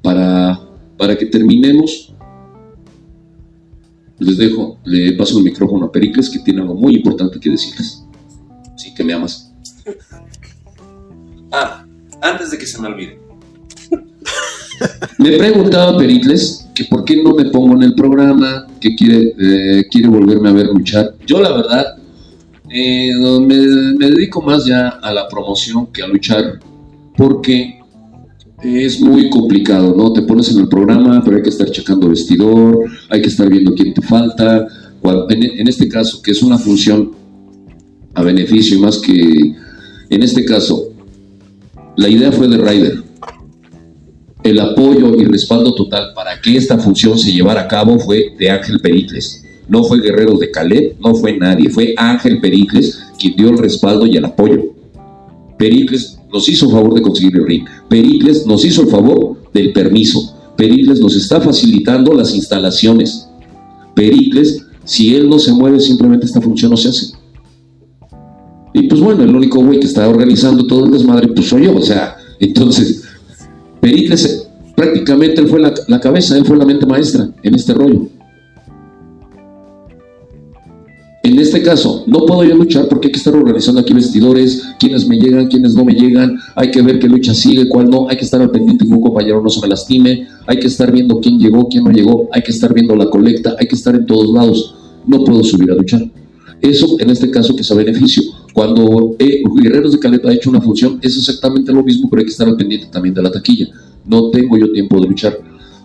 Para, 0.02 0.60
para 0.96 1.16
que 1.16 1.26
terminemos, 1.26 2.14
les 4.18 4.38
dejo, 4.38 4.78
le 4.84 5.12
paso 5.12 5.38
el 5.38 5.44
micrófono 5.44 5.86
a 5.86 5.92
Pericles 5.92 6.30
que 6.30 6.38
tiene 6.38 6.62
algo 6.62 6.74
muy 6.74 6.96
importante 6.96 7.38
que 7.40 7.50
decirles. 7.50 8.04
Sí, 8.76 8.94
que 8.94 9.04
me 9.04 9.12
amas. 9.12 9.52
Ah, 11.50 11.86
antes 12.20 12.50
de 12.50 12.58
que 12.58 12.66
se 12.66 12.80
me 12.80 12.88
olvide. 12.88 13.23
Me 15.18 15.32
preguntaba 15.36 15.96
Pericles 15.96 16.68
que 16.74 16.84
por 16.84 17.04
qué 17.04 17.22
no 17.22 17.34
me 17.34 17.46
pongo 17.46 17.74
en 17.74 17.82
el 17.84 17.94
programa, 17.94 18.66
que 18.80 18.94
quiere, 18.94 19.34
eh, 19.38 19.84
quiere 19.90 20.08
volverme 20.08 20.48
a 20.48 20.52
ver 20.52 20.66
luchar. 20.66 21.14
Yo 21.26 21.40
la 21.40 21.52
verdad 21.52 21.96
eh, 22.68 23.12
me, 23.40 23.56
dedico 24.08 24.42
más 24.42 24.64
ya 24.64 24.88
a 24.88 25.12
la 25.12 25.28
promoción 25.28 25.86
que 25.86 26.02
a 26.02 26.08
luchar, 26.08 26.58
porque 27.16 27.78
es 28.62 29.00
muy 29.00 29.30
complicado, 29.30 29.94
¿no? 29.96 30.12
Te 30.12 30.22
pones 30.22 30.50
en 30.50 30.60
el 30.60 30.68
programa, 30.68 31.22
pero 31.24 31.36
hay 31.36 31.42
que 31.42 31.50
estar 31.50 31.70
checando 31.70 32.08
vestidor, 32.08 32.80
hay 33.10 33.22
que 33.22 33.28
estar 33.28 33.48
viendo 33.48 33.74
quién 33.74 33.94
te 33.94 34.02
falta. 34.02 34.66
En, 35.28 35.42
en 35.60 35.68
este 35.68 35.86
caso, 35.88 36.20
que 36.22 36.32
es 36.32 36.42
una 36.42 36.58
función 36.58 37.12
a 38.14 38.22
beneficio 38.22 38.78
y 38.78 38.80
más 38.80 38.98
que, 38.98 39.54
en 40.10 40.22
este 40.22 40.44
caso, 40.44 40.88
la 41.96 42.08
idea 42.08 42.32
fue 42.32 42.48
de 42.48 42.58
Ryder. 42.58 43.03
El 44.44 44.60
apoyo 44.60 45.16
y 45.18 45.24
respaldo 45.24 45.74
total 45.74 46.12
para 46.14 46.38
que 46.40 46.56
esta 46.56 46.78
función 46.78 47.18
se 47.18 47.32
llevara 47.32 47.62
a 47.62 47.68
cabo 47.68 47.98
fue 47.98 48.34
de 48.38 48.50
Ángel 48.50 48.78
Pericles. 48.78 49.42
No 49.68 49.82
fue 49.84 50.02
Guerreros 50.02 50.38
de 50.38 50.50
Caleb, 50.50 50.96
no 51.00 51.14
fue 51.14 51.38
nadie, 51.38 51.70
fue 51.70 51.94
Ángel 51.96 52.40
Pericles 52.40 53.02
quien 53.18 53.36
dio 53.36 53.48
el 53.48 53.56
respaldo 53.56 54.06
y 54.06 54.16
el 54.18 54.24
apoyo. 54.26 54.62
Pericles 55.56 56.18
nos 56.30 56.46
hizo 56.48 56.66
el 56.66 56.72
favor 56.72 56.94
de 56.94 57.00
conseguir 57.00 57.36
el 57.36 57.46
ring. 57.46 57.64
Pericles 57.88 58.46
nos 58.46 58.64
hizo 58.66 58.82
el 58.82 58.88
favor 58.88 59.38
del 59.54 59.72
permiso. 59.72 60.36
Pericles 60.56 61.00
nos 61.00 61.16
está 61.16 61.40
facilitando 61.40 62.12
las 62.12 62.34
instalaciones. 62.34 63.26
Pericles, 63.94 64.66
si 64.84 65.14
él 65.14 65.28
no 65.28 65.38
se 65.38 65.52
mueve, 65.52 65.80
simplemente 65.80 66.26
esta 66.26 66.42
función 66.42 66.70
no 66.70 66.76
se 66.76 66.90
hace. 66.90 67.06
Y 68.74 68.82
pues 68.88 69.00
bueno, 69.00 69.22
el 69.22 69.34
único 69.34 69.64
güey 69.64 69.80
que 69.80 69.86
está 69.86 70.08
organizando 70.08 70.66
todo 70.66 70.84
el 70.84 70.90
desmadre, 70.90 71.28
pues 71.28 71.48
soy 71.48 71.64
yo. 71.64 71.76
O 71.76 71.82
sea, 71.82 72.16
entonces, 72.40 73.03
Pericles 73.84 74.24
eh, 74.24 74.48
prácticamente 74.74 75.42
él 75.42 75.46
fue 75.46 75.60
la, 75.60 75.74
la 75.88 76.00
cabeza, 76.00 76.38
él 76.38 76.46
fue 76.46 76.56
la 76.56 76.64
mente 76.64 76.86
maestra 76.86 77.28
en 77.42 77.54
este 77.54 77.74
rollo. 77.74 78.08
En 81.22 81.38
este 81.38 81.62
caso, 81.62 82.02
no 82.06 82.24
puedo 82.24 82.44
yo 82.44 82.54
luchar 82.54 82.88
porque 82.88 83.08
hay 83.08 83.12
que 83.12 83.18
estar 83.18 83.34
organizando 83.34 83.82
aquí 83.82 83.92
vestidores, 83.92 84.62
quiénes 84.78 85.06
me 85.06 85.18
llegan, 85.18 85.48
quiénes 85.48 85.74
no 85.74 85.84
me 85.84 85.92
llegan, 85.92 86.38
hay 86.54 86.70
que 86.70 86.80
ver 86.80 86.98
qué 86.98 87.08
lucha 87.08 87.34
sigue, 87.34 87.68
cuál 87.68 87.90
no, 87.90 88.08
hay 88.08 88.16
que 88.16 88.24
estar 88.24 88.40
al 88.40 88.50
pendiente 88.50 88.86
que 88.86 88.90
un 88.90 89.02
compañero 89.02 89.42
no 89.42 89.50
se 89.50 89.60
me 89.60 89.68
lastime, 89.68 90.28
hay 90.46 90.58
que 90.58 90.68
estar 90.68 90.90
viendo 90.90 91.20
quién 91.20 91.38
llegó, 91.38 91.68
quién 91.68 91.84
no 91.84 91.90
llegó, 91.90 92.30
hay 92.32 92.42
que 92.42 92.52
estar 92.52 92.72
viendo 92.72 92.96
la 92.96 93.10
colecta, 93.10 93.54
hay 93.58 93.66
que 93.66 93.74
estar 93.74 93.94
en 93.94 94.06
todos 94.06 94.32
lados. 94.32 94.74
No 95.06 95.22
puedo 95.24 95.44
subir 95.44 95.70
a 95.70 95.74
luchar. 95.74 96.10
Eso 96.62 96.96
en 97.00 97.10
este 97.10 97.30
caso 97.30 97.54
que 97.54 97.60
es 97.60 97.70
a 97.70 97.74
beneficio. 97.74 98.22
Cuando 98.54 99.16
eh, 99.18 99.42
Guerreros 99.60 99.92
de 99.92 99.98
Caleta 99.98 100.28
ha 100.30 100.32
hecho 100.32 100.48
una 100.48 100.60
función, 100.60 101.00
es 101.02 101.16
exactamente 101.16 101.72
lo 101.72 101.82
mismo, 101.82 102.08
pero 102.08 102.20
hay 102.20 102.24
que 102.26 102.30
estar 102.30 102.46
al 102.48 102.56
pendiente 102.56 102.86
también 102.86 103.12
de 103.12 103.20
la 103.20 103.32
taquilla. 103.32 103.66
No 104.06 104.30
tengo 104.30 104.56
yo 104.56 104.70
tiempo 104.70 105.00
de 105.00 105.08
luchar. 105.08 105.36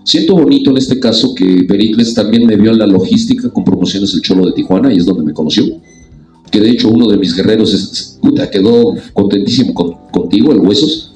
Siento 0.03 0.35
bonito 0.35 0.69
en 0.69 0.77
este 0.77 0.99
caso 0.99 1.33
que 1.33 1.63
Pericles 1.67 2.13
también 2.13 2.45
me 2.45 2.55
vio 2.55 2.69
en 2.71 2.77
la 2.77 2.85
logística 2.85 3.49
con 3.49 3.63
promociones 3.65 4.13
El 4.13 4.21
Cholo 4.21 4.45
de 4.45 4.53
Tijuana 4.53 4.93
y 4.93 4.97
es 4.97 5.05
donde 5.05 5.23
me 5.23 5.33
conoció. 5.33 5.65
Que 6.51 6.59
de 6.59 6.69
hecho 6.69 6.89
uno 6.89 7.07
de 7.07 7.17
mis 7.17 7.35
guerreros 7.35 8.17
puta, 8.21 8.49
quedó 8.51 8.93
contentísimo 9.13 9.73
con- 9.73 9.95
contigo, 10.11 10.51
el 10.51 10.59
Huesos. 10.59 11.15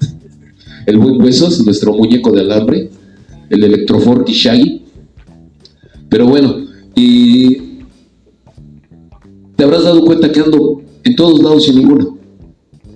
El 0.86 0.96
buen 0.98 1.20
Huesos, 1.20 1.62
nuestro 1.66 1.92
muñeco 1.92 2.30
de 2.30 2.40
alambre, 2.40 2.90
el 3.50 3.64
Electroforti 3.64 4.32
Shaggy. 4.32 4.82
Pero 6.08 6.26
bueno, 6.26 6.56
y 6.94 7.56
te 9.56 9.64
habrás 9.64 9.82
dado 9.84 10.02
cuenta 10.04 10.30
que 10.30 10.40
ando 10.40 10.82
en 11.06 11.14
todos 11.14 11.40
lados 11.40 11.68
y 11.68 11.70
en 11.70 11.76
ninguno. 11.76 12.18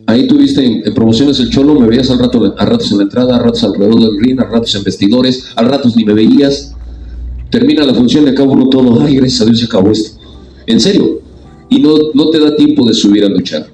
Ahí 0.07 0.27
tuviste 0.27 0.65
en, 0.65 0.95
promociones 0.95 1.39
el 1.39 1.49
cholo, 1.49 1.79
me 1.79 1.87
veías 1.87 2.11
al 2.11 2.19
rato, 2.19 2.55
a 2.59 2.65
ratos 2.65 2.91
en 2.91 2.99
la 2.99 3.05
entrada, 3.05 3.37
a 3.37 3.39
ratos 3.39 3.63
alrededor 3.63 4.01
del 4.01 4.21
ring, 4.21 4.41
a 4.41 4.45
ratos 4.45 4.75
en 4.75 4.83
vestidores, 4.83 5.53
a 5.55 5.63
ratos 5.63 5.97
ni 5.97 6.05
me 6.05 6.13
veías. 6.13 6.75
Termina 7.51 7.85
la 7.85 7.95
función 7.95 8.27
y 8.27 8.31
acabo 8.31 8.53
uno 8.53 8.69
todo, 8.69 9.01
ay, 9.01 9.15
gracias 9.15 9.43
a 9.43 9.45
Dios 9.45 9.61
se 9.61 9.67
acabó 9.67 9.93
esto. 9.93 10.21
En 10.67 10.81
serio. 10.81 11.21
Y 11.69 11.79
no, 11.79 11.95
no 12.15 12.31
te 12.31 12.41
da 12.41 12.57
tiempo 12.57 12.85
de 12.85 12.95
subir 12.95 13.25
a 13.25 13.29
luchar. 13.29 13.69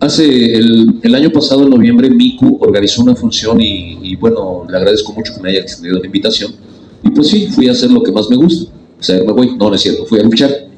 Hace 0.00 0.52
el, 0.54 0.98
el 1.00 1.14
año 1.14 1.30
pasado, 1.30 1.62
en 1.62 1.70
noviembre, 1.70 2.10
Miku 2.10 2.58
organizó 2.60 3.02
una 3.02 3.14
función 3.14 3.60
y, 3.60 4.16
bueno, 4.16 4.66
le 4.68 4.76
agradezco 4.76 5.12
mucho 5.12 5.34
que 5.36 5.40
me 5.40 5.50
haya 5.50 5.60
extendido 5.60 6.00
la 6.00 6.06
invitación. 6.06 6.52
Y 7.04 7.10
pues 7.10 7.28
sí, 7.28 7.46
fui 7.46 7.68
a 7.68 7.72
hacer 7.72 7.92
lo 7.92 8.02
que 8.02 8.10
más 8.10 8.28
me 8.28 8.36
gusta. 8.36 8.72
O 8.98 9.02
sea, 9.02 9.22
me 9.22 9.46
no, 9.46 9.56
no 9.56 9.74
es 9.74 9.80
cierto, 9.80 10.04
fui 10.04 10.18
a 10.18 10.24
luchar. 10.24 10.73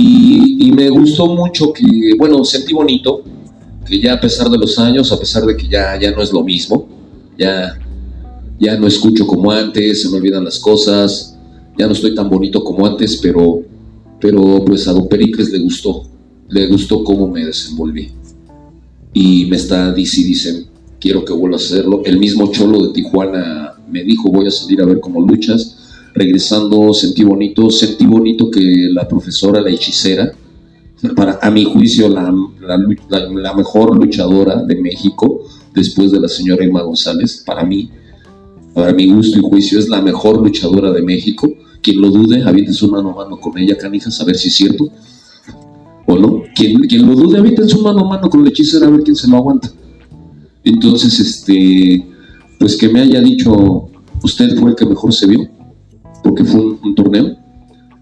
Y, 0.00 0.70
me 0.70 0.90
gustó 0.90 1.26
mucho 1.26 1.72
que, 1.72 2.12
bueno, 2.16 2.44
sentí 2.44 2.72
bonito 2.72 3.24
que 3.84 4.00
ya 4.00 4.12
a 4.12 4.20
pesar 4.20 4.48
de 4.48 4.56
los 4.56 4.78
años, 4.78 5.10
a 5.10 5.18
pesar 5.18 5.44
de 5.44 5.56
que 5.56 5.66
ya, 5.66 5.98
ya 5.98 6.12
no 6.12 6.22
es 6.22 6.32
lo 6.32 6.44
mismo, 6.44 6.86
ya, 7.36 7.76
ya 8.60 8.78
no 8.78 8.86
escucho 8.86 9.26
como 9.26 9.50
antes, 9.50 10.02
se 10.02 10.08
me 10.08 10.18
olvidan 10.18 10.44
las 10.44 10.60
cosas, 10.60 11.36
ya 11.76 11.86
no 11.86 11.94
estoy 11.94 12.14
tan 12.14 12.30
bonito 12.30 12.62
como 12.62 12.86
antes, 12.86 13.16
pero, 13.16 13.62
pero 14.20 14.64
pues 14.64 14.86
a 14.86 14.92
Don 14.92 15.08
Pericles 15.08 15.50
le 15.50 15.58
gustó, 15.58 16.04
le 16.48 16.68
gustó 16.68 17.02
cómo 17.02 17.26
me 17.26 17.44
desenvolví. 17.44 18.12
Y 19.12 19.46
me 19.46 19.56
está, 19.56 19.92
dice, 19.92 20.22
dice, 20.22 20.66
quiero 21.00 21.24
que 21.24 21.32
vuelva 21.32 21.56
a 21.56 21.60
hacerlo. 21.60 22.02
El 22.04 22.20
mismo 22.20 22.52
Cholo 22.52 22.86
de 22.86 22.92
Tijuana 22.92 23.72
me 23.90 24.04
dijo, 24.04 24.30
voy 24.30 24.46
a 24.46 24.50
salir 24.52 24.80
a 24.80 24.84
ver 24.84 25.00
cómo 25.00 25.20
luchas. 25.20 25.87
Regresando, 26.14 26.92
sentí 26.92 27.22
bonito, 27.24 27.70
sentí 27.70 28.06
bonito 28.06 28.50
que 28.50 28.88
la 28.92 29.06
profesora, 29.06 29.60
la 29.60 29.70
hechicera, 29.70 30.32
para, 31.14 31.38
a 31.40 31.50
mi 31.50 31.64
juicio, 31.64 32.08
la, 32.08 32.34
la, 33.08 33.54
mejor 33.54 33.96
luchadora 33.96 34.62
de 34.62 34.76
México, 34.76 35.44
después 35.74 36.10
de 36.10 36.20
la 36.20 36.28
señora 36.28 36.64
Emma 36.64 36.82
González, 36.82 37.42
para 37.46 37.64
mí, 37.64 37.90
para 38.74 38.92
mi 38.92 39.06
gusto 39.06 39.38
y 39.38 39.42
juicio, 39.42 39.78
es 39.78 39.88
la 39.88 40.02
mejor 40.02 40.42
luchadora 40.42 40.90
de 40.92 41.02
México. 41.02 41.48
Quien 41.80 42.00
lo 42.00 42.10
dude, 42.10 42.42
avienten 42.42 42.74
su 42.74 42.90
mano 42.90 43.10
a 43.10 43.14
mano 43.14 43.38
con 43.38 43.56
ella, 43.56 43.78
canijas, 43.78 44.20
a 44.20 44.24
ver 44.24 44.36
si 44.36 44.48
es 44.48 44.56
cierto 44.56 44.88
o 46.06 46.18
no. 46.18 46.42
Quien, 46.54 46.80
quien 46.80 47.06
lo 47.06 47.14
dude, 47.14 47.38
avienten 47.38 47.68
su 47.68 47.80
mano 47.82 48.00
a 48.00 48.08
mano 48.08 48.28
con 48.28 48.42
la 48.42 48.50
hechicera, 48.50 48.86
a 48.86 48.90
ver 48.90 49.02
quién 49.02 49.14
se 49.14 49.28
lo 49.28 49.36
aguanta. 49.36 49.70
Entonces, 50.64 51.20
este, 51.20 52.04
pues 52.58 52.76
que 52.76 52.88
me 52.88 53.00
haya 53.00 53.20
dicho, 53.20 53.88
usted 54.22 54.56
fue 54.58 54.70
el 54.70 54.76
que 54.76 54.86
mejor 54.86 55.12
se 55.14 55.26
vio, 55.26 55.48
porque 56.28 56.44
fue 56.44 56.60
un, 56.60 56.78
un 56.84 56.94
torneo 56.94 57.36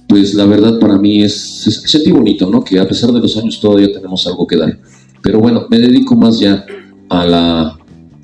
pues 0.08 0.34
la 0.34 0.46
verdad 0.46 0.78
para 0.78 0.96
mí 0.98 1.22
es, 1.22 1.66
es- 1.66 1.82
sentí 1.90 2.12
bonito, 2.12 2.48
¿no? 2.48 2.62
Que 2.62 2.78
a 2.78 2.86
pesar 2.86 3.10
de 3.10 3.20
los 3.20 3.36
años 3.36 3.60
todavía 3.60 3.90
tenemos 3.92 4.24
algo 4.26 4.46
que 4.46 4.56
dar. 4.56 4.78
Pero 5.20 5.40
bueno, 5.40 5.66
me 5.68 5.78
dedico 5.80 6.14
más 6.14 6.38
ya 6.38 6.64
a 7.08 7.26
la, 7.26 7.76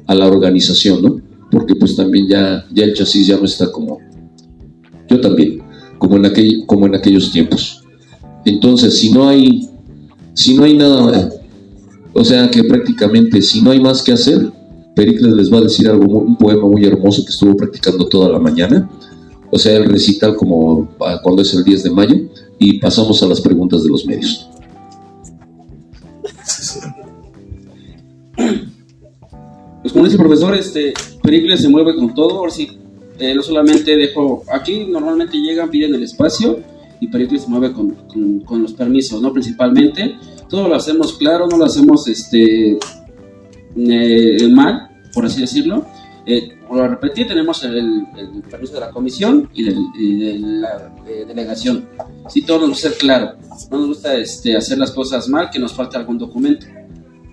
a 0.06 0.14
la 0.14 0.26
organización, 0.28 1.02
¿no? 1.02 1.20
Porque 1.50 1.74
pues 1.74 1.96
también 1.96 2.28
ya, 2.28 2.64
ya 2.72 2.84
el 2.84 2.94
chasis 2.94 3.26
ya 3.26 3.36
no 3.36 3.44
está 3.44 3.70
como, 3.72 3.98
yo 5.08 5.20
también, 5.20 5.60
como 5.98 6.16
en, 6.16 6.26
aquel, 6.26 6.62
como 6.66 6.86
en 6.86 6.94
aquellos 6.94 7.32
tiempos. 7.32 7.82
Entonces, 8.44 8.96
si 8.96 9.10
no 9.10 9.28
hay, 9.28 9.68
si 10.34 10.54
no 10.56 10.62
hay 10.62 10.76
nada, 10.76 11.30
o 12.12 12.24
sea 12.24 12.48
que 12.48 12.62
prácticamente 12.62 13.42
si 13.42 13.60
no 13.60 13.72
hay 13.72 13.80
más 13.80 14.02
que 14.02 14.12
hacer, 14.12 14.50
Pericles 14.94 15.32
les 15.32 15.52
va 15.52 15.58
a 15.58 15.62
decir 15.62 15.88
algo, 15.88 16.20
un 16.20 16.36
poema 16.36 16.68
muy 16.68 16.84
hermoso 16.84 17.24
que 17.24 17.30
estuvo 17.32 17.56
practicando 17.56 18.06
toda 18.06 18.28
la 18.30 18.38
mañana 18.38 18.88
o 19.52 19.58
sea, 19.58 19.76
el 19.76 19.84
recital 19.86 20.34
como 20.34 20.88
ah, 21.00 21.20
cuando 21.22 21.42
es 21.42 21.52
el 21.54 21.62
10 21.62 21.82
de 21.84 21.90
mayo, 21.90 22.16
y 22.58 22.78
pasamos 22.80 23.22
a 23.22 23.26
las 23.26 23.40
preguntas 23.40 23.82
de 23.84 23.90
los 23.90 24.04
medios. 24.06 24.48
Pues 29.82 29.92
como 29.92 30.04
dice 30.04 30.16
el 30.16 30.22
profesor, 30.22 30.54
este, 30.54 30.94
Pericles 31.22 31.60
se 31.60 31.68
mueve 31.68 31.94
con 31.96 32.14
todo, 32.14 32.38
ahora 32.38 32.52
sí, 32.52 32.68
eh, 33.18 33.34
no 33.34 33.42
solamente 33.42 33.96
dejo, 33.96 34.44
aquí 34.52 34.86
normalmente 34.88 35.36
llegan, 35.38 35.70
piden 35.70 35.94
el 35.94 36.02
espacio 36.04 36.60
y 37.00 37.08
Pericles 37.08 37.42
se 37.42 37.48
mueve 37.48 37.72
con, 37.72 37.90
con- 38.06 38.40
con 38.40 38.62
los 38.62 38.72
permisos, 38.74 39.20
¿no? 39.20 39.32
Principalmente, 39.32 40.14
todo 40.48 40.68
lo 40.68 40.76
hacemos 40.76 41.14
claro, 41.14 41.48
no 41.48 41.56
lo 41.56 41.64
hacemos 41.64 42.06
este, 42.06 42.78
eh, 43.76 44.48
mal, 44.50 44.88
por 45.12 45.26
así 45.26 45.40
decirlo. 45.40 45.84
Eh, 46.26 46.50
por 46.72 46.88
repetir, 46.88 47.26
tenemos 47.26 47.62
el, 47.64 48.06
el 48.16 48.42
permiso 48.50 48.74
de 48.74 48.80
la 48.80 48.90
comisión 48.90 49.48
y, 49.52 49.64
del- 49.64 49.84
y 49.94 50.16
de 50.16 50.38
la 50.38 50.94
eh, 51.06 51.24
delegación. 51.28 51.86
Sí, 52.28 52.42
todo 52.42 52.60
nos 52.60 52.70
gusta 52.70 52.88
ser 52.88 52.98
claro, 52.98 53.32
no 53.70 53.78
nos 53.78 53.88
gusta 53.88 54.14
este, 54.16 54.56
hacer 54.56 54.78
las 54.78 54.90
cosas 54.90 55.28
mal, 55.28 55.50
que 55.50 55.58
nos 55.58 55.74
falta 55.74 55.98
algún 55.98 56.16
documento. 56.18 56.66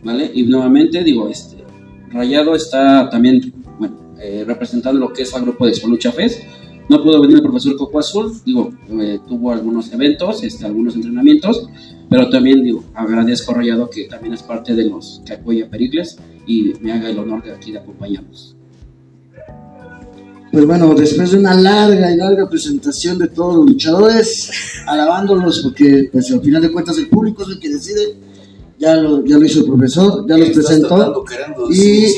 ¿vale? 0.04 0.30
Y 0.34 0.44
nuevamente 0.44 1.04
digo, 1.04 1.30
este, 1.30 1.64
Rayado 2.10 2.54
está 2.54 3.10
también, 3.10 3.54
bueno, 3.80 3.96
eh, 4.20 4.44
representando 4.46 5.00
lo 5.00 5.14
que 5.14 5.22
es 5.24 5.34
el 5.34 5.42
grupo 5.44 5.66
de 5.66 5.74
Lucha 5.88 6.12
Fest. 6.12 6.42
No 6.90 7.02
pudo 7.02 7.22
venir 7.22 7.38
el 7.38 7.44
profesor 7.44 7.78
Coco 7.78 8.00
Azul, 8.00 8.34
digo, 8.46 8.72
eh, 9.00 9.20
tuvo 9.28 9.52
algunos 9.52 9.94
eventos, 9.94 10.44
este, 10.44 10.66
algunos 10.66 10.96
entrenamientos, 10.96 11.68
pero 12.10 12.30
también 12.30 12.64
digo, 12.64 12.84
agradezco 12.96 13.52
a 13.52 13.56
Rayado 13.56 13.90
que 13.90 14.06
también 14.06 14.34
es 14.34 14.44
parte 14.44 14.76
de 14.76 14.86
los 14.86 15.22
que 15.26 15.34
apoya 15.34 15.66
a 15.66 15.70
Pericles 15.70 16.18
y 16.48 16.74
me 16.82 16.92
haga 16.92 17.10
el 17.10 17.20
honor 17.20 17.44
de 17.44 17.54
aquí 17.54 17.72
de 17.72 17.78
acompañarnos. 17.80 18.56
Pues 20.60 20.68
bueno, 20.68 20.94
después 20.94 21.32
de 21.32 21.38
una 21.38 21.54
larga 21.54 22.12
y 22.12 22.18
larga 22.18 22.50
presentación 22.50 23.18
de 23.18 23.30
todos 23.30 23.56
los 23.56 23.66
luchadores, 23.68 24.52
alabándolos 24.86 25.62
porque 25.62 26.10
pues 26.12 26.30
al 26.34 26.42
final 26.42 26.62
de 26.62 26.70
cuentas 26.70 26.98
el 26.98 27.08
público 27.08 27.44
es 27.44 27.50
el 27.52 27.60
que 27.62 27.70
decide, 27.70 28.18
ya 28.78 28.98
lo, 28.98 29.24
ya 29.24 29.38
lo 29.38 29.46
hizo 29.46 29.62
el 29.62 29.68
profesor, 29.68 30.26
ya 30.28 30.38
los 30.38 30.50
presentó 30.50 31.24
y, 31.72 32.08
y, 32.08 32.12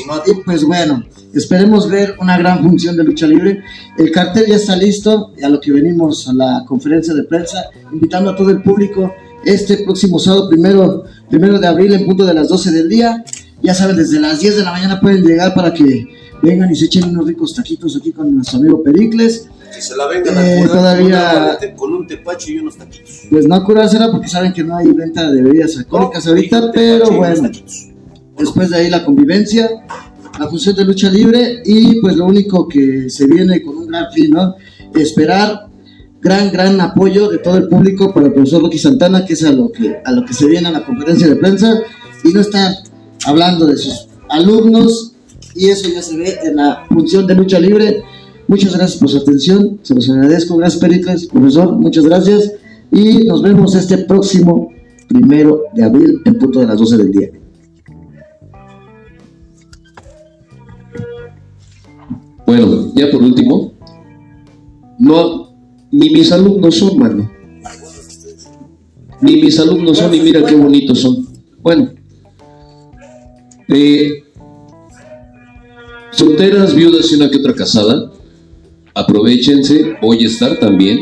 pues 0.44 0.64
bueno, 0.64 1.04
esperemos 1.32 1.88
ver 1.88 2.16
una 2.18 2.36
gran 2.36 2.64
función 2.64 2.96
de 2.96 3.04
lucha 3.04 3.28
libre. 3.28 3.62
El 3.96 4.10
cartel 4.10 4.46
ya 4.48 4.56
está 4.56 4.74
listo 4.74 5.32
y 5.38 5.44
a 5.44 5.48
lo 5.48 5.60
que 5.60 5.70
venimos 5.70 6.26
a 6.26 6.32
la 6.32 6.64
conferencia 6.66 7.14
de 7.14 7.22
prensa, 7.22 7.66
invitando 7.92 8.30
a 8.30 8.34
todo 8.34 8.50
el 8.50 8.60
público 8.60 9.14
este 9.44 9.84
próximo 9.84 10.18
sábado, 10.18 10.48
primero, 10.48 11.04
primero 11.30 11.60
de 11.60 11.68
abril 11.68 11.94
en 11.94 12.06
punto 12.06 12.26
de 12.26 12.34
las 12.34 12.48
12 12.48 12.72
del 12.72 12.88
día. 12.88 13.22
Ya 13.62 13.72
saben, 13.72 13.94
desde 13.94 14.18
las 14.18 14.40
10 14.40 14.56
de 14.56 14.64
la 14.64 14.72
mañana 14.72 15.00
pueden 15.00 15.22
llegar 15.22 15.54
para 15.54 15.72
que 15.72 16.08
vengan 16.42 16.70
y 16.70 16.76
se 16.76 16.86
echen 16.86 17.04
unos 17.10 17.26
ricos 17.26 17.54
taquitos 17.54 17.96
aquí 17.96 18.12
con 18.12 18.34
nuestro 18.34 18.58
amigo 18.58 18.82
Pericles. 18.82 19.48
Que 19.74 19.80
se 19.80 19.96
la 19.96 20.06
vengan 20.06 20.36
Eh, 20.36 20.58
a 20.58 20.62
curar 20.66 20.76
todavía- 20.78 21.56
con, 21.58 21.68
una- 21.68 21.76
con 21.76 21.92
un 21.94 22.06
tepache 22.06 22.52
y 22.52 22.58
unos 22.58 22.76
taquitos. 22.76 23.22
Pues 23.30 23.46
no 23.46 23.54
a 23.54 23.64
curársela 23.64 24.10
porque 24.10 24.28
saben 24.28 24.52
que 24.52 24.62
no 24.62 24.76
hay 24.76 24.88
venta 24.92 25.30
de 25.30 25.42
bebidas 25.42 25.76
alcohólicas 25.78 26.26
ahorita, 26.26 26.66
Un 26.66 26.72
pero 26.72 27.10
bueno, 27.10 27.48
después 28.38 28.70
de 28.70 28.76
ahí 28.76 28.90
la 28.90 29.04
convivencia, 29.04 29.68
la 30.38 30.48
función 30.48 30.76
de 30.76 30.84
lucha 30.84 31.10
libre 31.10 31.62
y 31.64 32.00
pues 32.00 32.16
lo 32.16 32.26
único 32.26 32.66
que 32.68 33.08
se 33.08 33.26
viene 33.26 33.62
con 33.62 33.76
un 33.78 33.86
gran 33.86 34.10
fin, 34.12 34.30
¿no? 34.30 34.54
Esperar 34.94 35.68
gran, 36.20 36.52
gran 36.52 36.80
apoyo 36.80 37.28
de 37.30 37.38
todo 37.38 37.56
el 37.56 37.68
público 37.68 38.12
para 38.12 38.26
el 38.26 38.32
profesor 38.32 38.62
Rocky 38.62 38.78
Santana, 38.78 39.24
que 39.24 39.32
es 39.32 39.44
a 39.44 39.52
lo 39.52 39.72
que, 39.72 39.96
a 40.04 40.12
lo 40.12 40.24
que 40.24 40.34
se 40.34 40.46
viene 40.46 40.68
a 40.68 40.70
la 40.70 40.84
conferencia 40.84 41.26
de 41.28 41.36
prensa 41.36 41.80
y 42.24 42.32
no 42.32 42.40
estar 42.40 42.74
hablando 43.26 43.66
de 43.66 43.76
sus 43.76 44.06
alumnos 44.28 45.11
y 45.54 45.68
eso 45.68 45.88
ya 45.88 46.02
se 46.02 46.16
ve 46.16 46.38
en 46.44 46.56
la 46.56 46.84
función 46.88 47.26
de 47.26 47.34
lucha 47.34 47.58
libre. 47.58 48.02
Muchas 48.48 48.76
gracias 48.76 48.98
por 48.98 49.08
su 49.08 49.18
atención, 49.18 49.78
se 49.82 49.94
los 49.94 50.08
agradezco, 50.10 50.56
gracias 50.56 50.80
Pericles, 50.80 51.26
profesor, 51.26 51.72
muchas 51.72 52.04
gracias 52.04 52.52
y 52.90 53.24
nos 53.24 53.40
vemos 53.42 53.74
este 53.74 53.98
próximo 53.98 54.70
primero 55.08 55.62
de 55.74 55.84
abril 55.84 56.20
en 56.24 56.38
punto 56.38 56.60
de 56.60 56.66
las 56.66 56.78
12 56.78 56.96
del 56.96 57.12
día. 57.12 57.30
Bueno, 62.46 62.92
ya 62.94 63.10
por 63.10 63.22
último, 63.22 63.72
no, 64.98 65.54
ni 65.90 66.10
mis 66.10 66.30
alumnos 66.32 66.76
son, 66.76 66.98
mano. 66.98 67.30
Ni 69.20 69.40
mis 69.40 69.58
alumnos 69.58 69.98
son, 69.98 70.12
y 70.14 70.20
mira 70.20 70.44
qué 70.44 70.54
bonitos 70.56 71.00
son. 71.00 71.26
Bueno, 71.62 71.90
eh, 73.68 74.21
solteras, 76.12 76.74
viudas 76.74 77.10
y 77.10 77.16
una 77.16 77.30
que 77.30 77.38
otra 77.38 77.54
casada, 77.54 78.10
aprovechense, 78.94 79.96
voy 80.00 80.24
a 80.24 80.26
estar 80.26 80.58
también. 80.58 81.00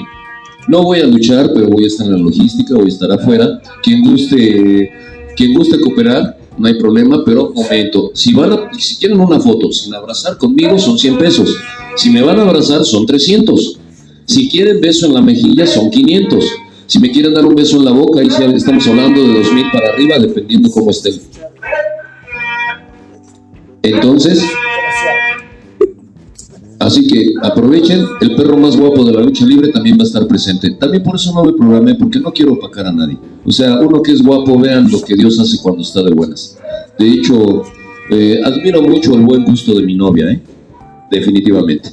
No 0.68 0.82
voy 0.82 1.00
a 1.00 1.06
luchar, 1.06 1.52
pero 1.54 1.68
voy 1.68 1.84
a 1.84 1.86
estar 1.86 2.06
en 2.06 2.12
la 2.12 2.18
logística, 2.18 2.74
voy 2.74 2.86
a 2.86 2.88
estar 2.88 3.10
afuera. 3.10 3.60
Quien 3.82 4.04
guste, 4.04 4.90
quien 5.36 5.54
guste 5.54 5.80
cooperar, 5.80 6.38
no 6.56 6.68
hay 6.68 6.74
problema, 6.74 7.24
pero 7.24 7.52
momento, 7.54 8.10
si 8.14 8.34
van 8.34 8.68
si 8.78 8.96
quieren 8.96 9.18
una 9.18 9.40
foto 9.40 9.72
sin 9.72 9.94
abrazar 9.94 10.36
conmigo 10.36 10.78
son 10.78 10.98
100 10.98 11.18
pesos. 11.18 11.56
Si 11.96 12.10
me 12.10 12.22
van 12.22 12.38
a 12.38 12.42
abrazar 12.42 12.84
son 12.84 13.06
300. 13.06 13.78
Si 14.26 14.48
quieren 14.48 14.80
beso 14.80 15.06
en 15.06 15.14
la 15.14 15.22
mejilla 15.22 15.66
son 15.66 15.90
500. 15.90 16.44
Si 16.86 16.98
me 16.98 17.10
quieren 17.10 17.34
dar 17.34 17.46
un 17.46 17.54
beso 17.54 17.76
en 17.78 17.84
la 17.84 17.92
boca, 17.92 18.20
ahí 18.20 18.26
estamos 18.26 18.86
hablando 18.86 19.22
de 19.22 19.38
2000 19.38 19.64
para 19.72 19.88
arriba, 19.90 20.18
dependiendo 20.18 20.70
cómo 20.70 20.90
estén. 20.90 21.14
Entonces, 23.82 24.44
así 26.90 27.06
que 27.06 27.32
aprovechen, 27.42 28.04
el 28.20 28.34
perro 28.34 28.58
más 28.58 28.76
guapo 28.76 29.04
de 29.04 29.12
la 29.12 29.22
lucha 29.22 29.46
libre 29.46 29.68
también 29.68 29.96
va 29.98 30.02
a 30.02 30.06
estar 30.06 30.26
presente. 30.26 30.70
También 30.72 31.02
por 31.02 31.16
eso 31.16 31.32
no 31.32 31.44
me 31.44 31.52
programé, 31.52 31.94
porque 31.94 32.18
no 32.18 32.32
quiero 32.32 32.54
opacar 32.54 32.86
a 32.86 32.92
nadie. 32.92 33.16
O 33.44 33.52
sea, 33.52 33.80
uno 33.80 34.02
que 34.02 34.12
es 34.12 34.22
guapo, 34.22 34.58
vean 34.58 34.90
lo 34.90 35.00
que 35.00 35.14
Dios 35.14 35.38
hace 35.38 35.58
cuando 35.62 35.82
está 35.82 36.02
de 36.02 36.10
buenas. 36.10 36.58
De 36.98 37.08
hecho, 37.08 37.62
eh, 38.10 38.40
admiro 38.44 38.82
mucho 38.82 39.14
el 39.14 39.22
buen 39.22 39.44
gusto 39.44 39.74
de 39.74 39.82
mi 39.82 39.94
novia, 39.94 40.30
¿eh? 40.30 40.40
definitivamente. 41.10 41.90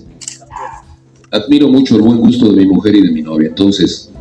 Admiro 1.32 1.68
mucho 1.68 1.96
el 1.96 2.02
buen 2.02 2.20
gusto 2.20 2.52
de 2.52 2.58
mi 2.58 2.68
mujer 2.68 2.96
y 2.96 3.02
de 3.02 3.12
mi 3.12 3.22
novia. 3.22 3.50
Entonces, 3.50 4.12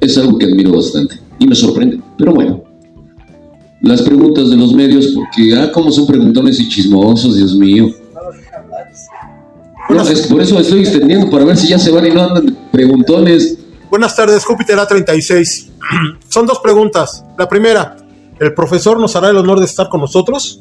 es 0.00 0.18
algo 0.18 0.38
que 0.38 0.46
admiro 0.46 0.72
bastante 0.72 1.16
y 1.38 1.46
me 1.46 1.54
sorprende. 1.54 2.00
Pero 2.16 2.34
bueno, 2.34 2.64
las 3.82 4.02
preguntas 4.02 4.50
de 4.50 4.56
los 4.56 4.74
medios, 4.74 5.08
porque, 5.08 5.54
ah, 5.54 5.70
cómo 5.72 5.90
son 5.90 6.06
preguntones 6.06 6.60
y 6.60 6.68
chismosos, 6.68 7.36
Dios 7.36 7.56
mío. 7.56 7.90
No, 9.94 10.02
es 10.08 10.26
por 10.26 10.40
eso 10.40 10.58
estoy 10.58 10.80
extendiendo, 10.80 11.28
para 11.30 11.44
ver 11.44 11.56
si 11.56 11.68
ya 11.68 11.78
se 11.78 11.90
van 11.90 12.06
y 12.06 12.10
no 12.10 12.22
andan 12.22 12.56
preguntones. 12.70 13.58
Buenas 13.90 14.14
tardes, 14.14 14.44
Júpiter 14.44 14.76
A36. 14.78 15.66
Son 16.28 16.46
dos 16.46 16.60
preguntas. 16.60 17.24
La 17.38 17.48
primera, 17.48 17.96
¿el 18.38 18.54
profesor 18.54 18.98
nos 19.00 19.16
hará 19.16 19.30
el 19.30 19.36
honor 19.36 19.58
de 19.58 19.66
estar 19.66 19.88
con 19.88 20.00
nosotros? 20.00 20.60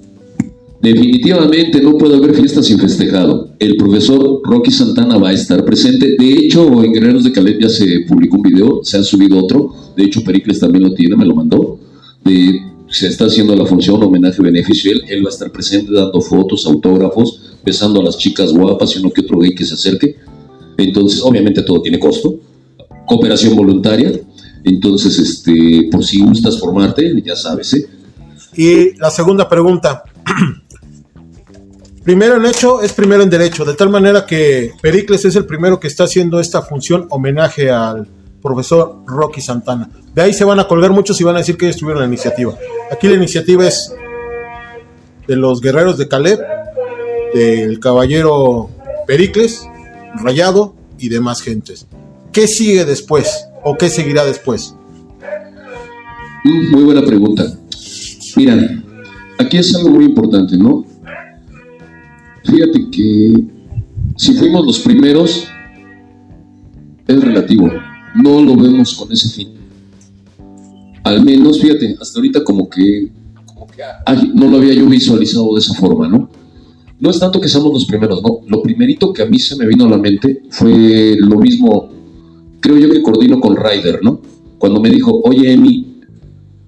Definitivamente 0.82 1.82
no 1.82 1.98
puede 1.98 2.16
haber 2.16 2.34
fiesta 2.34 2.64
sin 2.64 2.80
festejado. 2.80 3.50
El 3.60 3.76
profesor 3.76 4.40
Rocky 4.46 4.72
Santana 4.72 5.18
va 5.18 5.30
a 5.30 5.34
estar 5.34 5.64
presente. 5.66 6.16
De 6.18 6.30
hecho, 6.32 6.84
en 6.84 6.94
Guerreros 6.94 7.26
de 7.26 7.34
Caleb 7.34 7.60
ya 7.62 7.70
se 7.70 8.06
publicó 8.08 8.38
un 8.38 8.44
video, 8.44 8.80
se 8.84 8.98
ha 8.98 9.04
subido 9.04 9.38
otro. 9.40 9.74
De 9.98 10.06
hecho, 10.06 10.24
Pericles 10.24 10.60
también 10.60 10.86
lo 10.86 10.94
tiene, 10.94 11.16
me 11.18 11.26
lo 11.26 11.36
mandó. 11.36 11.78
De- 12.24 12.62
se 12.92 13.08
está 13.08 13.26
haciendo 13.26 13.56
la 13.56 13.66
función 13.66 14.02
homenaje 14.02 14.42
beneficio. 14.42 14.92
Él, 14.92 15.04
él 15.10 15.24
va 15.24 15.30
a 15.30 15.34
estar 15.34 15.52
presente 15.52 15.92
dando 15.92 16.20
fotos, 16.22 16.66
autógrafos, 16.66 17.49
besando 17.64 18.02
a 18.02 18.04
las 18.04 18.18
chicas 18.18 18.54
guapas 18.54 18.96
y 18.96 19.00
uno 19.00 19.12
que 19.12 19.22
otro 19.22 19.40
gay 19.40 19.54
que 19.54 19.66
se 19.66 19.76
acerque. 19.76 20.16
Entonces, 20.78 21.22
obviamente 21.22 21.62
todo 21.64 21.82
tiene 21.82 22.00
costo. 22.00 22.36
Cooperación 23.06 23.56
voluntaria. 23.56 24.12
Entonces, 24.64 25.18
este, 25.20 25.90
por 25.92 26.04
si 26.04 26.22
gustas 26.22 26.60
formarte, 26.60 27.14
ya 27.24 27.36
sabes, 27.36 27.74
¿eh? 27.74 27.90
Y 28.56 28.98
la 28.98 29.10
segunda 29.10 29.48
pregunta. 29.48 30.04
Primero 32.04 32.38
en 32.38 32.46
hecho 32.46 32.82
es 32.82 32.94
primero 32.94 33.22
en 33.22 33.30
derecho, 33.30 33.66
de 33.66 33.76
tal 33.76 33.90
manera 33.90 34.26
que 34.26 34.72
Pericles 34.82 35.26
es 35.26 35.36
el 35.36 35.46
primero 35.46 35.80
que 35.80 35.88
está 35.88 36.06
haciendo 36.06 36.40
esta 36.40 36.62
función 36.62 37.06
homenaje 37.10 37.70
al 37.70 38.08
profesor 38.42 39.04
Rocky 39.06 39.42
Santana. 39.42 39.90
De 40.16 40.22
ahí 40.22 40.34
se 40.34 40.44
van 40.44 40.60
a 40.60 40.68
colgar 40.68 40.92
muchos 40.92 41.20
y 41.22 41.24
van 41.24 41.36
a 41.36 41.40
decir 41.40 41.58
que 41.58 41.66
ellos 41.68 41.78
tuvieron 41.78 42.02
la 42.02 42.08
iniciativa. 42.08 42.56
Aquí 42.92 43.08
la 43.08 43.16
iniciativa 43.16 43.68
es 43.68 43.94
de 45.28 45.36
los 45.36 45.62
guerreros 45.62 45.98
de 45.98 46.08
Caleb, 46.08 46.40
del 47.34 47.80
caballero 47.80 48.70
Pericles, 49.08 49.68
Rayado 50.24 50.76
y 50.98 51.10
demás 51.10 51.42
gentes. 51.42 51.88
¿Qué 52.32 52.48
sigue 52.48 52.86
después? 52.86 53.46
¿O 53.64 53.76
qué 53.76 53.90
seguirá 53.90 54.26
después? 54.26 54.76
Mm, 56.46 56.72
Muy 56.72 56.84
buena 56.84 57.02
pregunta. 57.02 57.46
Mira, 58.36 58.56
aquí 59.38 59.58
es 59.58 59.76
algo 59.76 59.90
muy 59.90 60.06
importante, 60.06 60.58
¿no? 60.58 60.86
Fíjate 62.46 62.90
que 62.92 63.34
si 64.16 64.34
fuimos 64.34 64.66
los 64.66 64.80
primeros, 64.80 65.48
es 67.08 67.22
relativo. 67.22 67.70
No 68.16 68.42
lo 68.42 68.56
vemos 68.56 68.96
con 68.96 69.12
ese 69.12 69.30
fin. 69.30 69.50
Al 71.04 71.24
menos, 71.24 71.60
fíjate, 71.62 71.96
hasta 72.00 72.20
ahorita 72.20 72.44
como 72.44 72.70
que, 72.70 73.12
como 73.46 73.68
que 73.68 73.82
no 74.34 74.48
lo 74.48 74.58
había 74.58 74.74
yo 74.74 74.86
visualizado 74.86 75.54
de 75.54 75.60
esa 75.60 75.74
forma, 75.74 76.08
¿no? 76.08 76.30
No 77.00 77.10
es 77.10 77.20
tanto 77.20 77.40
que 77.40 77.48
seamos 77.48 77.72
los 77.74 77.86
primeros, 77.86 78.22
no. 78.22 78.42
Lo 78.48 78.62
primerito 78.62 79.14
que 79.14 79.22
a 79.22 79.26
mí 79.26 79.40
se 79.40 79.56
me 79.56 79.66
vino 79.66 79.86
a 79.86 79.90
la 79.90 79.98
mente 79.98 80.44
fue 80.50 81.16
lo 81.20 81.38
mismo, 81.38 81.90
creo 82.60 82.78
yo 82.78 82.90
que 82.90 83.02
coordino 83.02 83.40
con 83.40 83.56
Ryder, 83.56 84.04
¿no? 84.04 84.22
Cuando 84.58 84.82
me 84.82 84.90
dijo, 84.90 85.22
oye, 85.24 85.54
Emi, 85.54 86.02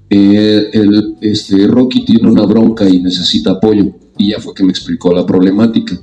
eh, 0.09 0.69
el, 0.73 1.15
este, 1.21 1.67
Rocky 1.67 2.05
tiene 2.05 2.29
una 2.29 2.45
bronca 2.45 2.87
y 2.89 3.01
necesita 3.01 3.51
apoyo. 3.51 3.91
Y 4.17 4.31
ya 4.31 4.39
fue 4.39 4.53
que 4.53 4.63
me 4.63 4.71
explicó 4.71 5.13
la 5.13 5.25
problemática. 5.25 5.99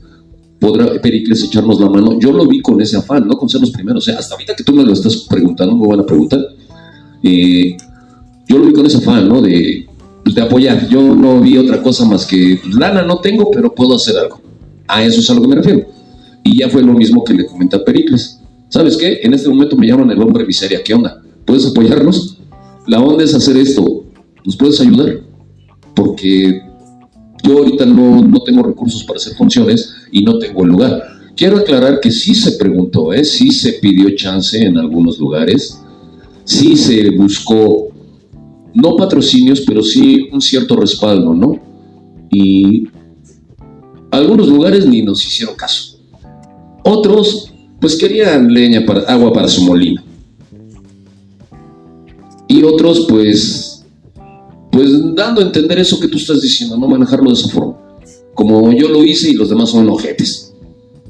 ¿Podrá 0.58 1.00
Pericles 1.00 1.44
echarnos 1.44 1.80
la 1.80 1.88
mano? 1.88 2.18
Yo 2.18 2.32
lo 2.32 2.46
vi 2.46 2.60
con 2.60 2.80
ese 2.80 2.96
afán, 2.96 3.26
no 3.26 3.36
con 3.36 3.48
ser 3.48 3.60
los 3.60 3.70
primeros. 3.70 4.02
O 4.02 4.10
sea, 4.10 4.18
hasta 4.18 4.34
ahorita 4.34 4.54
que 4.56 4.64
tú 4.64 4.74
me 4.74 4.84
lo 4.84 4.92
estás 4.92 5.26
preguntando, 5.28 5.76
me 5.76 5.86
van 5.86 6.00
a 6.00 6.06
preguntar. 6.06 6.40
eh, 7.22 7.76
yo 8.48 8.58
lo 8.58 8.64
vi 8.66 8.72
con 8.72 8.86
ese 8.86 8.98
afán, 8.98 9.28
¿no? 9.28 9.42
Pues, 10.28 10.34
de 10.34 10.42
apoyar. 10.42 10.88
Yo 10.88 11.02
no 11.14 11.40
vi 11.40 11.58
otra 11.58 11.82
cosa 11.82 12.04
más 12.04 12.26
que 12.26 12.58
pues, 12.62 12.74
lana 12.74 13.02
no 13.02 13.18
tengo, 13.20 13.50
pero 13.50 13.74
puedo 13.74 13.94
hacer 13.94 14.16
algo. 14.16 14.40
A 14.86 15.02
eso 15.02 15.20
es 15.20 15.30
a 15.30 15.34
lo 15.34 15.42
que 15.42 15.48
me 15.48 15.56
refiero. 15.56 15.86
Y 16.42 16.58
ya 16.60 16.68
fue 16.68 16.82
lo 16.82 16.92
mismo 16.92 17.24
que 17.24 17.34
le 17.34 17.46
comenté 17.46 17.76
a 17.76 17.84
Pericles. 17.84 18.40
¿Sabes 18.68 18.96
qué? 18.96 19.20
En 19.22 19.34
este 19.34 19.48
momento 19.48 19.76
me 19.76 19.86
llaman 19.86 20.10
el 20.10 20.20
hombre 20.20 20.44
miseria. 20.44 20.82
¿Qué 20.82 20.94
onda? 20.94 21.22
¿Puedes 21.44 21.66
apoyarnos? 21.66 22.38
La 22.86 23.00
onda 23.00 23.24
es 23.24 23.34
hacer 23.34 23.56
esto. 23.56 24.04
¿Nos 24.44 24.56
puedes 24.56 24.80
ayudar? 24.80 25.28
porque 25.98 26.62
yo 27.42 27.58
ahorita 27.58 27.84
no, 27.84 28.22
no 28.22 28.40
tengo 28.42 28.62
recursos 28.62 29.02
para 29.02 29.16
hacer 29.16 29.34
funciones 29.34 29.94
y 30.12 30.22
no 30.22 30.38
tengo 30.38 30.62
el 30.62 30.70
lugar. 30.70 31.02
Quiero 31.36 31.58
aclarar 31.58 31.98
que 32.00 32.12
sí 32.12 32.34
se 32.34 32.52
preguntó, 32.52 33.12
¿eh? 33.12 33.24
sí 33.24 33.50
se 33.50 33.74
pidió 33.74 34.14
chance 34.14 34.60
en 34.60 34.78
algunos 34.78 35.18
lugares, 35.18 35.80
sí 36.44 36.76
se 36.76 37.10
buscó, 37.10 37.87
no 38.78 38.96
patrocinios, 38.96 39.62
pero 39.62 39.82
sí 39.82 40.28
un 40.32 40.40
cierto 40.40 40.76
respaldo, 40.76 41.34
¿no? 41.34 41.58
Y 42.30 42.86
algunos 44.10 44.48
lugares 44.48 44.86
ni 44.86 45.02
nos 45.02 45.24
hicieron 45.26 45.56
caso. 45.56 45.98
Otros, 46.84 47.52
pues 47.80 47.96
querían 47.96 48.52
leña 48.52 48.86
para, 48.86 49.00
agua 49.00 49.32
para 49.32 49.48
su 49.48 49.62
molino. 49.62 50.02
Y 52.46 52.62
otros, 52.62 53.06
pues, 53.08 53.84
pues 54.70 54.90
dando 55.14 55.40
a 55.40 55.44
entender 55.44 55.78
eso 55.78 55.98
que 55.98 56.08
tú 56.08 56.16
estás 56.16 56.40
diciendo, 56.40 56.76
no 56.78 56.86
manejarlo 56.86 57.30
de 57.30 57.34
esa 57.34 57.48
forma. 57.48 57.76
Como 58.32 58.72
yo 58.72 58.88
lo 58.88 59.04
hice 59.04 59.30
y 59.30 59.34
los 59.34 59.50
demás 59.50 59.70
son 59.70 59.88
ojetes. 59.88 60.54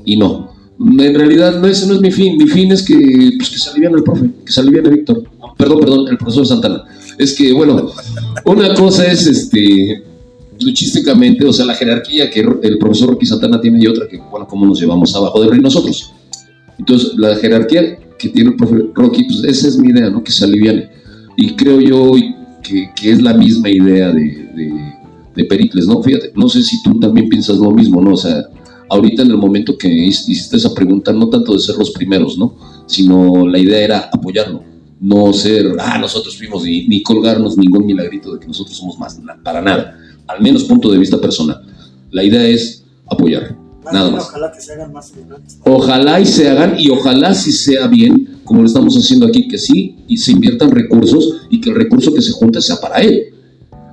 Y 0.04 0.16
no. 0.16 0.52
En 0.80 1.14
realidad, 1.14 1.60
no, 1.60 1.66
ese 1.66 1.86
no 1.86 1.94
es 1.94 2.00
mi 2.00 2.10
fin. 2.10 2.38
Mi 2.38 2.48
fin 2.48 2.72
es 2.72 2.82
que, 2.82 2.96
pues, 3.36 3.50
que 3.50 3.58
se 3.58 3.70
aliviane 3.70 3.96
el 3.96 4.04
profe, 4.04 4.30
que 4.44 4.52
se 4.52 4.60
aliviane 4.60 4.88
Víctor. 4.88 5.22
Perdón, 5.56 5.80
perdón, 5.80 6.08
el 6.08 6.16
profesor 6.16 6.46
Santana. 6.46 6.84
Es 7.18 7.34
que, 7.34 7.52
bueno, 7.52 7.90
una 8.44 8.74
cosa 8.74 9.06
es 9.06 9.26
este 9.26 10.04
luchísticamente, 10.60 11.44
o 11.44 11.52
sea, 11.52 11.66
la 11.66 11.74
jerarquía 11.74 12.30
que 12.30 12.40
el 12.40 12.78
profesor 12.78 13.10
Rocky 13.10 13.26
Santana 13.26 13.60
tiene 13.60 13.80
y 13.80 13.86
otra 13.86 14.08
que, 14.08 14.18
bueno, 14.30 14.46
cómo 14.46 14.66
nos 14.66 14.80
llevamos 14.80 15.14
abajo 15.14 15.40
del 15.40 15.52
río 15.52 15.62
nosotros. 15.62 16.12
Entonces, 16.78 17.12
la 17.16 17.36
jerarquía 17.36 17.98
que 18.18 18.28
tiene 18.28 18.50
el 18.50 18.56
profe 18.56 18.86
Rocky, 18.94 19.24
pues 19.24 19.44
esa 19.44 19.68
es 19.68 19.78
mi 19.78 19.90
idea, 19.90 20.10
¿no? 20.10 20.22
Que 20.22 20.32
se 20.32 20.44
aliviane. 20.44 20.90
Y 21.36 21.54
creo 21.54 21.80
yo 21.80 22.14
que, 22.62 22.90
que 22.96 23.12
es 23.12 23.22
la 23.22 23.34
misma 23.34 23.68
idea 23.68 24.12
de, 24.12 24.50
de, 24.54 24.72
de, 25.34 25.44
Pericles, 25.44 25.86
¿no? 25.86 26.02
Fíjate, 26.02 26.32
no 26.34 26.48
sé 26.48 26.62
si 26.62 26.82
tú 26.82 26.98
también 26.98 27.28
piensas 27.28 27.56
lo 27.58 27.70
mismo, 27.70 28.02
¿no? 28.02 28.14
O 28.14 28.16
sea, 28.16 28.44
ahorita 28.88 29.22
en 29.22 29.30
el 29.30 29.36
momento 29.36 29.78
que 29.78 29.88
hiciste 29.88 30.56
esa 30.56 30.74
pregunta, 30.74 31.12
no 31.12 31.28
tanto 31.28 31.52
de 31.52 31.60
ser 31.60 31.76
los 31.76 31.90
primeros, 31.92 32.36
¿no? 32.36 32.54
Sino 32.86 33.46
la 33.46 33.58
idea 33.58 33.80
era 33.80 34.10
apoyarlo, 34.12 34.64
no 35.00 35.32
ser, 35.32 35.66
ah, 35.78 35.98
nosotros 35.98 36.36
fuimos, 36.36 36.64
ni, 36.64 36.88
ni 36.88 37.02
colgarnos 37.02 37.56
ningún 37.56 37.86
milagrito 37.86 38.34
de 38.34 38.40
que 38.40 38.46
nosotros 38.46 38.76
somos 38.76 38.98
más, 38.98 39.20
para 39.42 39.60
nada 39.60 39.98
al 40.28 40.42
menos 40.42 40.64
punto 40.64 40.90
de 40.92 40.98
vista 40.98 41.20
personal. 41.20 41.60
La 42.10 42.22
idea 42.22 42.46
es 42.46 42.84
apoyar, 43.10 43.56
nada 43.90 44.10
más. 44.10 44.24
Ojalá 44.24 44.52
que 44.52 44.60
se 44.60 44.72
hagan 44.74 44.92
más 44.92 45.12
Ojalá 45.64 46.20
y 46.20 46.26
se 46.26 46.48
hagan, 46.48 46.76
y 46.78 46.90
ojalá 46.90 47.34
si 47.34 47.50
sea 47.50 47.86
bien, 47.88 48.38
como 48.44 48.60
lo 48.60 48.66
estamos 48.66 48.96
haciendo 48.96 49.26
aquí, 49.26 49.48
que 49.48 49.58
sí, 49.58 49.96
y 50.06 50.16
se 50.18 50.32
inviertan 50.32 50.70
recursos 50.70 51.42
y 51.50 51.60
que 51.60 51.70
el 51.70 51.76
recurso 51.76 52.14
que 52.14 52.22
se 52.22 52.32
junte 52.32 52.60
sea 52.60 52.76
para 52.80 53.00
él. 53.00 53.34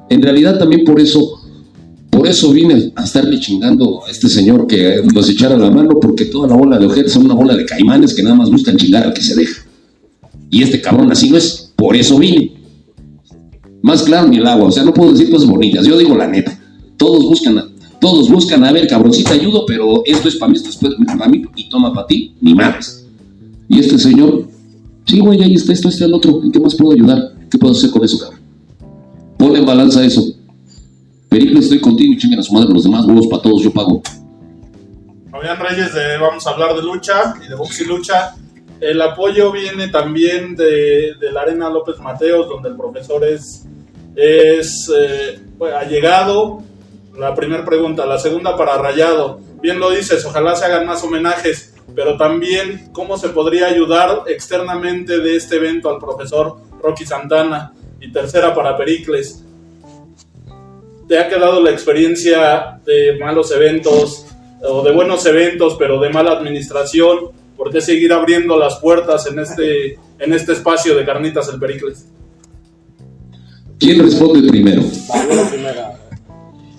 En 0.09 0.21
realidad 0.21 0.59
también 0.59 0.83
por 0.85 0.99
eso, 0.99 1.41
por 2.09 2.27
eso 2.27 2.51
vine 2.51 2.91
a 2.95 3.03
estarle 3.03 3.39
chingando 3.39 4.05
a 4.05 4.11
este 4.11 4.29
señor 4.29 4.67
que 4.67 5.01
nos 5.13 5.29
echara 5.29 5.57
la 5.57 5.71
mano, 5.71 5.99
porque 5.99 6.25
toda 6.25 6.47
la 6.47 6.55
bola 6.55 6.77
de 6.77 6.85
ojetes 6.85 7.13
son 7.13 7.25
una 7.25 7.33
bola 7.33 7.55
de 7.55 7.65
caimanes 7.65 8.13
que 8.13 8.23
nada 8.23 8.35
más 8.35 8.51
buscan 8.51 8.77
chingar 8.77 9.03
al 9.03 9.13
que 9.13 9.21
se 9.21 9.35
deja. 9.35 9.64
Y 10.49 10.63
este 10.63 10.81
cabrón 10.81 11.11
así 11.11 11.29
no 11.29 11.37
es, 11.37 11.73
por 11.75 11.95
eso 11.95 12.17
vine. 12.17 12.53
Más 13.81 14.03
claro 14.03 14.27
ni 14.27 14.37
el 14.37 14.47
agua, 14.47 14.67
o 14.67 14.71
sea, 14.71 14.83
no 14.83 14.93
puedo 14.93 15.11
decir 15.11 15.29
cosas 15.29 15.49
bonitas, 15.49 15.85
yo 15.85 15.97
digo 15.97 16.15
la 16.15 16.27
neta. 16.27 16.57
Todos 16.97 17.25
buscan, 17.25 17.61
todos 17.99 18.29
buscan, 18.29 18.63
a 18.63 18.71
ver, 18.71 18.87
cabroncita, 18.87 19.33
ayudo, 19.33 19.65
pero 19.65 20.01
esto 20.05 20.27
es 20.27 20.35
para 20.37 20.51
mí, 20.51 20.57
esto 20.57 20.69
es 20.69 21.05
para 21.05 21.27
mí, 21.27 21.43
y 21.55 21.69
toma 21.69 21.93
para 21.93 22.07
ti, 22.07 22.35
ni 22.41 22.55
madres. 22.55 23.05
Y 23.67 23.79
este 23.79 23.99
señor, 23.99 24.47
sí, 25.05 25.19
güey, 25.19 25.41
ahí 25.43 25.55
está 25.55 25.73
esto, 25.73 25.89
este, 25.89 26.05
el 26.05 26.13
otro, 26.13 26.41
¿en 26.43 26.51
qué 26.51 26.59
más 26.59 26.75
puedo 26.75 26.93
ayudar? 26.93 27.33
¿Qué 27.49 27.57
puedo 27.57 27.73
hacer 27.73 27.91
con 27.91 28.03
eso, 28.03 28.19
cabrón? 28.19 28.39
Ponle 29.37 29.59
en 29.59 29.65
balanza 29.65 30.03
eso. 30.03 30.23
Pericles, 31.29 31.65
estoy 31.65 31.81
contigo 31.81 32.13
y 32.13 32.17
chinguen 32.17 32.39
a 32.39 32.43
su 32.43 32.53
madre 32.53 32.73
los 32.73 32.83
demás 32.83 33.05
huevos 33.05 33.27
para 33.27 33.41
todos, 33.41 33.61
yo 33.61 33.71
pago. 33.71 34.01
Fabián 35.31 35.57
Reyes, 35.59 35.91
vamos 36.19 36.47
a 36.47 36.49
hablar 36.51 36.75
de 36.75 36.81
lucha 36.81 37.35
y 37.45 37.49
de 37.49 37.55
box 37.55 37.81
y 37.81 37.85
lucha. 37.85 38.35
El 38.81 39.01
apoyo 39.01 39.51
viene 39.51 39.87
también 39.87 40.55
de, 40.55 41.15
la 41.31 41.41
Arena 41.41 41.69
López 41.69 41.97
Mateos, 41.99 42.47
donde 42.49 42.69
el 42.69 42.75
profesor 42.75 43.23
es 43.23 43.65
es 44.15 44.91
eh. 44.97 45.39
La 47.17 47.33
primera 47.33 47.65
pregunta. 47.65 48.05
La 48.05 48.17
segunda 48.17 48.57
para 48.57 48.77
Rayado. 48.77 49.39
Bien 49.61 49.79
lo 49.79 49.89
dices, 49.89 50.23
ojalá 50.25 50.55
se 50.55 50.65
hagan 50.65 50.85
más 50.85 51.03
homenajes, 51.03 51.73
pero 51.95 52.17
también 52.17 52.89
cómo 52.91 53.17
se 53.17 53.29
podría 53.29 53.67
ayudar 53.67 54.23
externamente 54.27 55.19
de 55.19 55.35
este 55.35 55.55
evento 55.55 55.89
al 55.89 55.99
profesor 55.99 56.57
Rocky 56.81 57.05
Santana. 57.05 57.73
Y 57.99 58.11
tercera 58.11 58.53
para 58.53 58.77
Pericles. 58.77 59.43
¿Te 61.07 61.17
ha 61.17 61.29
quedado 61.29 61.61
la 61.61 61.71
experiencia 61.71 62.79
de 62.85 63.17
malos 63.19 63.51
eventos 63.51 64.25
o 64.61 64.83
de 64.83 64.91
buenos 64.91 65.25
eventos, 65.25 65.75
pero 65.79 65.99
de 65.99 66.09
mala 66.09 66.31
administración? 66.31 67.31
¿Por 67.57 67.71
qué 67.71 67.81
seguir 67.81 68.11
abriendo 68.11 68.57
las 68.57 68.79
puertas 68.79 69.27
en 69.27 69.39
este, 69.39 69.93
en 70.19 70.33
este 70.33 70.53
espacio 70.53 70.95
de 70.95 71.05
Carnitas 71.05 71.49
el 71.49 71.59
Pericles? 71.59 72.05
¿Quién 73.79 74.03
responde 74.03 74.47
primero? 74.47 74.81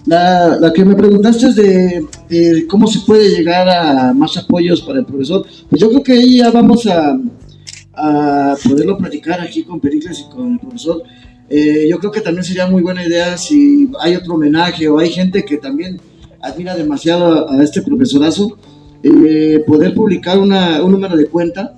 La, 0.06 0.56
la 0.60 0.72
que 0.72 0.84
me 0.84 0.94
preguntaste 0.94 1.46
es 1.46 1.56
de, 1.56 2.06
de, 2.28 2.66
cómo 2.68 2.86
se 2.86 3.00
puede 3.00 3.28
llegar 3.30 3.68
a 3.68 4.14
más 4.14 4.36
apoyos 4.36 4.82
para 4.82 5.00
el 5.00 5.04
profesor. 5.06 5.44
Pues 5.68 5.80
yo 5.80 5.88
creo 5.88 6.02
que 6.02 6.12
ahí 6.12 6.38
ya 6.38 6.50
vamos 6.50 6.86
a, 6.86 7.18
a 7.94 8.54
poderlo 8.62 8.96
platicar 8.96 9.40
aquí 9.40 9.64
con 9.64 9.80
Pericles 9.80 10.20
y 10.20 10.32
con 10.32 10.52
el 10.52 10.58
profesor. 10.60 11.02
Eh, 11.48 11.86
yo 11.88 11.98
creo 11.98 12.12
que 12.12 12.20
también 12.20 12.44
sería 12.44 12.66
muy 12.66 12.82
buena 12.82 13.04
idea 13.04 13.36
si 13.36 13.90
hay 14.00 14.14
otro 14.14 14.34
homenaje 14.34 14.88
o 14.88 14.98
hay 14.98 15.10
gente 15.10 15.44
que 15.44 15.56
también 15.56 16.00
admira 16.40 16.76
demasiado 16.76 17.48
a, 17.48 17.54
a 17.54 17.62
este 17.62 17.82
profesorazo, 17.82 18.58
eh, 19.02 19.62
poder 19.66 19.94
publicar 19.94 20.38
una, 20.38 20.82
un 20.82 20.92
número 20.92 21.16
de 21.16 21.26
cuenta 21.26 21.74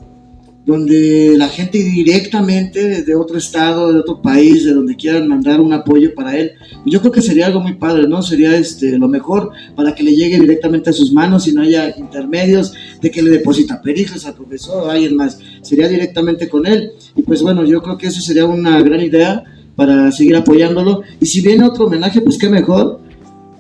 donde 0.69 1.33
la 1.39 1.49
gente 1.49 1.79
directamente 1.79 3.03
de 3.03 3.15
otro 3.15 3.39
estado, 3.39 3.91
de 3.91 4.01
otro 4.01 4.21
país, 4.21 4.67
de 4.67 4.75
donde 4.75 4.97
quieran 4.97 5.27
mandar 5.27 5.63
un 5.63 5.73
apoyo 5.73 6.15
para 6.15 6.37
él, 6.37 6.53
yo 6.85 7.01
creo 7.01 7.11
que 7.11 7.23
sería 7.23 7.47
algo 7.47 7.61
muy 7.61 7.77
padre, 7.77 8.07
¿no? 8.07 8.21
Sería 8.21 8.55
este, 8.55 8.99
lo 8.99 9.09
mejor 9.09 9.51
para 9.75 9.95
que 9.95 10.03
le 10.03 10.15
llegue 10.15 10.39
directamente 10.39 10.91
a 10.91 10.93
sus 10.93 11.11
manos 11.11 11.49
y 11.49 11.53
no 11.53 11.63
haya 11.63 11.97
intermedios 11.97 12.75
de 13.01 13.11
que 13.11 13.23
le 13.23 13.31
deposita 13.31 13.81
perijas 13.81 14.27
al 14.27 14.35
profesor 14.35 14.83
o 14.83 14.91
alguien 14.91 15.17
más, 15.17 15.41
sería 15.63 15.89
directamente 15.89 16.51
con 16.51 16.67
él. 16.67 16.91
Y 17.17 17.23
pues 17.23 17.43
bueno, 17.43 17.65
yo 17.65 17.81
creo 17.81 17.97
que 17.97 18.09
eso 18.09 18.21
sería 18.21 18.45
una 18.45 18.79
gran 18.83 19.01
idea 19.01 19.43
para 19.75 20.13
seguir 20.13 20.37
apoyándolo. 20.37 21.01
Y 21.19 21.25
si 21.25 21.41
viene 21.41 21.65
otro 21.65 21.87
homenaje, 21.87 22.21
pues 22.21 22.37
qué 22.37 22.51
mejor, 22.51 23.01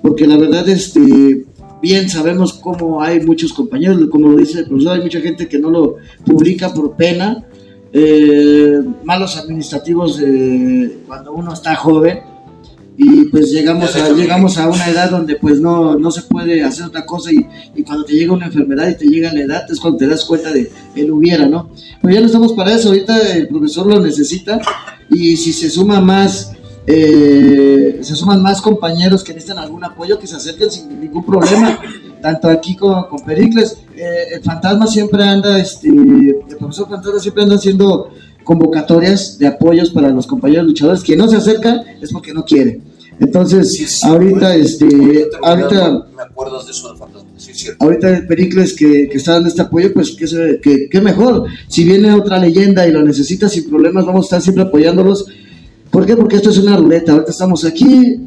porque 0.02 0.26
la 0.26 0.36
verdad, 0.36 0.68
este, 0.68 1.46
bien 1.80 2.08
sabemos 2.08 2.54
cómo 2.54 3.02
hay 3.02 3.20
muchos 3.20 3.52
compañeros, 3.52 4.00
como 4.10 4.28
lo 4.28 4.36
dice 4.36 4.60
el 4.60 4.66
profesor, 4.66 4.94
hay 4.94 5.02
mucha 5.02 5.20
gente 5.20 5.48
que 5.48 5.58
no 5.58 5.70
lo 5.70 5.96
publica 6.24 6.72
por 6.72 6.96
pena, 6.96 7.44
eh, 7.92 8.80
malos 9.04 9.36
administrativos 9.36 10.20
eh, 10.20 10.98
cuando 11.06 11.32
uno 11.32 11.54
está 11.54 11.74
joven 11.74 12.20
y 13.00 13.26
pues 13.26 13.52
llegamos 13.52 13.94
a, 13.94 14.10
llegamos 14.10 14.58
a 14.58 14.68
una 14.68 14.88
edad 14.88 15.08
donde 15.08 15.36
pues 15.36 15.60
no, 15.60 15.96
no 15.96 16.10
se 16.10 16.22
puede 16.22 16.64
hacer 16.64 16.86
otra 16.86 17.06
cosa 17.06 17.32
y, 17.32 17.46
y, 17.76 17.84
cuando 17.84 18.04
te 18.04 18.12
llega 18.12 18.32
una 18.32 18.46
enfermedad 18.46 18.88
y 18.88 18.96
te 18.96 19.06
llega 19.06 19.32
la 19.32 19.40
edad 19.40 19.62
es 19.70 19.78
cuando 19.78 19.98
te 19.98 20.08
das 20.08 20.24
cuenta 20.24 20.52
de 20.52 20.70
él 20.96 21.10
hubiera, 21.12 21.46
¿no? 21.46 21.70
Pues 22.02 22.14
ya 22.14 22.20
no 22.20 22.26
estamos 22.26 22.54
para 22.54 22.74
eso, 22.74 22.88
ahorita 22.88 23.36
el 23.36 23.46
profesor 23.46 23.86
lo 23.86 24.00
necesita 24.00 24.60
y 25.10 25.36
si 25.36 25.52
se 25.52 25.70
suma 25.70 26.00
más 26.00 26.52
eh, 26.90 27.98
se 28.00 28.16
suman 28.16 28.40
más 28.40 28.62
compañeros 28.62 29.22
que 29.22 29.34
necesitan 29.34 29.58
algún 29.58 29.84
apoyo 29.84 30.18
que 30.18 30.26
se 30.26 30.36
acerquen 30.36 30.70
sin 30.70 30.98
ningún 30.98 31.22
problema, 31.22 31.78
tanto 32.22 32.48
aquí 32.48 32.74
como 32.76 33.06
con 33.10 33.20
Pericles. 33.20 33.76
Eh, 33.94 34.36
el 34.36 34.42
fantasma 34.42 34.86
siempre 34.86 35.22
anda, 35.22 35.58
este, 35.58 35.88
el 35.88 36.56
profesor 36.58 36.88
Fantasma 36.88 37.20
siempre 37.20 37.42
anda 37.42 37.56
haciendo 37.56 38.10
convocatorias 38.42 39.38
de 39.38 39.48
apoyos 39.48 39.90
para 39.90 40.08
los 40.08 40.26
compañeros 40.26 40.64
luchadores. 40.64 41.02
Quien 41.02 41.18
no 41.18 41.28
se 41.28 41.36
acerca 41.36 41.84
es 42.00 42.10
porque 42.10 42.32
no 42.32 42.42
quiere. 42.42 42.80
Entonces, 43.20 43.74
sí, 43.74 43.84
sí, 43.84 44.08
ahorita, 44.08 44.54
este, 44.54 44.86
ahorita, 45.42 46.06
me 46.16 46.22
acuerdo 46.22 46.64
de 46.64 46.70
eso 46.70 46.88
del 46.88 46.96
fantasma, 46.96 47.28
sí, 47.36 47.68
ahorita 47.78 48.08
el 48.16 48.26
Pericles 48.26 48.74
que, 48.74 49.10
que, 49.10 49.18
está 49.18 49.32
dando 49.34 49.50
este 49.50 49.60
apoyo, 49.60 49.92
pues 49.92 50.12
que, 50.12 50.26
se, 50.26 50.58
que, 50.62 50.88
que 50.88 51.00
mejor. 51.02 51.44
Si 51.68 51.84
viene 51.84 52.14
otra 52.14 52.38
leyenda 52.38 52.88
y 52.88 52.92
lo 52.92 53.02
necesita 53.02 53.46
sin 53.50 53.68
problemas, 53.68 54.06
vamos 54.06 54.22
a 54.22 54.26
estar 54.26 54.40
siempre 54.40 54.62
apoyándolos 54.62 55.26
¿Por 55.90 56.06
qué? 56.06 56.16
Porque 56.16 56.36
esto 56.36 56.50
es 56.50 56.58
una 56.58 56.76
ruleta. 56.76 57.12
Ahorita 57.12 57.30
estamos 57.30 57.64
aquí 57.64 58.20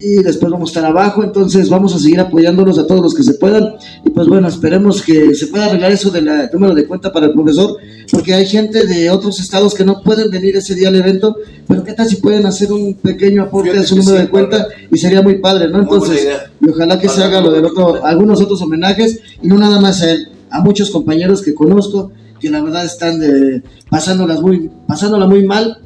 y 0.00 0.22
después 0.22 0.52
vamos 0.52 0.70
a 0.70 0.72
estar 0.72 0.84
abajo, 0.84 1.24
entonces 1.24 1.68
vamos 1.68 1.94
a 1.94 1.98
seguir 1.98 2.20
apoyándolos 2.20 2.78
a 2.78 2.86
todos 2.86 3.00
los 3.00 3.14
que 3.14 3.22
se 3.22 3.34
puedan. 3.34 3.74
Y 4.04 4.10
pues 4.10 4.28
bueno, 4.28 4.46
esperemos 4.46 5.02
que 5.02 5.34
se 5.34 5.48
pueda 5.48 5.66
arreglar 5.66 5.92
eso 5.92 6.10
del 6.10 6.28
número 6.52 6.74
de 6.74 6.86
cuenta 6.86 7.12
para 7.12 7.26
el 7.26 7.32
profesor, 7.32 7.76
porque 8.12 8.34
hay 8.34 8.46
gente 8.46 8.86
de 8.86 9.10
otros 9.10 9.40
estados 9.40 9.74
que 9.74 9.84
no 9.84 10.02
pueden 10.02 10.30
venir 10.30 10.56
ese 10.56 10.74
día 10.74 10.88
al 10.88 10.96
evento, 10.96 11.36
pero 11.66 11.82
qué 11.82 11.92
tal 11.92 12.08
si 12.08 12.16
pueden 12.16 12.46
hacer 12.46 12.72
un 12.72 12.94
pequeño 12.94 13.42
aporte 13.42 13.76
a 13.76 13.82
su 13.82 13.96
número 13.96 14.16
sí, 14.16 14.22
de 14.22 14.28
cuenta 14.28 14.68
y 14.90 14.98
sería 14.98 15.22
muy 15.22 15.38
padre, 15.38 15.68
¿no? 15.68 15.80
Entonces, 15.80 16.28
y 16.60 16.70
ojalá 16.70 16.98
que 17.00 17.08
se 17.08 17.22
haga 17.22 17.40
lo 17.40 17.50
del 17.50 17.64
otro, 17.64 18.04
algunos 18.04 18.40
otros 18.40 18.62
homenajes 18.62 19.20
y 19.42 19.48
no 19.48 19.58
nada 19.58 19.80
más 19.80 20.02
a 20.02 20.12
él, 20.12 20.28
a 20.50 20.60
muchos 20.60 20.90
compañeros 20.90 21.42
que 21.42 21.54
conozco 21.54 22.12
que 22.40 22.50
la 22.50 22.62
verdad 22.62 22.84
están 22.84 23.18
de, 23.18 23.62
pasándolas 23.90 24.40
muy, 24.40 24.70
pasándola 24.86 25.26
muy 25.26 25.44
mal 25.44 25.78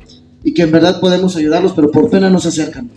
y 0.45 0.55
que 0.55 0.63
en 0.63 0.73
verdad 0.73 1.01
podemos 1.01 1.37
ayudarlos, 1.37 1.73
pero 1.73 1.91
por 1.91 2.11
pena 2.11 2.31
no 2.31 2.39
se 2.39 2.49
acercan. 2.49 2.91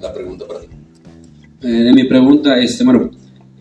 la 0.00 0.12
pregunta 0.12 0.46
para 0.46 0.60
ti. 0.60 0.68
Eh, 1.62 1.66
de 1.66 1.92
mi 1.92 2.04
pregunta, 2.04 2.58
este, 2.58 2.84
bueno, 2.84 3.10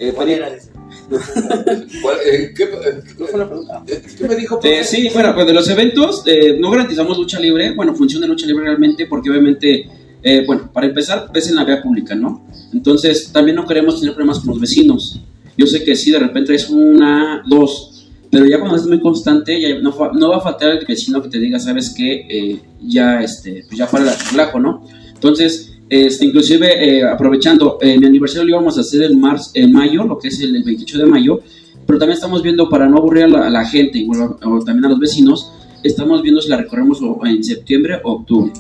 eh, 0.04 0.12
¿Cuál 0.14 0.30
era? 0.30 0.50
¿Cuál, 1.10 2.18
eh, 2.26 2.54
¿qué, 2.56 2.64
eh, 2.64 3.04
¿Cuál 3.18 3.30
fue 3.30 3.40
la 3.40 3.48
pregunta? 3.48 3.84
Eh, 3.88 4.02
¿Qué 4.18 4.28
me 4.28 4.36
dijo? 4.36 4.60
Eh, 4.64 4.84
sí, 4.84 5.10
bueno, 5.14 5.34
pues 5.36 5.46
de 5.46 5.54
los 5.54 5.70
eventos 5.70 6.24
eh, 6.26 6.58
no 6.60 6.72
garantizamos 6.72 7.18
lucha 7.18 7.40
libre, 7.40 7.74
bueno, 7.76 7.96
función 7.96 8.22
de 8.22 8.28
lucha 8.28 8.48
libre 8.48 8.66
realmente 8.66 9.06
porque 9.06 9.30
obviamente, 9.30 9.90
eh, 10.24 10.44
bueno, 10.46 10.70
para 10.74 10.88
empezar, 10.88 11.30
ves 11.32 11.48
en 11.50 11.56
la 11.56 11.64
vía 11.64 11.82
pública, 11.82 12.16
¿no? 12.16 12.46
Entonces, 12.74 13.32
también 13.32 13.56
no 13.56 13.68
queremos 13.68 14.00
tener 14.00 14.16
problemas 14.16 14.40
con 14.40 14.50
los 14.50 14.60
vecinos. 14.60 15.20
Yo 15.56 15.68
sé 15.68 15.84
que 15.84 15.96
sí, 15.96 16.12
de 16.12 16.20
repente 16.20 16.56
es 16.56 16.70
una, 16.70 17.44
dos, 17.48 18.03
pero 18.34 18.48
ya 18.48 18.60
cuando 18.60 18.76
es 18.78 18.88
muy 18.88 19.00
constante, 19.00 19.62
ya 19.62 19.80
no, 19.80 19.94
no 20.14 20.30
va 20.30 20.38
a 20.38 20.42
faltar 20.42 20.72
el 20.72 20.84
vecino 20.86 21.22
que 21.22 21.30
te 21.30 21.38
diga, 21.38 21.60
¿sabes 21.60 21.94
qué? 21.96 22.26
Eh, 22.28 22.60
ya, 22.82 23.22
este, 23.22 23.64
pues 23.68 23.78
ya 23.78 23.88
para 23.88 24.12
el 24.12 24.20
relajo, 24.32 24.60
¿no? 24.60 24.84
Entonces, 25.14 25.72
este, 25.88 26.26
inclusive 26.26 26.98
eh, 26.98 27.04
aprovechando, 27.06 27.78
eh, 27.80 27.96
mi 28.00 28.08
aniversario 28.08 28.44
lo 28.46 28.50
íbamos 28.50 28.78
a 28.80 28.82
hacer 28.82 29.04
en, 29.04 29.22
marzo, 29.22 29.52
en 29.54 29.72
mayo, 29.72 30.04
lo 30.04 30.18
que 30.18 30.30
es 30.30 30.42
el, 30.42 30.56
el 30.56 30.64
28 30.64 30.98
de 30.98 31.06
mayo, 31.06 31.42
pero 31.86 32.00
también 32.00 32.16
estamos 32.16 32.42
viendo, 32.42 32.68
para 32.70 32.90
no 32.90 32.98
aburrir 32.98 33.26
a 33.26 33.28
la, 33.28 33.46
a 33.46 33.50
la 33.52 33.66
gente 33.66 34.00
y 34.00 34.06
bueno, 34.06 34.36
o 34.44 34.60
también 34.64 34.86
a 34.86 34.90
los 34.90 35.00
vecinos, 35.00 35.52
estamos 35.84 36.24
viendo 36.24 36.42
si 36.42 36.50
la 36.50 36.58
recorremos 36.58 37.00
en 37.26 37.44
septiembre 37.44 38.00
o 38.04 38.14
octubre. 38.14 38.52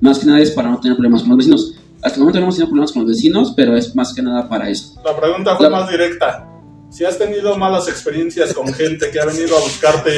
Más 0.00 0.18
que 0.20 0.26
nada 0.26 0.40
es 0.40 0.52
para 0.52 0.70
no 0.70 0.80
tener 0.80 0.96
problemas 0.96 1.20
con 1.20 1.28
los 1.30 1.38
vecinos. 1.38 1.74
Hasta 2.02 2.16
el 2.16 2.20
momento 2.20 2.40
no 2.40 2.46
hemos 2.46 2.54
tenido 2.56 2.68
problemas 2.70 2.92
con 2.92 3.02
los 3.02 3.10
vecinos, 3.12 3.52
pero 3.54 3.76
es 3.76 3.94
más 3.94 4.14
que 4.14 4.22
nada 4.22 4.48
para 4.48 4.70
eso. 4.70 5.00
La 5.04 5.14
pregunta 5.20 5.54
fue 5.56 5.68
La- 5.68 5.76
más 5.78 5.90
directa. 5.90 6.48
Si 6.92 7.04
has 7.04 7.16
tenido 7.18 7.56
malas 7.56 7.88
experiencias 7.88 8.52
con 8.52 8.72
gente 8.74 9.10
que 9.10 9.18
ha 9.18 9.24
venido 9.24 9.56
a 9.56 9.60
buscarte 9.60 10.10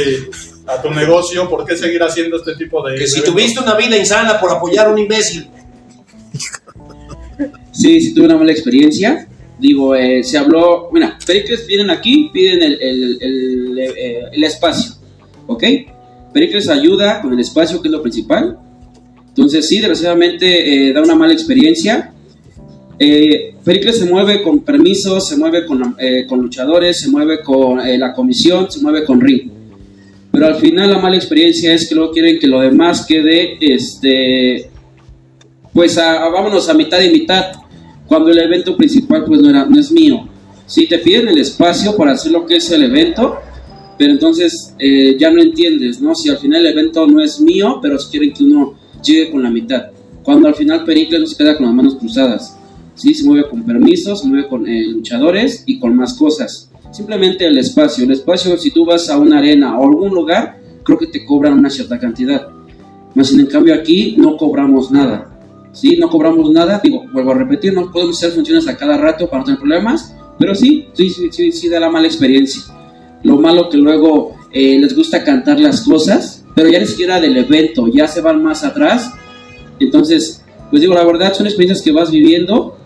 a 0.66 0.82
tu 0.82 0.90
negocio, 0.90 1.48
¿por 1.48 1.64
qué 1.64 1.76
seguir 1.76 2.02
haciendo 2.02 2.36
este 2.38 2.56
tipo 2.56 2.84
de 2.86 2.96
Que 2.96 3.06
si 3.06 3.18
eventos? 3.20 3.32
tuviste 3.34 3.60
una 3.60 3.76
vida 3.76 3.96
insana 3.96 4.40
por 4.40 4.50
apoyar 4.50 4.86
a 4.88 4.90
un 4.90 4.98
imbécil. 4.98 5.48
Sí, 7.72 8.00
sí 8.00 8.14
tuve 8.14 8.26
una 8.26 8.36
mala 8.36 8.52
experiencia. 8.52 9.28
Digo, 9.58 9.94
eh, 9.94 10.22
se 10.24 10.36
habló, 10.36 10.88
mira, 10.92 11.16
Pericles 11.24 11.66
vienen 11.66 11.90
aquí, 11.90 12.28
piden 12.32 12.62
el, 12.62 12.78
el- 12.82 13.18
el, 13.20 13.78
eh, 13.78 14.20
el 14.32 14.44
espacio, 14.44 14.94
¿ok? 15.46 15.62
Pericles 16.32 16.68
ayuda 16.68 17.20
con 17.22 17.32
el 17.32 17.38
espacio, 17.40 17.80
que 17.80 17.86
es 17.88 17.92
lo 17.92 18.02
principal. 18.02 18.58
Entonces, 19.28 19.66
sí, 19.68 19.76
desgraciadamente 19.78 20.88
eh, 20.88 20.92
da 20.92 21.02
una 21.02 21.14
mala 21.14 21.32
experiencia. 21.32 22.12
Eh, 22.98 23.54
Pericles 23.64 23.98
se 23.98 24.04
mueve 24.06 24.42
con 24.42 24.60
permisos, 24.60 25.26
se 25.28 25.36
mueve 25.36 25.66
con, 25.66 25.96
eh, 25.98 26.26
con 26.28 26.40
luchadores, 26.40 27.00
se 27.00 27.08
mueve 27.10 27.40
con 27.42 27.80
eh, 27.80 27.98
la 27.98 28.12
comisión, 28.12 28.70
se 28.70 28.80
mueve 28.80 29.04
con 29.04 29.20
ring. 29.20 29.50
Pero 30.30 30.46
al 30.46 30.56
final 30.56 30.90
la 30.92 30.98
mala 30.98 31.16
experiencia 31.16 31.72
es 31.74 31.88
que 31.88 31.94
luego 31.94 32.12
quieren 32.12 32.38
que 32.38 32.46
lo 32.46 32.60
demás 32.60 33.04
quede, 33.06 33.56
este, 33.60 34.68
pues 35.72 35.96
a- 35.98 36.24
a- 36.24 36.28
vámonos 36.28 36.68
a 36.68 36.74
mitad 36.74 37.00
y 37.00 37.10
mitad, 37.10 37.52
cuando 38.06 38.30
el 38.30 38.38
evento 38.38 38.76
principal 38.76 39.24
pues 39.24 39.40
no 39.40 39.78
es 39.78 39.90
mío. 39.90 40.28
Si 40.66 40.86
te 40.88 40.98
piden 40.98 41.28
el 41.28 41.38
espacio 41.38 41.96
para 41.96 42.12
hacer 42.12 42.32
lo 42.32 42.46
que 42.46 42.56
es 42.56 42.70
el 42.70 42.82
evento, 42.84 43.36
pero 43.98 44.12
entonces 44.12 44.74
eh, 44.78 45.16
ya 45.18 45.30
no 45.30 45.40
entiendes, 45.42 46.00
¿no? 46.00 46.14
Si 46.14 46.28
al 46.28 46.38
final 46.38 46.64
el 46.64 46.72
evento 46.72 47.06
no 47.06 47.20
es 47.22 47.40
mío, 47.40 47.78
pero 47.82 47.98
si 47.98 48.10
quieren 48.10 48.32
que 48.32 48.44
uno 48.44 48.74
llegue 49.04 49.30
con 49.30 49.42
la 49.42 49.50
mitad. 49.50 49.84
Cuando 50.22 50.48
al 50.48 50.54
final 50.54 50.84
Pericles 50.84 51.20
no 51.20 51.26
se 51.26 51.36
queda 51.36 51.56
con 51.56 51.66
las 51.66 51.74
manos 51.74 51.96
cruzadas, 51.96 52.56
¿sí? 52.94 53.14
Se 53.14 53.24
mueve 53.24 53.48
con 53.48 53.64
permisos, 53.64 54.20
se 54.20 54.28
mueve 54.28 54.48
con 54.48 54.66
eh, 54.66 54.84
luchadores 54.86 55.64
y 55.66 55.78
con 55.78 55.96
más 55.96 56.14
cosas. 56.14 56.70
Simplemente 56.90 57.46
el 57.46 57.58
espacio. 57.58 58.04
El 58.04 58.12
espacio, 58.12 58.56
si 58.56 58.70
tú 58.70 58.84
vas 58.84 59.08
a 59.10 59.18
una 59.18 59.38
arena 59.38 59.78
o 59.78 59.84
algún 59.84 60.14
lugar, 60.14 60.60
creo 60.84 60.98
que 60.98 61.06
te 61.06 61.24
cobran 61.24 61.54
una 61.54 61.70
cierta 61.70 61.98
cantidad. 61.98 62.48
Más 63.14 63.28
sin 63.28 63.40
en 63.40 63.46
cambio 63.46 63.74
aquí 63.74 64.14
no 64.18 64.36
cobramos 64.36 64.90
nada. 64.90 65.34
¿sí? 65.74 65.96
No 65.98 66.08
cobramos 66.08 66.50
nada, 66.50 66.80
digo, 66.82 67.04
vuelvo 67.12 67.32
a 67.32 67.34
repetir, 67.34 67.74
no 67.74 67.90
podemos 67.90 68.16
hacer 68.16 68.32
funciones 68.32 68.66
a 68.68 68.76
cada 68.76 68.96
rato 68.96 69.28
para 69.28 69.40
no 69.40 69.44
tener 69.44 69.60
problemas, 69.60 70.14
pero 70.38 70.54
sí, 70.54 70.86
sí, 70.94 71.10
sí, 71.10 71.28
sí, 71.30 71.52
sí 71.52 71.68
da 71.68 71.80
la 71.80 71.90
mala 71.90 72.06
experiencia. 72.06 72.62
Lo 73.22 73.36
malo 73.36 73.68
que 73.68 73.76
luego 73.76 74.34
eh, 74.52 74.78
les 74.78 74.94
gusta 74.94 75.24
cantar 75.24 75.60
las 75.60 75.82
cosas, 75.82 76.44
pero 76.54 76.68
ya 76.68 76.78
ni 76.78 76.86
siquiera 76.86 77.20
del 77.20 77.36
evento, 77.36 77.88
ya 77.88 78.06
se 78.06 78.20
van 78.20 78.42
más 78.42 78.64
atrás. 78.64 79.10
Entonces, 79.80 80.42
pues 80.70 80.80
digo, 80.80 80.94
la 80.94 81.04
verdad 81.04 81.34
son 81.34 81.46
experiencias 81.46 81.84
que 81.84 81.92
vas 81.92 82.10
viviendo, 82.10 82.78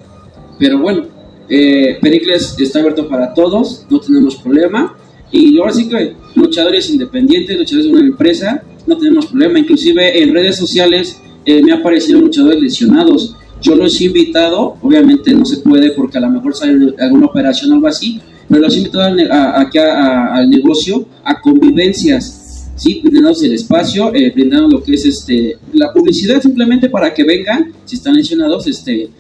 pero 0.59 0.79
bueno, 0.79 1.07
eh, 1.49 1.99
Pericles 2.01 2.57
está 2.59 2.81
abierto 2.81 3.09
para 3.09 3.33
todos, 3.33 3.87
no 3.89 4.01
tenemos 4.01 4.37
problema. 4.37 4.97
Y 5.31 5.59
ahora 5.59 5.73
sí 5.73 5.89
que 5.89 6.15
luchadores 6.35 6.91
independientes, 6.91 7.59
luchadores 7.59 7.91
de 7.91 7.97
una 7.97 8.07
empresa, 8.07 8.63
no 8.87 8.97
tenemos 8.97 9.27
problema. 9.27 9.59
Inclusive 9.59 10.23
en 10.23 10.33
redes 10.33 10.57
sociales 10.57 11.21
eh, 11.45 11.63
me 11.63 11.73
han 11.73 11.81
aparecido 11.81 12.21
luchadores 12.21 12.61
lesionados. 12.61 13.35
Yo 13.61 13.75
los 13.75 14.01
he 14.01 14.05
invitado, 14.05 14.77
obviamente 14.83 15.33
no 15.33 15.45
se 15.45 15.59
puede 15.59 15.91
porque 15.91 16.19
a 16.19 16.21
lo 16.21 16.31
mejor 16.31 16.55
sale 16.55 16.95
alguna 16.99 17.27
operación 17.27 17.73
o 17.73 17.75
algo 17.75 17.89
así, 17.89 18.21
pero 18.49 18.63
los 18.63 18.75
he 18.75 18.79
invitado 18.79 19.17
aquí 19.57 19.79
al 19.79 20.49
negocio 20.49 21.07
a 21.25 21.41
convivencias, 21.41 22.71
¿sí? 22.77 23.01
brindándonos 23.03 23.43
el 23.43 23.53
espacio, 23.53 24.15
eh, 24.15 24.31
brindando 24.31 24.69
lo 24.69 24.83
que 24.83 24.95
es 24.95 25.05
este, 25.05 25.59
la 25.73 25.93
publicidad 25.93 26.41
simplemente 26.41 26.89
para 26.89 27.13
que 27.13 27.25
vengan, 27.25 27.73
si 27.85 27.97
están 27.97 28.15
lesionados, 28.15 28.67
este, 28.69 29.11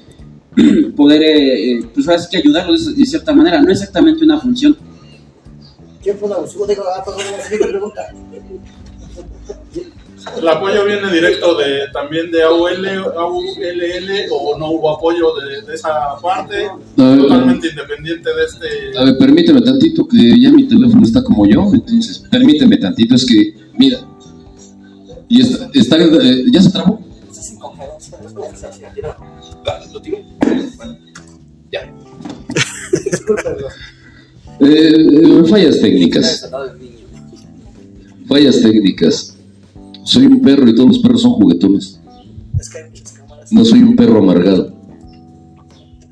poder, 0.96 1.22
eh, 1.22 1.72
eh, 1.72 1.80
pues 1.94 2.08
ahora 2.08 2.20
sí 2.20 2.28
que 2.30 2.38
ayudarlos 2.38 2.86
de, 2.86 3.00
de 3.00 3.06
cierta 3.06 3.32
manera, 3.32 3.60
no 3.60 3.70
exactamente 3.70 4.24
una 4.24 4.40
función. 4.40 4.76
¿Quién 6.02 6.18
fue 6.18 6.28
la 6.28 6.36
ah, 6.36 7.04
pregunta. 7.04 8.02
El 10.36 10.48
apoyo 10.48 10.84
viene 10.84 11.10
directo 11.10 11.56
de 11.56 11.88
también 11.92 12.30
de 12.30 12.42
AUL, 12.42 12.86
AULL 12.86 14.10
o 14.30 14.58
no 14.58 14.72
hubo 14.72 14.96
apoyo 14.96 15.34
de, 15.36 15.62
de 15.62 15.74
esa 15.74 16.16
parte, 16.20 16.68
ver, 16.96 17.18
totalmente 17.18 17.68
independiente 17.68 18.28
de 18.34 18.44
este. 18.44 18.98
A 18.98 19.04
ver, 19.04 19.18
permíteme 19.18 19.62
tantito, 19.62 20.06
que 20.06 20.40
ya 20.40 20.50
mi 20.50 20.68
teléfono 20.68 21.04
está 21.04 21.22
como 21.22 21.46
yo, 21.46 21.70
entonces, 21.72 22.24
permíteme 22.30 22.76
tantito, 22.76 23.14
es 23.14 23.24
que, 23.24 23.54
mira, 23.74 23.98
y 25.28 25.40
está, 25.40 25.70
está 25.72 25.96
eh, 25.96 26.44
¿ya 26.52 26.62
se 26.62 26.70
trabó? 26.70 27.00
¿Lo? 29.92 30.37
Ya. 31.70 31.92
Eh, 34.60 34.92
eh, 35.20 35.44
fallas 35.48 35.80
técnicas, 35.80 36.50
fallas 38.26 38.60
técnicas. 38.60 39.36
Soy 40.04 40.26
un 40.26 40.40
perro 40.40 40.68
y 40.68 40.74
todos 40.74 40.88
los 40.88 40.98
perros 40.98 41.22
son 41.22 41.32
juguetones. 41.32 42.00
No 43.50 43.64
soy 43.64 43.82
un 43.82 43.94
perro 43.94 44.18
amargado. 44.18 44.72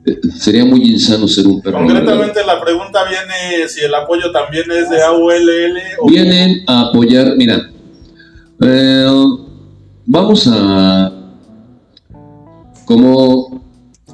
Eh, 0.05 0.17
sería 0.39 0.65
muy 0.65 0.83
insano 0.83 1.27
ser 1.27 1.47
un 1.47 1.61
perro 1.61 1.79
amargado. 1.79 2.07
Concretamente 2.07 2.47
la 2.47 2.63
pregunta 2.63 3.01
viene 3.09 3.69
si 3.69 3.81
el 3.81 3.95
apoyo 3.95 4.31
también 4.31 4.71
es 4.71 4.91
de 4.91 5.03
AULL 5.03 5.79
o 6.01 6.09
vienen 6.09 6.63
a 6.67 6.89
apoyar, 6.89 7.35
mira, 7.37 7.71
eh, 8.61 9.07
vamos 10.05 10.49
a, 10.51 11.13
como, 12.85 13.56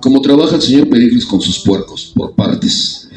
como 0.03 0.21
trabaja 0.21 0.57
el 0.57 0.63
señor 0.63 0.89
Pericles 0.89 1.25
con 1.25 1.41
sus 1.41 1.61
puercos, 1.61 2.13
por 2.15 2.35
partes. 2.35 3.09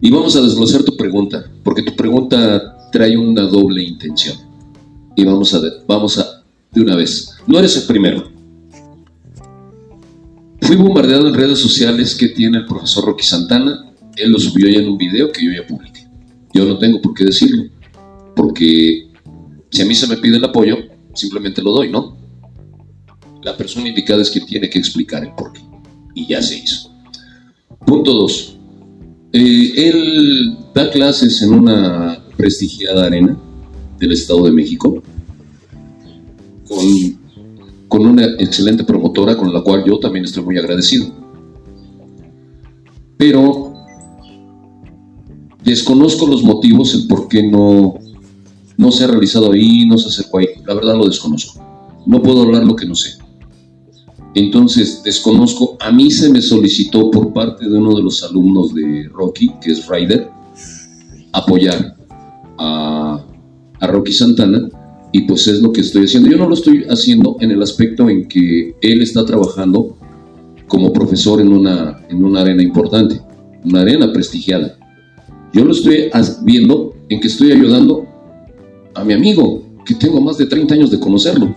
Y 0.00 0.10
vamos 0.10 0.34
a 0.34 0.40
desglosar 0.40 0.82
tu 0.82 0.96
pregunta, 0.96 1.44
porque 1.62 1.82
tu 1.82 1.94
pregunta 1.94 2.88
trae 2.90 3.16
una 3.16 3.42
doble 3.42 3.82
intención. 3.82 4.36
Y 5.14 5.24
vamos 5.24 5.52
a, 5.52 5.60
vamos 5.86 6.18
a, 6.18 6.42
de 6.72 6.80
una 6.80 6.96
vez. 6.96 7.36
No 7.46 7.58
eres 7.58 7.76
el 7.76 7.82
primero. 7.82 8.32
Fui 10.62 10.76
bombardeado 10.76 11.28
en 11.28 11.34
redes 11.34 11.58
sociales 11.58 12.14
que 12.14 12.28
tiene 12.28 12.58
el 12.58 12.66
profesor 12.66 13.04
Rocky 13.04 13.24
Santana. 13.24 13.92
Él 14.16 14.32
lo 14.32 14.38
subió 14.38 14.66
ya 14.66 14.78
en 14.78 14.88
un 14.88 14.96
video 14.96 15.30
que 15.30 15.44
yo 15.44 15.52
ya 15.52 15.66
publiqué. 15.66 16.08
Yo 16.54 16.64
no 16.64 16.78
tengo 16.78 17.02
por 17.02 17.12
qué 17.12 17.24
decirlo, 17.26 17.64
porque 18.34 19.10
si 19.70 19.82
a 19.82 19.84
mí 19.84 19.94
se 19.94 20.06
me 20.06 20.16
pide 20.16 20.38
el 20.38 20.44
apoyo, 20.44 20.78
simplemente 21.12 21.62
lo 21.62 21.72
doy, 21.72 21.90
¿no? 21.90 22.16
La 23.42 23.56
persona 23.56 23.88
indicada 23.88 24.22
es 24.22 24.30
quien 24.30 24.46
tiene 24.46 24.68
que 24.68 24.78
explicar 24.78 25.24
el 25.24 25.32
porqué. 25.34 25.60
Y 26.14 26.26
ya 26.26 26.42
se 26.42 26.58
hizo. 26.58 26.90
Punto 27.86 28.12
dos. 28.12 28.56
Eh, 29.32 29.72
él 29.76 30.58
da 30.74 30.90
clases 30.90 31.40
en 31.42 31.52
una 31.52 32.22
prestigiada 32.36 33.06
arena 33.06 33.38
del 33.98 34.12
Estado 34.12 34.44
de 34.44 34.50
México 34.50 35.02
con, 36.66 37.18
con 37.88 38.06
una 38.06 38.24
excelente 38.38 38.82
promotora 38.82 39.36
con 39.36 39.52
la 39.52 39.62
cual 39.62 39.84
yo 39.86 39.98
también 39.98 40.24
estoy 40.24 40.42
muy 40.42 40.58
agradecido. 40.58 41.12
Pero 43.16 43.74
desconozco 45.62 46.26
los 46.26 46.42
motivos, 46.42 46.94
el 46.94 47.06
por 47.06 47.28
qué 47.28 47.42
no, 47.42 47.98
no 48.76 48.90
se 48.90 49.04
ha 49.04 49.08
realizado 49.08 49.52
ahí, 49.52 49.86
no 49.86 49.98
se 49.98 50.08
acercó 50.08 50.38
ahí. 50.38 50.48
La 50.66 50.74
verdad 50.74 50.96
lo 50.96 51.06
desconozco. 51.06 51.62
No 52.06 52.22
puedo 52.22 52.42
hablar 52.42 52.64
lo 52.64 52.74
que 52.74 52.86
no 52.86 52.94
sé. 52.94 53.19
Entonces, 54.34 55.02
desconozco. 55.04 55.76
A 55.80 55.90
mí 55.90 56.10
se 56.10 56.30
me 56.30 56.40
solicitó 56.40 57.10
por 57.10 57.32
parte 57.32 57.68
de 57.68 57.76
uno 57.76 57.96
de 57.96 58.02
los 58.02 58.22
alumnos 58.22 58.74
de 58.74 59.08
Rocky, 59.12 59.50
que 59.60 59.72
es 59.72 59.86
Ryder, 59.88 60.28
apoyar 61.32 61.96
a, 62.58 63.24
a 63.80 63.86
Rocky 63.86 64.12
Santana. 64.12 64.68
Y 65.12 65.22
pues 65.22 65.48
es 65.48 65.60
lo 65.60 65.72
que 65.72 65.80
estoy 65.80 66.04
haciendo. 66.04 66.30
Yo 66.30 66.36
no 66.36 66.48
lo 66.48 66.54
estoy 66.54 66.84
haciendo 66.88 67.36
en 67.40 67.50
el 67.50 67.62
aspecto 67.62 68.08
en 68.08 68.28
que 68.28 68.76
él 68.80 69.02
está 69.02 69.24
trabajando 69.24 69.96
como 70.70 70.92
profesor 70.92 71.40
en 71.40 71.52
una, 71.52 72.00
en 72.08 72.24
una 72.24 72.42
arena 72.42 72.62
importante, 72.62 73.20
una 73.64 73.80
arena 73.80 74.12
prestigiada. 74.12 74.78
Yo 75.52 75.64
lo 75.64 75.72
estoy 75.72 76.08
viendo 76.44 76.94
en 77.08 77.20
que 77.20 77.26
estoy 77.26 77.50
ayudando 77.50 78.06
a 78.94 79.04
mi 79.04 79.12
amigo, 79.12 79.64
que 79.84 79.96
tengo 79.96 80.20
más 80.20 80.38
de 80.38 80.46
30 80.46 80.74
años 80.74 80.90
de 80.92 81.00
conocerlo, 81.00 81.56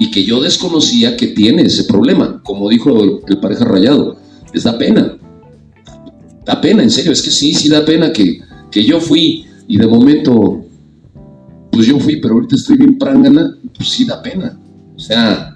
y 0.00 0.10
que 0.10 0.24
yo 0.24 0.40
desconocía 0.40 1.14
que 1.14 1.28
tiene 1.28 1.62
ese 1.62 1.84
problema, 1.84 2.40
como 2.42 2.70
dijo 2.70 3.20
el, 3.28 3.38
pareja 3.38 3.66
rayado, 3.66 4.16
les 4.52 4.64
da 4.64 4.78
pena, 4.78 5.18
da 6.46 6.58
pena, 6.58 6.82
en 6.82 6.90
serio, 6.90 7.12
es 7.12 7.20
que 7.20 7.30
sí, 7.30 7.52
sí 7.52 7.68
da 7.68 7.84
pena 7.84 8.10
que, 8.10 8.40
que 8.70 8.82
yo 8.82 8.98
fui 8.98 9.44
y 9.68 9.76
de 9.76 9.86
momento, 9.86 10.64
pues 11.70 11.86
yo 11.86 12.00
fui, 12.00 12.16
pero 12.16 12.34
ahorita 12.34 12.56
estoy 12.56 12.78
bien 12.78 12.96
prángana, 12.96 13.58
pues 13.76 13.90
sí 13.90 14.06
da 14.06 14.20
pena, 14.22 14.58
o 14.96 14.98
sea, 14.98 15.54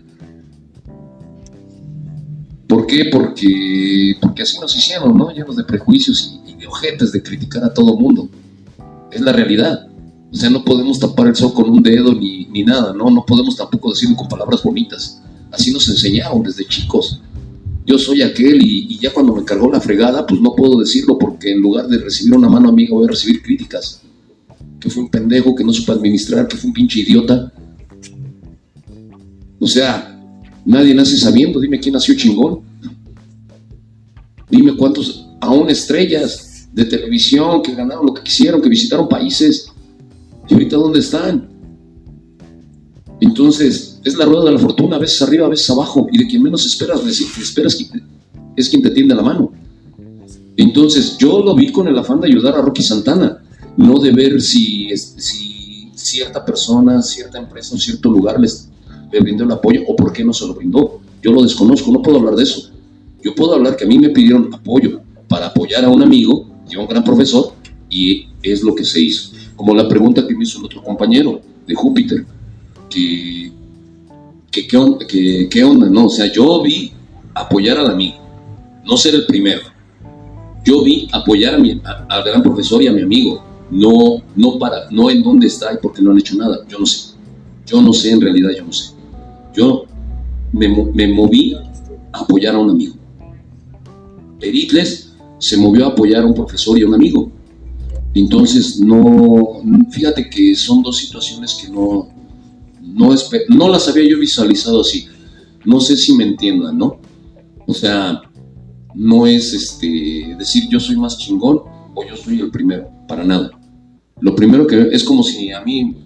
¿Por 2.66 2.86
qué? 2.86 3.04
Porque, 3.12 4.16
porque 4.20 4.42
así 4.42 4.58
nos 4.58 4.74
hicieron, 4.74 5.16
¿no? 5.16 5.30
Llenos 5.30 5.56
de 5.56 5.64
prejuicios 5.64 6.40
y, 6.46 6.50
y 6.50 6.54
de 6.56 6.66
ojetes 6.66 7.12
de 7.12 7.22
criticar 7.22 7.62
a 7.62 7.72
todo 7.72 7.96
mundo. 7.96 8.28
Es 9.12 9.20
la 9.20 9.32
realidad. 9.32 9.86
O 10.32 10.34
sea, 10.34 10.50
no 10.50 10.64
podemos 10.64 10.98
tapar 10.98 11.28
el 11.28 11.36
sol 11.36 11.52
con 11.52 11.68
un 11.68 11.82
dedo 11.82 12.12
ni, 12.14 12.43
ni 12.54 12.64
nada, 12.64 12.94
¿no? 12.94 13.10
No 13.10 13.26
podemos 13.26 13.54
tampoco 13.56 13.90
decirlo 13.90 14.16
con 14.16 14.28
palabras 14.28 14.62
bonitas. 14.62 15.20
Así 15.50 15.70
nos 15.70 15.86
enseñaron 15.88 16.42
desde 16.42 16.66
chicos. 16.66 17.20
Yo 17.84 17.98
soy 17.98 18.22
aquel 18.22 18.62
y, 18.62 18.98
ya 18.98 19.12
cuando 19.12 19.34
me 19.34 19.44
cargó 19.44 19.70
la 19.70 19.80
fregada, 19.80 20.26
pues 20.26 20.40
no 20.40 20.54
puedo 20.54 20.78
decirlo 20.78 21.18
porque 21.18 21.52
en 21.52 21.60
lugar 21.60 21.86
de 21.88 21.98
recibir 21.98 22.34
una 22.34 22.48
mano 22.48 22.70
amiga 22.70 22.94
voy 22.94 23.04
a 23.04 23.08
recibir 23.08 23.42
críticas. 23.42 24.00
Que 24.80 24.88
fue 24.88 25.02
un 25.02 25.10
pendejo, 25.10 25.54
que 25.54 25.64
no 25.64 25.72
supo 25.72 25.92
administrar, 25.92 26.48
que 26.48 26.56
fue 26.56 26.68
un 26.68 26.74
pinche 26.74 27.00
idiota. 27.00 27.52
O 29.60 29.66
sea, 29.66 30.14
Nadie 30.64 30.94
nace 30.94 31.18
sabiendo, 31.18 31.60
dime 31.60 31.78
quién 31.78 31.92
nació 31.92 32.14
chingón. 32.14 32.60
Dime 34.48 34.76
cuántos, 34.76 35.26
aún 35.40 35.68
estrellas 35.68 36.68
de 36.72 36.84
televisión 36.86 37.62
que 37.62 37.74
ganaron 37.74 38.06
lo 38.06 38.14
que 38.14 38.22
quisieron, 38.22 38.62
que 38.62 38.68
visitaron 38.68 39.08
países. 39.08 39.66
¿Y 40.48 40.54
ahorita 40.54 40.76
dónde 40.76 41.00
están? 41.00 41.48
Entonces, 43.24 44.00
es 44.04 44.16
la 44.16 44.26
rueda 44.26 44.44
de 44.44 44.52
la 44.52 44.58
fortuna, 44.58 44.96
a 44.96 44.98
veces 44.98 45.20
arriba, 45.22 45.46
a 45.46 45.48
veces 45.48 45.68
abajo, 45.70 46.06
y 46.12 46.18
de 46.18 46.26
quien 46.26 46.42
menos 46.42 46.66
esperas, 46.66 47.00
esperas 47.40 47.74
que 47.74 47.86
es 48.54 48.68
quien 48.68 48.82
te 48.82 48.90
tiende 48.90 49.14
la 49.14 49.22
mano. 49.22 49.50
Entonces, 50.58 51.16
yo 51.18 51.42
lo 51.42 51.54
vi 51.54 51.72
con 51.72 51.88
el 51.88 51.98
afán 51.98 52.20
de 52.20 52.28
ayudar 52.28 52.54
a 52.54 52.60
Rocky 52.60 52.82
Santana, 52.82 53.38
no 53.78 53.98
de 53.98 54.12
ver 54.12 54.42
si, 54.42 54.90
es- 54.90 55.14
si 55.16 55.88
cierta 55.94 56.44
persona, 56.44 57.00
cierta 57.02 57.38
empresa 57.38 57.74
o 57.74 57.78
cierto 57.78 58.10
lugar 58.10 58.38
les, 58.38 58.68
le 59.10 59.20
brindó 59.20 59.44
el 59.44 59.52
apoyo 59.52 59.80
o 59.88 59.96
por 59.96 60.12
qué 60.12 60.22
no 60.22 60.32
se 60.34 60.46
lo 60.46 60.54
brindó. 60.54 61.00
Yo 61.22 61.32
lo 61.32 61.42
desconozco, 61.42 61.90
no 61.90 62.02
puedo 62.02 62.18
hablar 62.18 62.34
de 62.36 62.42
eso. 62.42 62.70
Yo 63.22 63.34
puedo 63.34 63.54
hablar 63.54 63.74
que 63.76 63.84
a 63.84 63.86
mí 63.88 63.98
me 63.98 64.10
pidieron 64.10 64.52
apoyo 64.52 65.00
para 65.28 65.46
apoyar 65.46 65.82
a 65.84 65.88
un 65.88 66.02
amigo 66.02 66.46
y 66.70 66.76
a 66.76 66.80
un 66.80 66.86
gran 66.86 67.02
profesor 67.02 67.54
y 67.88 68.26
es 68.42 68.62
lo 68.62 68.74
que 68.74 68.84
se 68.84 69.00
hizo. 69.00 69.30
Como 69.56 69.74
la 69.74 69.88
pregunta 69.88 70.26
que 70.26 70.36
me 70.36 70.44
hizo 70.44 70.58
el 70.58 70.66
otro 70.66 70.82
compañero 70.84 71.40
de 71.66 71.74
Júpiter, 71.74 72.26
que, 74.50 75.48
que, 75.48 75.64
onda, 75.64 75.88
¿no? 75.88 76.06
O 76.06 76.10
sea, 76.10 76.30
yo 76.32 76.62
vi 76.62 76.92
apoyar 77.34 77.78
al 77.78 77.90
amigo, 77.90 78.16
no 78.84 78.96
ser 78.96 79.14
el 79.14 79.26
primero. 79.26 79.62
Yo 80.64 80.82
vi 80.82 81.08
apoyar 81.12 81.54
a 81.54 81.58
mi, 81.58 81.80
al 82.08 82.24
gran 82.24 82.42
profesor 82.42 82.82
y 82.82 82.86
a 82.86 82.92
mi 82.92 83.02
amigo, 83.02 83.42
no, 83.70 84.22
no, 84.36 84.58
para, 84.58 84.88
no 84.90 85.10
en 85.10 85.22
dónde 85.22 85.46
está 85.46 85.72
y 85.72 85.78
por 85.78 85.92
qué 85.92 86.02
no 86.02 86.12
han 86.12 86.18
hecho 86.18 86.36
nada, 86.36 86.58
yo 86.68 86.78
no 86.78 86.86
sé. 86.86 87.14
Yo 87.66 87.82
no 87.82 87.92
sé, 87.92 88.12
en 88.12 88.20
realidad 88.20 88.50
yo 88.56 88.64
no 88.64 88.72
sé. 88.72 88.92
Yo 89.54 89.84
me, 90.52 90.68
me 90.68 91.08
moví 91.08 91.56
a 92.12 92.18
apoyar 92.18 92.54
a 92.54 92.58
un 92.58 92.70
amigo. 92.70 92.94
Pericles 94.38 95.12
se 95.38 95.56
movió 95.56 95.86
a 95.86 95.88
apoyar 95.88 96.22
a 96.22 96.26
un 96.26 96.34
profesor 96.34 96.78
y 96.78 96.82
a 96.82 96.86
un 96.86 96.94
amigo. 96.94 97.30
Entonces, 98.14 98.78
no, 98.80 99.60
fíjate 99.90 100.30
que 100.30 100.54
son 100.54 100.82
dos 100.82 100.98
situaciones 100.98 101.54
que 101.54 101.68
no, 101.68 102.13
no, 102.94 103.68
las 103.68 103.88
había 103.88 104.08
yo 104.08 104.18
visualizado 104.18 104.80
así. 104.80 105.06
No 105.64 105.80
sé 105.80 105.96
si 105.96 106.14
me 106.14 106.24
entiendan, 106.24 106.78
¿no? 106.78 107.00
O 107.66 107.74
sea, 107.74 108.22
no 108.94 109.26
es 109.26 109.52
este, 109.52 110.34
decir 110.38 110.64
yo 110.70 110.78
soy 110.78 110.96
más 110.96 111.18
chingón 111.18 111.60
o 111.94 112.04
yo 112.08 112.16
soy 112.16 112.40
el 112.40 112.50
primero, 112.50 112.88
para 113.08 113.24
nada. 113.24 113.50
Lo 114.20 114.34
primero 114.34 114.66
que 114.66 114.88
es 114.92 115.02
como 115.02 115.22
si 115.22 115.50
a 115.50 115.60
mí, 115.62 115.96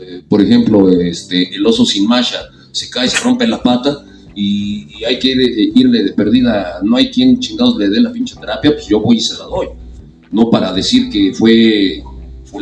eh, 0.00 0.22
por 0.28 0.40
ejemplo, 0.40 0.88
este, 0.90 1.54
el 1.54 1.66
oso 1.66 1.84
sin 1.84 2.06
masha 2.06 2.38
se 2.72 2.88
cae, 2.90 3.08
se 3.08 3.18
rompe 3.24 3.46
la 3.46 3.62
pata 3.62 4.04
y, 4.34 4.86
y 5.00 5.04
hay 5.04 5.18
que 5.18 5.34
ir- 5.34 5.72
irle 5.74 6.04
de 6.04 6.12
perdida, 6.12 6.80
no 6.82 6.96
hay 6.96 7.10
quien 7.10 7.40
chingados 7.40 7.76
le 7.78 7.88
dé 7.88 8.00
la 8.00 8.12
pinche 8.12 8.36
terapia, 8.36 8.72
pues 8.72 8.86
yo 8.86 9.00
voy 9.00 9.16
y 9.16 9.20
se 9.20 9.34
la 9.38 9.44
doy. 9.46 9.68
No 10.30 10.50
para 10.50 10.72
decir 10.72 11.08
que 11.10 11.32
fue 11.32 12.02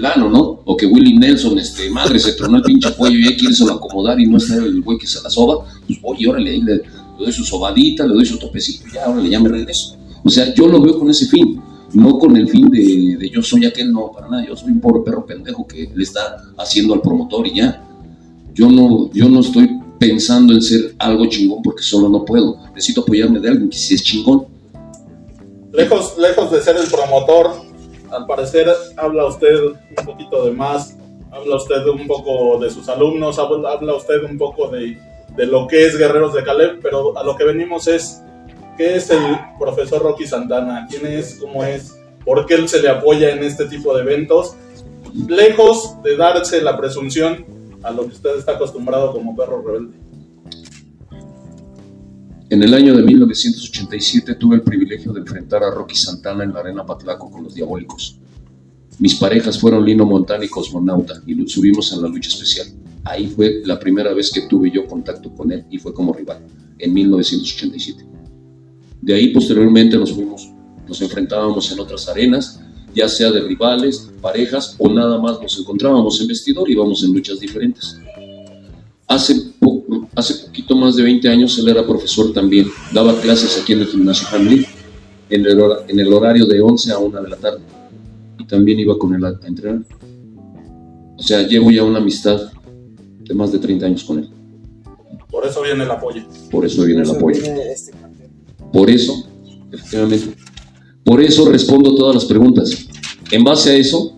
¿no? 0.01 0.61
O 0.65 0.77
que 0.77 0.87
Willie 0.87 1.19
Nelson, 1.19 1.59
este, 1.59 1.91
madre, 1.91 2.19
se 2.19 2.33
tronó 2.33 2.59
el 2.59 2.63
pinche 2.63 2.93
cuello 2.95 3.19
y 3.19 3.27
hay 3.27 3.37
que 3.37 3.47
irse 3.47 3.65
a 3.65 3.75
acomodar 3.75 4.21
y 4.21 4.27
no 4.27 4.39
está 4.39 4.57
el 4.57 4.83
güey 4.83 4.99
que 4.99 5.07
se 5.07 5.23
la 5.23 5.31
soba, 5.31 5.65
pues 5.87 6.01
voy 6.01 6.27
órale, 6.27 6.51
ahí 6.51 6.63
le, 6.63 6.83
doy 7.19 7.33
su 7.33 7.45
sobadita, 7.45 8.07
le 8.07 8.15
doy 8.15 8.27
su 8.27 8.39
topecito, 8.39 8.85
ya, 8.93 9.09
órale, 9.09 9.29
ya 9.29 9.41
me 9.41 9.49
regreso. 9.49 9.97
O 10.25 10.31
sea, 10.31 10.55
yo 10.55 10.67
lo 10.67 10.81
veo 10.81 10.99
con 10.99 11.11
ese 11.11 11.27
fin, 11.27 11.61
no 11.93 12.19
con 12.19 12.37
el 12.37 12.49
fin 12.49 12.71
de, 12.71 13.17
de 13.19 13.31
yo 13.31 13.43
soy 13.43 13.67
aquel, 13.67 13.93
no, 13.93 14.11
para 14.13 14.29
nada, 14.29 14.47
yo 14.47 14.57
soy 14.57 14.73
un 14.73 14.81
pobre 14.81 15.03
perro 15.05 15.25
pendejo 15.25 15.67
que 15.67 15.91
le 15.95 16.03
está 16.03 16.43
haciendo 16.59 16.95
al 16.95 17.01
promotor 17.01 17.47
y 17.47 17.57
ya. 17.57 17.83
Yo 18.55 18.71
no, 18.71 19.11
yo 19.13 19.29
no 19.29 19.41
estoy 19.41 19.69
pensando 19.99 20.53
en 20.53 20.63
ser 20.63 20.95
algo 20.99 21.27
chingón 21.27 21.63
porque 21.63 21.83
solo 21.83 22.09
no 22.09 22.25
puedo. 22.25 22.59
Necesito 22.75 23.01
apoyarme 23.01 23.41
de 23.41 23.49
alguien 23.49 23.69
que 23.69 23.77
sí 23.77 23.95
es 23.95 24.03
chingón. 24.03 24.47
Lejos, 25.73 26.15
lejos 26.19 26.53
de 26.53 26.63
ser 26.63 26.77
el 26.77 26.87
promotor, 26.87 27.51
al 28.11 28.27
parecer 28.27 28.69
habla 28.97 29.27
usted 29.27 29.57
un 29.65 30.05
poquito 30.05 30.45
de 30.45 30.53
más, 30.53 30.97
habla 31.31 31.57
usted 31.57 31.87
un 31.87 32.07
poco 32.07 32.59
de 32.59 32.71
sus 32.71 32.89
alumnos, 32.89 33.39
habla, 33.39 33.95
usted 33.95 34.23
un 34.25 34.39
poco 34.39 34.69
de, 34.69 34.99
de 35.37 35.47
lo 35.47 35.67
que 35.67 35.87
es 35.87 35.97
Guerreros 35.97 36.35
de 36.35 36.45
Caleb, 36.45 36.81
pero 36.83 37.17
a 37.19 37.25
lo 37.25 37.37
que 37.37 37.45
venimos 37.45 37.89
es, 37.89 38.23
¿qué 38.77 38.97
es 38.97 39.11
el 39.11 39.37
profesor 39.59 40.03
Rocky 40.03 40.27
Santana? 40.27 40.87
¿Quién 40.89 41.07
es? 41.07 41.39
¿Cómo 41.41 41.65
es? 41.65 41.99
¿Por 42.25 42.47
qué 42.47 42.55
él 42.55 42.69
se 42.69 42.81
le 42.81 42.89
apoya 42.89 43.31
en 43.31 43.43
este 43.43 43.67
tipo 43.67 43.95
de 43.95 44.03
eventos? 44.03 44.57
Lejos 45.29 46.03
de 46.03 46.17
darse 46.17 46.63
la 46.63 46.77
presunción 46.77 47.45
a 47.83 47.91
lo 47.91 48.03
que 48.03 48.15
usted 48.15 48.37
está 48.37 48.53
acostumbrado 48.53 49.13
como 49.13 49.37
perro 49.37 49.63
rebelde. 49.63 50.04
En 52.55 52.63
el 52.63 52.73
año 52.73 52.95
de 52.97 53.03
1987 53.03 54.37
tuve 54.37 54.55
el 54.55 54.63
privilegio 54.63 55.13
de 55.13 55.19
enfrentar 55.19 55.65
a 55.65 55.73
Rocky 55.73 55.97
Santana 55.97 56.45
en 56.45 56.53
la 56.53 56.61
Arena 56.61 56.87
Patlaco 56.87 57.29
con 57.29 57.43
los 57.43 57.53
Diabólicos. 57.53 58.15
Mis 59.01 59.17
parejas 59.17 59.59
fueron 59.59 59.85
Lino 59.85 60.07
Montana 60.07 60.45
y 60.45 60.49
Cosmonauta 60.49 61.21
y 61.27 61.49
subimos 61.49 61.93
a 61.93 61.97
la 61.97 62.07
lucha 62.07 62.29
especial. 62.29 62.69
Ahí 63.03 63.27
fue 63.27 63.63
la 63.65 63.77
primera 63.81 64.15
vez 64.15 64.31
que 64.31 64.43
tuve 64.43 64.71
yo 64.71 64.87
contacto 64.87 65.35
con 65.35 65.51
él 65.51 65.65
y 65.69 65.79
fue 65.79 65.93
como 65.93 66.13
rival, 66.13 66.47
en 66.79 66.95
1987. 66.95 68.07
De 69.03 69.15
ahí 69.15 69.33
posteriormente 69.35 69.99
nos 69.99 70.13
fuimos, 70.13 70.49
nos 70.87 71.03
enfrentábamos 71.03 71.73
en 71.73 71.81
otras 71.81 72.09
arenas, 72.09 72.61
ya 72.95 73.09
sea 73.09 73.33
de 73.33 73.41
rivales, 73.41 74.13
parejas 74.23 74.77
o 74.79 74.89
nada 74.89 75.21
más 75.21 75.43
nos 75.43 75.59
encontrábamos 75.59 76.21
en 76.21 76.29
vestidor 76.29 76.71
y 76.71 76.75
íbamos 76.75 77.03
en 77.03 77.15
luchas 77.15 77.41
diferentes. 77.41 77.97
Hace, 79.09 79.35
po- 79.59 79.85
hace 80.15 80.44
poquito 80.65 80.77
más 80.77 80.97
de 80.97 81.03
20 81.03 81.29
años 81.29 81.59
él 81.59 81.69
era 81.69 81.87
profesor 81.87 82.33
también, 82.33 82.67
daba 82.93 83.15
clases 83.21 83.59
aquí 83.61 83.73
en 83.75 83.81
el 83.81 83.87
gimnasio 83.87 84.27
Hamlin 84.33 84.65
en 85.31 85.47
el, 85.47 85.61
hora- 85.61 85.81
en 85.89 86.01
el 86.01 86.13
horario 86.13 86.47
de 86.47 86.61
11 86.61 86.93
a 86.93 86.99
1 86.99 87.23
de 87.23 87.29
la 87.29 87.37
tarde 87.37 87.59
y 88.39 88.45
también 88.47 88.79
iba 88.81 88.97
con 88.99 89.15
él 89.15 89.25
a, 89.25 89.29
a 89.29 89.47
entrenar. 89.47 89.83
O 91.17 91.23
sea, 91.23 91.47
llevo 91.47 91.71
ya 91.71 91.83
una 91.85 91.99
amistad 91.99 92.41
de 93.21 93.35
más 93.35 93.53
de 93.53 93.59
30 93.59 93.87
años 93.87 94.05
con 94.05 94.19
él, 94.19 94.29
Por 95.31 95.47
eso 95.47 95.63
viene 95.63 95.85
el 95.85 95.91
apoyo. 95.91 96.23
por 96.51 96.65
eso 96.67 96.83
viene 96.85 97.03
el 97.03 97.11
apoyo. 97.11 97.41
este. 97.43 97.93
Por 98.73 98.91
eso, 98.91 99.13
efectivamente, 99.73 100.35
por 101.05 101.21
eso 101.21 101.49
respondo 101.51 101.95
todas 101.95 102.15
las 102.17 102.25
preguntas. 102.25 102.87
En 103.31 103.45
base 103.45 103.71
a 103.71 103.75
eso, 103.77 104.17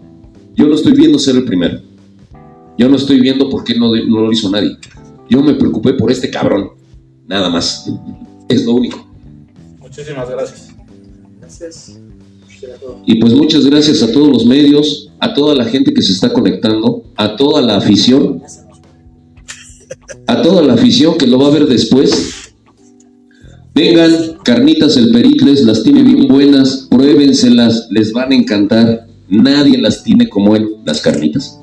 yo 0.54 0.66
no 0.66 0.74
estoy 0.74 0.92
viendo 0.92 1.18
ser 1.18 1.36
el 1.36 1.44
primero. 1.44 1.80
Yo 2.78 2.88
no 2.88 2.96
estoy 2.96 3.20
viendo 3.20 3.48
por 3.50 3.64
qué 3.64 3.74
no, 3.74 3.94
no 3.94 4.20
lo 4.22 4.32
hizo 4.32 4.50
nadie. 4.50 4.76
Yo 5.28 5.42
me 5.42 5.54
preocupé 5.54 5.94
por 5.94 6.10
este 6.10 6.30
cabrón. 6.30 6.70
Nada 7.26 7.48
más. 7.48 7.90
Es 8.48 8.64
lo 8.64 8.72
único. 8.72 9.06
Muchísimas 9.80 10.30
gracias. 10.30 10.68
Gracias. 11.40 11.98
Y 13.04 13.20
pues 13.20 13.34
muchas 13.34 13.66
gracias 13.66 14.02
a 14.02 14.12
todos 14.12 14.28
los 14.28 14.46
medios, 14.46 15.10
a 15.20 15.34
toda 15.34 15.54
la 15.54 15.64
gente 15.64 15.92
que 15.92 16.02
se 16.02 16.12
está 16.12 16.32
conectando, 16.32 17.04
a 17.16 17.36
toda 17.36 17.60
la 17.60 17.76
afición, 17.76 18.42
a 20.26 20.42
toda 20.42 20.62
la 20.62 20.74
afición 20.74 21.16
que 21.18 21.26
lo 21.26 21.38
va 21.38 21.48
a 21.48 21.50
ver 21.50 21.66
después. 21.66 22.52
Vengan, 23.74 24.38
carnitas 24.42 24.96
el 24.96 25.10
Pericles, 25.12 25.62
las 25.64 25.82
tiene 25.82 26.02
bien 26.02 26.28
buenas, 26.28 26.88
pruébenselas, 26.90 27.88
les 27.90 28.12
van 28.12 28.32
a 28.32 28.34
encantar. 28.34 29.06
Nadie 29.28 29.76
las 29.76 30.02
tiene 30.02 30.28
como 30.28 30.56
él, 30.56 30.76
las 30.84 31.00
carnitas. 31.00 31.60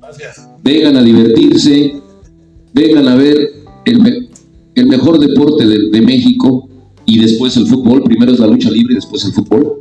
Gracias. 0.00 0.48
Vengan 0.62 0.96
a 0.96 1.02
divertirse, 1.02 1.99
vengan 2.72 3.08
a 3.08 3.14
ver 3.16 3.36
el, 3.84 4.00
me- 4.00 4.28
el 4.74 4.86
mejor 4.86 5.18
deporte 5.18 5.66
de, 5.66 6.00
México 6.00 6.68
y 7.06 7.18
después 7.18 7.56
el 7.56 7.66
fútbol, 7.66 8.02
primero 8.04 8.32
es 8.32 8.38
la 8.38 8.46
lucha 8.46 8.70
libre 8.70 8.94
después 8.94 9.24
el 9.24 9.32
fútbol. 9.32 9.80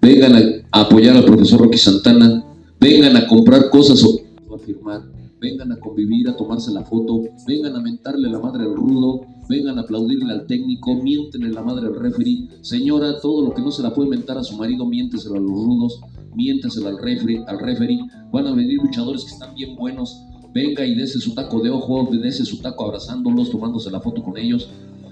Vengan 0.00 0.34
a, 0.36 0.40
a 0.72 0.80
apoyar 0.82 1.16
al 1.16 1.24
profesor 1.24 1.60
Rocky 1.60 1.78
Santana, 1.78 2.44
vengan 2.80 3.16
a 3.16 3.26
comprar 3.26 3.70
cosas 3.70 4.02
o 4.04 4.54
a 4.54 4.58
firmar, 4.58 5.02
vengan 5.40 5.72
a 5.72 5.76
convivir, 5.80 6.28
a 6.28 6.36
tomarse 6.36 6.70
la 6.72 6.84
foto, 6.84 7.22
vengan 7.46 7.74
a 7.76 7.80
mentarle 7.80 8.28
la 8.28 8.38
madre 8.38 8.64
al 8.64 8.74
rudo, 8.74 9.22
vengan 9.48 9.78
a 9.78 9.82
aplaudirle 9.82 10.32
al 10.32 10.46
técnico, 10.46 10.94
miéntenle 10.94 11.50
la 11.50 11.62
madre 11.62 11.86
al 11.86 11.94
referee. 11.98 12.48
Señora, 12.60 13.18
todo 13.20 13.42
lo 13.46 13.54
que 13.54 13.62
no 13.62 13.70
se 13.70 13.82
la 13.82 13.94
puede 13.94 14.10
mentar 14.10 14.36
a 14.38 14.44
su 14.44 14.56
marido, 14.56 14.84
miénteselo 14.86 15.36
a 15.36 15.40
los 15.40 15.50
rudos, 15.50 16.00
miénteselo 16.34 16.88
al 16.88 16.98
referee, 16.98 17.42
al 17.46 17.58
referee. 17.58 18.00
Van 18.32 18.46
a 18.46 18.52
venir 18.54 18.78
luchadores 18.82 19.24
que 19.24 19.32
están 19.32 19.54
bien 19.54 19.74
buenos, 19.76 20.18
venga 20.54 20.86
y 20.86 20.94
dese 20.94 21.18
su 21.18 21.34
taco 21.34 21.60
de 21.60 21.70
ojo, 21.70 22.08
dese 22.10 22.44
su 22.44 22.58
taco 22.58 22.86
abrazándolos, 22.86 23.50
tomándose 23.50 23.90
la 23.90 24.00
foto 24.00 24.22
con 24.22 24.38
ellos. 24.38 24.70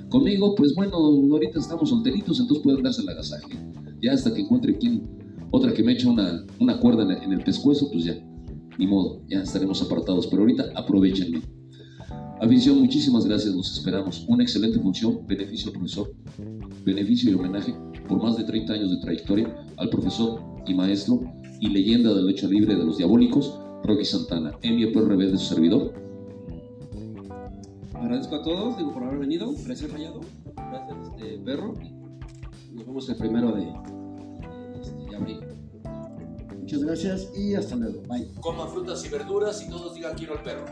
Conmigo, 0.09 0.55
pues 0.55 0.75
bueno, 0.75 0.97
ahorita 0.97 1.59
estamos 1.59 1.89
solteritos, 1.89 2.39
entonces 2.39 2.63
pueden 2.63 2.83
darse 2.83 3.03
el 3.03 3.09
agasaje. 3.09 3.49
Ya 4.01 4.13
hasta 4.13 4.33
que 4.33 4.43
encuentre 4.43 4.79
quien, 4.79 5.03
otra 5.51 5.75
que 5.75 5.83
me 5.83 5.93
eche 5.93 6.07
una, 6.07 6.45
una 6.61 6.79
cuerda 6.79 7.03
en 7.03 7.11
el, 7.11 7.23
en 7.25 7.33
el 7.33 7.43
pescuezo, 7.43 7.91
pues 7.91 8.05
ya, 8.05 8.15
ni 8.79 8.87
modo, 8.87 9.21
ya 9.29 9.43
estaremos 9.43 9.83
apartados. 9.83 10.27
Pero 10.29 10.43
ahorita 10.43 10.65
aprovechenme. 10.77 11.43
Afición, 12.41 12.81
muchísimas 12.81 13.25
gracias, 13.27 13.55
nos 13.55 13.73
esperamos. 13.73 14.25
Una 14.29 14.43
excelente 14.43 14.79
función, 14.81 15.27
beneficio 15.27 15.69
al 15.69 15.75
profesor, 15.75 16.13
beneficio 16.85 17.31
y 17.31 17.35
homenaje 17.35 17.75
por 18.09 18.23
más 18.23 18.37
de 18.37 18.45
30 18.45 18.73
años 18.73 18.91
de 18.91 18.99
trayectoria 18.99 19.55
al 19.77 19.89
profesor 19.89 20.41
y 20.67 20.75
maestro 20.75 21.21
y 21.61 21.69
leyenda 21.69 22.11
de 22.11 22.17
la 22.17 22.23
lucha 22.23 22.49
libre 22.49 22.75
de 22.75 22.85
los 22.85 22.99
diabólicos, 22.99 23.55
Rocky 23.85 24.05
Santana, 24.05 24.59
MIPRB 24.63 25.19
de 25.19 25.39
su 25.39 25.55
servidor. 25.55 25.93
Agradezco 27.95 28.37
a 28.37 28.43
todos 28.43 28.79
digo, 28.79 28.93
por 28.93 29.05
haber 29.05 29.19
venido. 29.19 29.53
Gracias, 29.65 29.91
Rayado. 29.91 30.21
Gracias, 30.57 30.99
este, 31.07 31.39
Perro. 31.39 31.75
Nos 32.73 32.87
vemos 32.87 33.09
el 33.09 33.17
primero 33.17 33.53
de, 33.53 33.73
este, 34.81 35.11
de 35.11 35.17
abril. 35.17 35.41
Muchas 36.59 36.83
gracias 36.83 37.33
y 37.37 37.55
hasta 37.55 37.77
luego. 37.77 38.03
Bye. 38.09 38.29
Coman 38.41 38.69
frutas 38.69 39.05
y 39.05 39.09
verduras 39.09 39.63
y 39.67 39.71
todos 39.71 39.95
digan 39.95 40.15
quiero 40.17 40.35
el 40.35 40.43
perro. 40.43 40.65